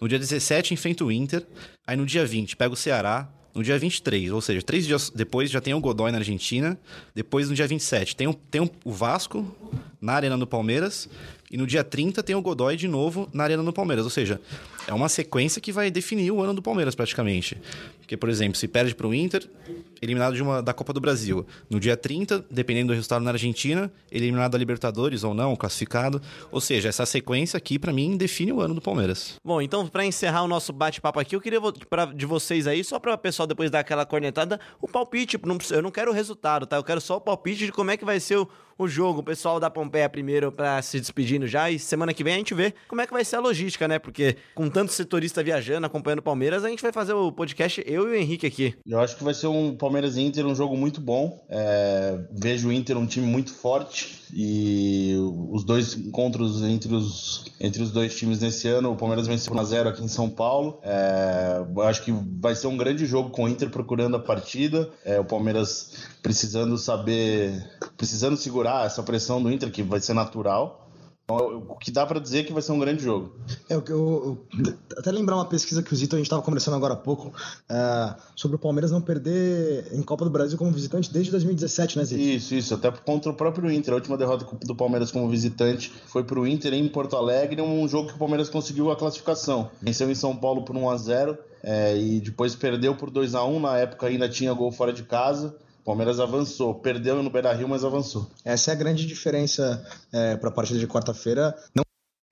No 0.00 0.08
dia 0.08 0.18
17 0.18 0.72
enfrenta 0.72 1.04
o 1.04 1.12
Inter, 1.12 1.46
aí 1.86 1.94
no 1.94 2.06
dia 2.06 2.24
20 2.24 2.56
pega 2.56 2.72
o 2.72 2.76
Ceará, 2.76 3.28
no 3.54 3.62
dia 3.62 3.78
23, 3.78 4.32
ou 4.32 4.40
seja, 4.40 4.62
três 4.62 4.86
dias 4.86 5.10
depois 5.14 5.50
já 5.50 5.60
tem 5.60 5.74
o 5.74 5.80
Godoy 5.80 6.10
na 6.10 6.18
Argentina. 6.18 6.78
Depois, 7.14 7.48
no 7.48 7.54
dia 7.54 7.66
27, 7.66 8.16
tem, 8.16 8.26
o, 8.26 8.34
tem 8.34 8.60
o 8.84 8.92
Vasco 8.92 9.54
na 10.00 10.14
Arena 10.14 10.38
do 10.38 10.46
Palmeiras. 10.46 11.08
E 11.52 11.56
no 11.58 11.66
dia 11.66 11.84
30 11.84 12.22
tem 12.22 12.34
o 12.34 12.40
Godoy 12.40 12.76
de 12.76 12.88
novo 12.88 13.28
na 13.30 13.44
Arena 13.44 13.62
do 13.62 13.72
Palmeiras. 13.74 14.04
Ou 14.04 14.10
seja, 14.10 14.40
é 14.86 14.94
uma 14.94 15.08
sequência 15.08 15.60
que 15.60 15.70
vai 15.70 15.90
definir 15.90 16.30
o 16.30 16.40
ano 16.40 16.54
do 16.54 16.62
Palmeiras 16.62 16.94
praticamente. 16.94 17.58
Porque, 17.98 18.16
por 18.16 18.30
exemplo, 18.30 18.56
se 18.56 18.66
perde 18.66 18.94
para 18.94 19.06
o 19.06 19.14
Inter, 19.14 19.46
eliminado 20.00 20.34
de 20.34 20.42
uma, 20.42 20.62
da 20.62 20.72
Copa 20.72 20.94
do 20.94 21.00
Brasil. 21.00 21.46
No 21.68 21.78
dia 21.78 21.96
30, 21.96 22.46
dependendo 22.50 22.88
do 22.88 22.94
resultado 22.94 23.22
na 23.22 23.30
Argentina, 23.30 23.92
eliminado 24.10 24.52
da 24.52 24.58
Libertadores 24.58 25.24
ou 25.24 25.34
não, 25.34 25.54
classificado. 25.54 26.22
Ou 26.50 26.60
seja, 26.60 26.88
essa 26.88 27.04
sequência 27.04 27.58
aqui, 27.58 27.78
para 27.78 27.92
mim, 27.92 28.16
define 28.16 28.52
o 28.52 28.60
ano 28.62 28.74
do 28.74 28.80
Palmeiras. 28.80 29.34
Bom, 29.44 29.60
então, 29.60 29.86
para 29.86 30.06
encerrar 30.06 30.42
o 30.42 30.48
nosso 30.48 30.72
bate-papo 30.72 31.20
aqui, 31.20 31.36
eu 31.36 31.40
queria 31.40 31.60
pra, 31.88 32.06
de 32.06 32.24
vocês 32.24 32.66
aí, 32.66 32.82
só 32.82 32.98
para 32.98 33.12
o 33.12 33.18
pessoal 33.18 33.46
depois 33.46 33.70
dar 33.70 33.80
aquela 33.80 34.06
cornetada, 34.06 34.58
o 34.80 34.88
palpite. 34.88 35.38
eu 35.70 35.82
não 35.82 35.90
quero 35.90 36.10
o 36.10 36.14
resultado, 36.14 36.66
tá? 36.66 36.76
Eu 36.76 36.84
quero 36.84 37.00
só 37.00 37.16
o 37.16 37.20
palpite 37.20 37.66
de 37.66 37.72
como 37.72 37.90
é 37.90 37.96
que 37.96 38.04
vai 38.06 38.18
ser 38.18 38.38
o 38.38 38.48
o 38.82 38.88
jogo. 38.88 39.20
O 39.20 39.22
pessoal 39.22 39.58
da 39.58 39.70
Pompeia 39.70 40.08
primeiro 40.08 40.52
para 40.52 40.80
se 40.82 41.00
despedindo 41.00 41.46
já. 41.46 41.70
E 41.70 41.78
semana 41.78 42.12
que 42.12 42.24
vem 42.24 42.34
a 42.34 42.38
gente 42.38 42.54
vê 42.54 42.74
como 42.88 43.00
é 43.00 43.06
que 43.06 43.12
vai 43.12 43.24
ser 43.24 43.36
a 43.36 43.40
logística, 43.40 43.88
né? 43.88 43.98
Porque 43.98 44.36
com 44.54 44.68
tanto 44.68 44.92
setorista 44.92 45.42
viajando, 45.42 45.86
acompanhando 45.86 46.20
o 46.20 46.22
Palmeiras, 46.22 46.64
a 46.64 46.68
gente 46.68 46.82
vai 46.82 46.92
fazer 46.92 47.12
o 47.12 47.32
podcast 47.32 47.82
eu 47.86 48.08
e 48.08 48.10
o 48.10 48.14
Henrique 48.14 48.46
aqui. 48.46 48.74
Eu 48.86 49.00
acho 49.00 49.16
que 49.16 49.24
vai 49.24 49.34
ser 49.34 49.46
um 49.46 49.74
Palmeiras 49.76 50.16
Inter, 50.16 50.46
um 50.46 50.54
jogo 50.54 50.76
muito 50.76 51.00
bom. 51.00 51.44
É, 51.48 52.18
vejo 52.30 52.68
o 52.68 52.72
Inter 52.72 52.96
um 52.96 53.06
time 53.06 53.26
muito 53.26 53.52
forte 53.52 54.22
e 54.34 55.14
os 55.50 55.62
dois 55.62 55.94
encontros 55.94 56.62
entre 56.62 56.94
os, 56.94 57.44
entre 57.60 57.82
os 57.82 57.90
dois 57.90 58.16
times 58.16 58.40
nesse 58.40 58.66
ano, 58.66 58.92
o 58.92 58.96
Palmeiras 58.96 59.26
venceu 59.26 59.52
1x0 59.52 59.88
aqui 59.88 60.02
em 60.02 60.08
São 60.08 60.30
Paulo. 60.30 60.80
É, 60.82 61.62
acho 61.84 62.02
que 62.02 62.12
vai 62.40 62.54
ser 62.54 62.66
um 62.66 62.76
grande 62.76 63.04
jogo 63.04 63.30
com 63.30 63.44
o 63.44 63.48
Inter 63.48 63.68
procurando 63.68 64.16
a 64.16 64.20
partida. 64.20 64.90
É, 65.04 65.20
o 65.20 65.24
Palmeiras 65.24 65.92
precisando 66.22 66.78
saber, 66.78 67.68
precisando 67.96 68.36
segurar 68.36 68.86
essa 68.86 69.02
pressão 69.02 69.42
do 69.42 69.50
Inter, 69.50 69.70
que 69.70 69.82
vai 69.82 70.00
ser 70.00 70.14
natural. 70.14 70.82
Então, 71.24 71.64
o 71.68 71.76
que 71.76 71.90
dá 71.90 72.04
para 72.04 72.20
dizer 72.20 72.40
é 72.40 72.42
que 72.42 72.52
vai 72.52 72.60
ser 72.60 72.72
um 72.72 72.78
grande 72.78 73.02
jogo. 73.02 73.32
É, 73.68 73.74
eu, 73.74 73.84
eu, 73.88 74.46
eu, 74.58 74.74
até 74.98 75.10
lembrar 75.10 75.36
uma 75.36 75.44
pesquisa 75.44 75.82
que 75.82 75.92
o 75.92 75.96
Zito, 75.96 76.16
a 76.16 76.18
gente 76.18 76.26
estava 76.26 76.42
conversando 76.42 76.76
agora 76.76 76.94
há 76.94 76.96
pouco, 76.96 77.28
uh, 77.28 78.22
sobre 78.34 78.56
o 78.56 78.58
Palmeiras 78.58 78.90
não 78.90 79.00
perder 79.00 79.88
em 79.92 80.02
Copa 80.02 80.24
do 80.24 80.30
Brasil 80.30 80.58
como 80.58 80.72
visitante 80.72 81.12
desde 81.12 81.30
2017, 81.30 81.96
né, 81.96 82.04
Zito? 82.04 82.20
Isso, 82.20 82.54
isso, 82.54 82.74
até 82.74 82.90
contra 82.90 83.30
o 83.30 83.34
próprio 83.34 83.70
Inter. 83.70 83.94
A 83.94 83.96
última 83.96 84.16
derrota 84.16 84.46
do 84.64 84.74
Palmeiras 84.74 85.10
como 85.10 85.28
visitante 85.28 85.92
foi 86.06 86.24
para 86.24 86.38
o 86.38 86.46
Inter 86.46 86.74
em 86.74 86.88
Porto 86.88 87.16
Alegre, 87.16 87.62
um 87.62 87.86
jogo 87.88 88.08
que 88.08 88.14
o 88.14 88.18
Palmeiras 88.18 88.50
conseguiu 88.50 88.90
a 88.90 88.96
classificação. 88.96 89.70
Venceu 89.80 90.10
em 90.10 90.14
São 90.14 90.36
Paulo 90.36 90.64
por 90.64 90.76
1 90.76 90.90
a 90.90 90.96
0 90.96 91.38
é, 91.62 91.96
e 91.96 92.20
depois 92.20 92.56
perdeu 92.56 92.96
por 92.96 93.08
2 93.08 93.36
a 93.36 93.44
1 93.44 93.60
Na 93.60 93.78
época 93.78 94.08
ainda 94.08 94.28
tinha 94.28 94.52
gol 94.52 94.72
fora 94.72 94.92
de 94.92 95.04
casa. 95.04 95.56
Palmeiras 95.84 96.20
avançou, 96.20 96.74
perdeu 96.74 97.22
no 97.22 97.30
Beira 97.30 97.52
Rio, 97.52 97.68
mas 97.68 97.84
avançou. 97.84 98.30
Essa 98.44 98.70
é 98.70 98.72
a 98.72 98.76
grande 98.76 99.06
diferença 99.06 99.84
é, 100.12 100.36
para 100.36 100.48
a 100.48 100.52
partida 100.52 100.78
de 100.78 100.86
quarta-feira. 100.86 101.56
Não 101.74 101.82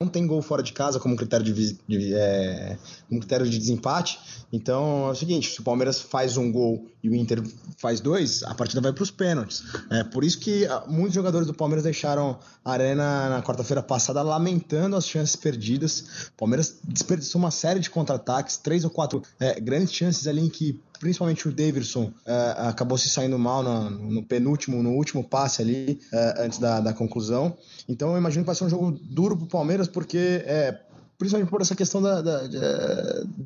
não 0.00 0.08
tem 0.08 0.26
gol 0.26 0.40
fora 0.40 0.62
de 0.62 0.72
casa 0.72 0.98
como 0.98 1.14
critério 1.14 1.44
de, 1.44 1.78
de 1.86 2.14
é, 2.14 2.78
como 3.06 3.20
critério 3.20 3.46
de 3.46 3.58
desempate. 3.58 4.18
Então 4.50 5.08
é 5.08 5.10
o 5.10 5.14
seguinte: 5.14 5.50
se 5.50 5.60
o 5.60 5.62
Palmeiras 5.62 6.00
faz 6.00 6.38
um 6.38 6.50
gol 6.50 6.86
e 7.02 7.10
o 7.10 7.14
Inter 7.14 7.42
faz 7.76 8.00
dois, 8.00 8.42
a 8.44 8.54
partida 8.54 8.80
vai 8.80 8.94
para 8.94 9.02
os 9.02 9.10
pênaltis. 9.10 9.62
É 9.90 10.02
por 10.02 10.24
isso 10.24 10.38
que 10.38 10.64
ah, 10.64 10.84
muitos 10.88 11.14
jogadores 11.14 11.46
do 11.46 11.52
Palmeiras 11.52 11.84
deixaram 11.84 12.38
a 12.64 12.72
arena 12.72 13.28
na 13.28 13.42
quarta-feira 13.42 13.82
passada 13.82 14.22
lamentando 14.22 14.96
as 14.96 15.06
chances 15.06 15.36
perdidas. 15.36 16.30
O 16.34 16.38
Palmeiras 16.38 16.78
desperdiçou 16.82 17.38
uma 17.38 17.50
série 17.50 17.78
de 17.78 17.90
contra-ataques, 17.90 18.56
três 18.56 18.84
ou 18.84 18.90
quatro 18.90 19.22
é, 19.38 19.60
grandes 19.60 19.92
chances 19.92 20.26
ali 20.26 20.40
em 20.40 20.48
que 20.48 20.80
principalmente 21.00 21.48
o 21.48 21.52
Davidson 21.52 22.12
é, 22.26 22.54
acabou 22.58 22.96
se 22.98 23.08
saindo 23.08 23.38
mal 23.38 23.62
no, 23.62 23.90
no, 23.90 24.22
penúltimo, 24.22 24.82
no 24.82 24.90
último 24.90 25.24
passe 25.24 25.62
ali, 25.62 25.98
é, 26.12 26.44
antes 26.44 26.58
da, 26.58 26.78
da 26.78 26.92
conclusão. 26.92 27.56
Então 27.88 28.12
eu 28.12 28.18
imagino 28.18 28.44
que 28.44 28.46
vai 28.46 28.54
ser 28.54 28.64
um 28.64 28.68
jogo 28.68 28.92
duro 29.02 29.36
pro 29.36 29.46
Palmeiras, 29.46 29.88
porque 29.88 30.44
é, 30.44 30.78
principalmente 31.18 31.48
por 31.48 31.62
essa 31.62 31.74
questão 31.74 32.02
da, 32.02 32.20
da, 32.20 32.46
de, 32.46 32.58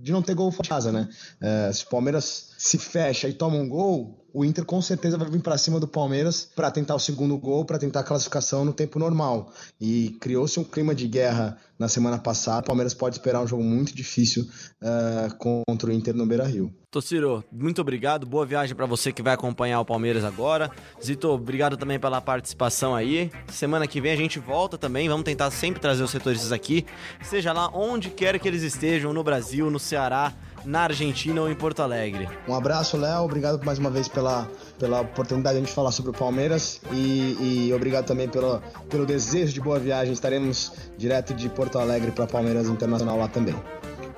de, 0.03 0.13
não 0.13 0.21
ter 0.21 0.35
gol 0.35 0.51
fora 0.51 0.65
de 0.65 0.69
casa, 0.69 0.93
né? 0.93 1.09
É, 1.41 1.73
se 1.73 1.85
o 1.85 1.89
Palmeiras 1.89 2.51
se 2.59 2.77
fecha 2.77 3.29
e 3.29 3.33
toma 3.33 3.57
um 3.57 3.69
gol, 3.69 4.24
o 4.35 4.45
Inter 4.45 4.65
com 4.65 4.83
certeza 4.83 5.17
vai 5.17 5.31
vir 5.31 5.41
para 5.41 5.57
cima 5.57 5.79
do 5.79 5.87
Palmeiras 5.87 6.51
para 6.57 6.69
tentar 6.69 6.97
o 6.97 6.99
segundo 6.99 7.39
gol, 7.39 7.65
para 7.65 7.79
tentar 7.79 8.01
a 8.01 8.03
classificação 8.03 8.65
no 8.65 8.73
tempo 8.73 8.99
normal. 8.99 9.53
E 9.81 10.17
criou-se 10.21 10.59
um 10.59 10.65
clima 10.65 10.93
de 10.93 11.07
guerra 11.07 11.57
na 11.79 11.89
semana 11.89 12.19
passada. 12.19 12.63
O 12.63 12.67
Palmeiras 12.67 12.93
pode 12.93 13.15
esperar 13.15 13.41
um 13.41 13.47
jogo 13.47 13.63
muito 13.63 13.95
difícil 13.95 14.43
uh, 14.83 15.33
contra 15.37 15.89
o 15.89 15.93
Inter 15.93 16.15
no 16.17 16.27
Beira-Rio. 16.27 16.75
Tociro, 16.91 17.45
muito 17.53 17.81
obrigado. 17.81 18.27
Boa 18.27 18.45
viagem 18.45 18.75
para 18.75 18.87
você 18.87 19.13
que 19.13 19.23
vai 19.23 19.35
acompanhar 19.35 19.81
o 19.81 19.85
Palmeiras 19.85 20.25
agora. 20.25 20.69
Zito, 21.03 21.29
obrigado 21.29 21.77
também 21.77 22.01
pela 22.01 22.21
participação 22.21 22.93
aí. 22.93 23.31
Semana 23.53 23.87
que 23.87 24.01
vem 24.01 24.13
a 24.13 24.17
gente 24.17 24.41
volta 24.41 24.77
também. 24.77 25.09
Vamos 25.09 25.25
tentar 25.25 25.53
sempre 25.53 25.81
trazer 25.81 26.03
os 26.03 26.11
setoristas 26.11 26.51
aqui, 26.51 26.85
seja 27.23 27.53
lá 27.53 27.71
onde 27.73 28.11
quer 28.11 28.37
que 28.41 28.49
eles 28.49 28.63
estejam, 28.65 29.13
no 29.13 29.23
Brasil, 29.23 29.71
no 29.71 29.79
Ceará 29.79 30.33
na 30.65 30.83
Argentina 30.83 31.41
ou 31.41 31.51
em 31.51 31.55
Porto 31.55 31.81
Alegre. 31.81 32.29
Um 32.49 32.55
abraço, 32.55 32.97
Léo. 32.97 33.23
Obrigado 33.25 33.65
mais 33.65 33.79
uma 33.79 33.91
vez 33.91 34.09
pela, 34.09 34.49
pela 34.79 35.01
oportunidade 35.01 35.57
de 35.57 35.63
a 35.63 35.67
gente 35.67 35.75
falar 35.75 35.93
sobre 35.93 36.11
o 36.11 36.15
Palmeiras 36.15 36.81
e, 36.93 37.69
e 37.69 37.73
obrigado 37.75 38.07
também 38.07 38.29
pelo, 38.29 38.61
pelo 38.89 39.07
desejo 39.07 39.53
de 39.53 39.61
boa 39.61 39.79
viagem. 39.79 40.13
Estaremos 40.13 40.73
direto 40.97 41.35
de 41.35 41.49
Porto 41.49 41.79
Alegre 41.79 42.11
para 42.11 42.27
Palmeiras 42.27 42.69
Internacional 42.69 43.19
lá 43.19 43.29
também. 43.29 43.55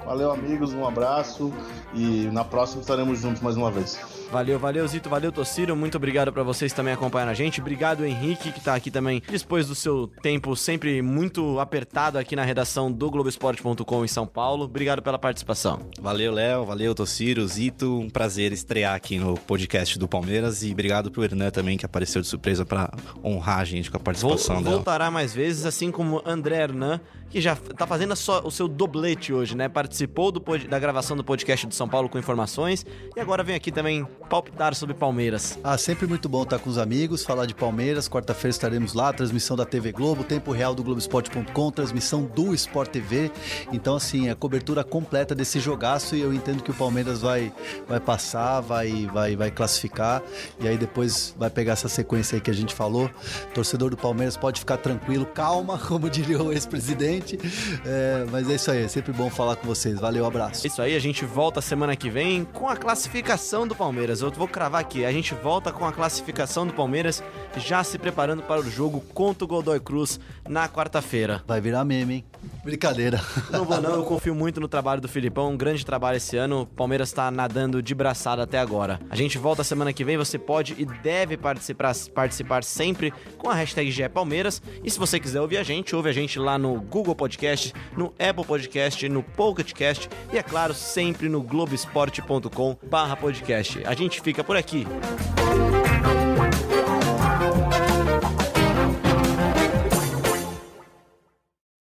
Valeu, 0.05 0.31
amigos. 0.31 0.73
Um 0.73 0.87
abraço 0.87 1.53
e 1.93 2.29
na 2.33 2.45
próxima 2.45 2.81
estaremos 2.81 3.19
juntos 3.19 3.43
mais 3.43 3.57
uma 3.57 3.71
vez. 3.73 3.99
Valeu, 4.31 4.59
valeu, 4.59 4.87
Zito, 4.87 5.09
valeu, 5.09 5.31
Tociro. 5.31 5.77
Muito 5.77 5.97
obrigado 5.97 6.33
para 6.33 6.43
vocês 6.43 6.73
também 6.73 6.93
acompanhando 6.93 7.31
a 7.31 7.35
gente. 7.35 7.61
Obrigado, 7.61 8.05
Henrique, 8.05 8.53
que 8.53 8.61
tá 8.61 8.75
aqui 8.75 8.91
também, 8.91 9.23
depois 9.29 9.67
do 9.67 9.75
seu 9.75 10.09
tempo 10.23 10.57
sempre 10.57 11.01
muito 11.01 11.59
apertado 11.61 12.19
aqui 12.19 12.35
na 12.35 12.45
redação 12.45 12.91
do 12.91 13.11
Globoesporte.com 13.11 14.05
em 14.05 14.09
São 14.09 14.27
Paulo. 14.27 14.65
Obrigado 14.65 15.01
pela 15.01 15.19
participação. 15.19 15.81
Valeu, 16.01 16.33
Léo, 16.33 16.65
valeu, 16.65 16.95
Tociro, 16.95 17.47
Zito. 17.47 18.01
Um 18.01 18.11
prazer 18.11 18.53
estrear 18.53 18.95
aqui 18.95 19.19
no 19.19 19.39
podcast 19.39 19.99
do 19.99 20.09
Palmeiras 20.09 20.62
e 20.62 20.73
obrigado 20.73 21.11
pro 21.11 21.25
Hernan 21.25 21.51
também, 21.51 21.77
que 21.79 21.87
apareceu 21.87 22.21
de 22.21 22.27
surpresa 22.27 22.65
para 22.65 22.91
honrar 23.25 23.61
a 23.61 23.65
gente 23.65 23.91
com 23.91 23.97
a 23.97 24.01
participação 24.01 24.62
dela. 24.62 24.77
Voltará 24.77 25.11
mais 25.11 25.33
vezes, 25.33 25.65
assim 25.65 25.91
como 25.91 26.21
André 26.27 26.57
Hernan, 26.57 27.01
que 27.31 27.41
já 27.41 27.57
tá 27.57 27.87
fazendo 27.87 28.15
só 28.17 28.41
o 28.45 28.51
seu 28.51 28.69
doblete 28.69 29.33
hoje, 29.33 29.57
né? 29.57 29.69
Participou 29.69 30.31
do, 30.31 30.43
da 30.69 30.79
gravação 30.79 31.17
do 31.17 31.25
podcast 31.25 31.67
do 31.67 31.75
São 31.75 31.89
Paulo 31.89 32.09
com 32.09 32.19
informações 32.19 32.85
e 33.15 33.21
agora 33.21 33.43
vem 33.43 33.55
aqui 33.55 33.71
também 33.71 34.07
palpitar 34.27 34.75
sobre 34.75 34.95
Palmeiras. 34.95 35.59
Ah, 35.62 35.79
sempre 35.79 36.07
muito 36.07 36.29
bom 36.29 36.43
estar 36.43 36.59
com 36.59 36.69
os 36.69 36.79
amigos, 36.79 37.25
falar 37.25 37.47
de 37.47 37.55
Palmeiras. 37.55 38.09
Quarta-feira 38.09 38.51
estaremos 38.51 38.93
lá, 38.93 39.12
transmissão 39.12 39.57
da 39.57 39.65
TV 39.65 39.93
Globo, 39.93 40.25
tempo 40.25 40.53
real 40.53 40.75
do 40.75 40.83
Globoesporte.com, 40.83 41.71
transmissão 41.71 42.25
do 42.25 42.55
Sport 42.55 42.91
TV. 42.91 43.31
Então, 43.73 43.97
assim, 43.97 44.29
a 44.29 44.35
cobertura 44.35 44.83
completa 44.85 45.35
desse 45.35 45.61
jogaço 45.61 46.15
e 46.17 46.21
eu 46.21 46.33
entendo 46.33 46.62
que 46.62 46.71
o 46.71 46.75
Palmeiras 46.75 47.23
vai, 47.23 47.53
vai 47.89 48.01
passar, 48.01 48.61
vai, 48.61 49.07
vai, 49.12 49.37
vai 49.37 49.51
classificar 49.51 50.23
e 50.61 50.69
aí 50.69 50.77
depois 50.77 51.35
vai 51.39 51.51
pegar 51.51 51.73
essa 51.73 51.89
sequência 51.89 52.37
aí 52.37 52.41
que 52.41 52.51
a 52.51 52.55
gente 52.55 52.75
falou. 52.75 53.11
Torcedor 53.55 53.91
do 53.91 53.97
Palmeiras 53.97 54.37
pode 54.37 54.61
ficar 54.61 54.77
tranquilo, 54.77 55.27
calma, 55.27 55.79
como 55.87 56.11
diria 56.11 56.43
o 56.43 56.53
ex-presidente. 56.53 57.39
É, 57.85 58.27
mas 58.31 58.49
é 58.51 58.55
isso 58.55 58.71
aí, 58.71 58.85
é 58.85 58.89
sempre 58.89 59.12
bom 59.12 59.31
falar 59.31 59.57
com 59.57 59.67
vocês. 59.67 59.99
Valeu, 60.01 60.27
abraço. 60.27 60.67
É 60.67 60.69
isso 60.69 60.83
aí, 60.83 60.95
a 60.95 61.01
gente 61.01 61.25
volta 61.25 61.61
semana 61.61 61.97
que 61.97 62.11
vem 62.11 62.45
com 62.45 62.69
a 62.69 62.77
classificação 62.77 63.67
do 63.67 63.75
Palmeiras. 63.75 64.15
Palmeiras. 64.16 64.22
Eu 64.22 64.31
vou 64.31 64.48
cravar 64.48 64.81
aqui. 64.81 65.05
A 65.05 65.12
gente 65.12 65.35
volta 65.35 65.72
com 65.72 65.85
a 65.85 65.92
classificação 65.92 66.66
do 66.66 66.72
Palmeiras, 66.72 67.22
já 67.57 67.83
se 67.85 67.98
preparando 67.98 68.42
para 68.42 68.61
o 68.61 68.70
jogo 68.70 69.00
contra 69.12 69.44
o 69.44 69.48
Godoy 69.48 69.81
Cruz 69.81 70.18
na 70.48 70.68
quarta-feira. 70.68 71.42
Vai 71.46 71.61
virar 71.61 71.85
meme, 71.85 72.14
hein? 72.14 72.24
Brincadeira. 72.64 73.20
Não 73.50 73.64
vou 73.64 73.81
não, 73.81 73.94
eu 73.94 74.05
confio 74.05 74.35
muito 74.35 74.61
no 74.61 74.68
trabalho 74.68 75.00
do 75.00 75.09
Filipão, 75.09 75.52
um 75.52 75.57
grande 75.57 75.85
trabalho 75.85 76.16
esse 76.16 76.37
ano. 76.37 76.62
O 76.62 76.66
Palmeiras 76.66 77.12
tá 77.12 77.31
nadando 77.31 77.83
de 77.83 77.94
braçada 77.94 78.42
até 78.42 78.59
agora. 78.59 79.00
A 79.11 79.16
gente 79.16 79.38
volta 79.38 79.62
semana 79.62 79.92
que 79.92 80.05
vem, 80.05 80.16
você 80.16 80.38
pode 80.38 80.74
e 80.79 80.85
deve 80.85 81.37
participar, 81.37 81.94
participar 82.14 82.64
sempre 82.64 83.12
com 83.38 83.48
a 83.48 83.55
hashtag 83.55 83.90
GE 83.90 84.09
Palmeiras. 84.09 84.62
E 84.83 84.90
se 84.90 84.98
você 84.98 85.20
quiser 85.20 85.40
ouvir 85.40 85.59
a 85.59 85.62
gente, 85.62 85.94
ouve 85.94 86.09
a 86.09 86.12
gente 86.12 86.38
lá 86.38 86.59
no 86.59 86.81
Google 86.81 87.14
Podcast, 87.14 87.72
no 87.96 88.12
Apple 88.18 88.44
Podcast, 88.44 89.09
no 89.09 89.22
Pocket 89.22 89.72
Cast 89.72 90.09
e, 90.33 90.38
é 90.38 90.42
claro, 90.42 90.74
sempre 90.74 91.29
no 91.29 91.42
globesport.com 91.42 92.76
barra 92.88 93.16
podcast 93.16 93.81
gente 94.07 94.21
fica 94.21 94.45
por 94.45 94.57
aqui. 94.57 94.87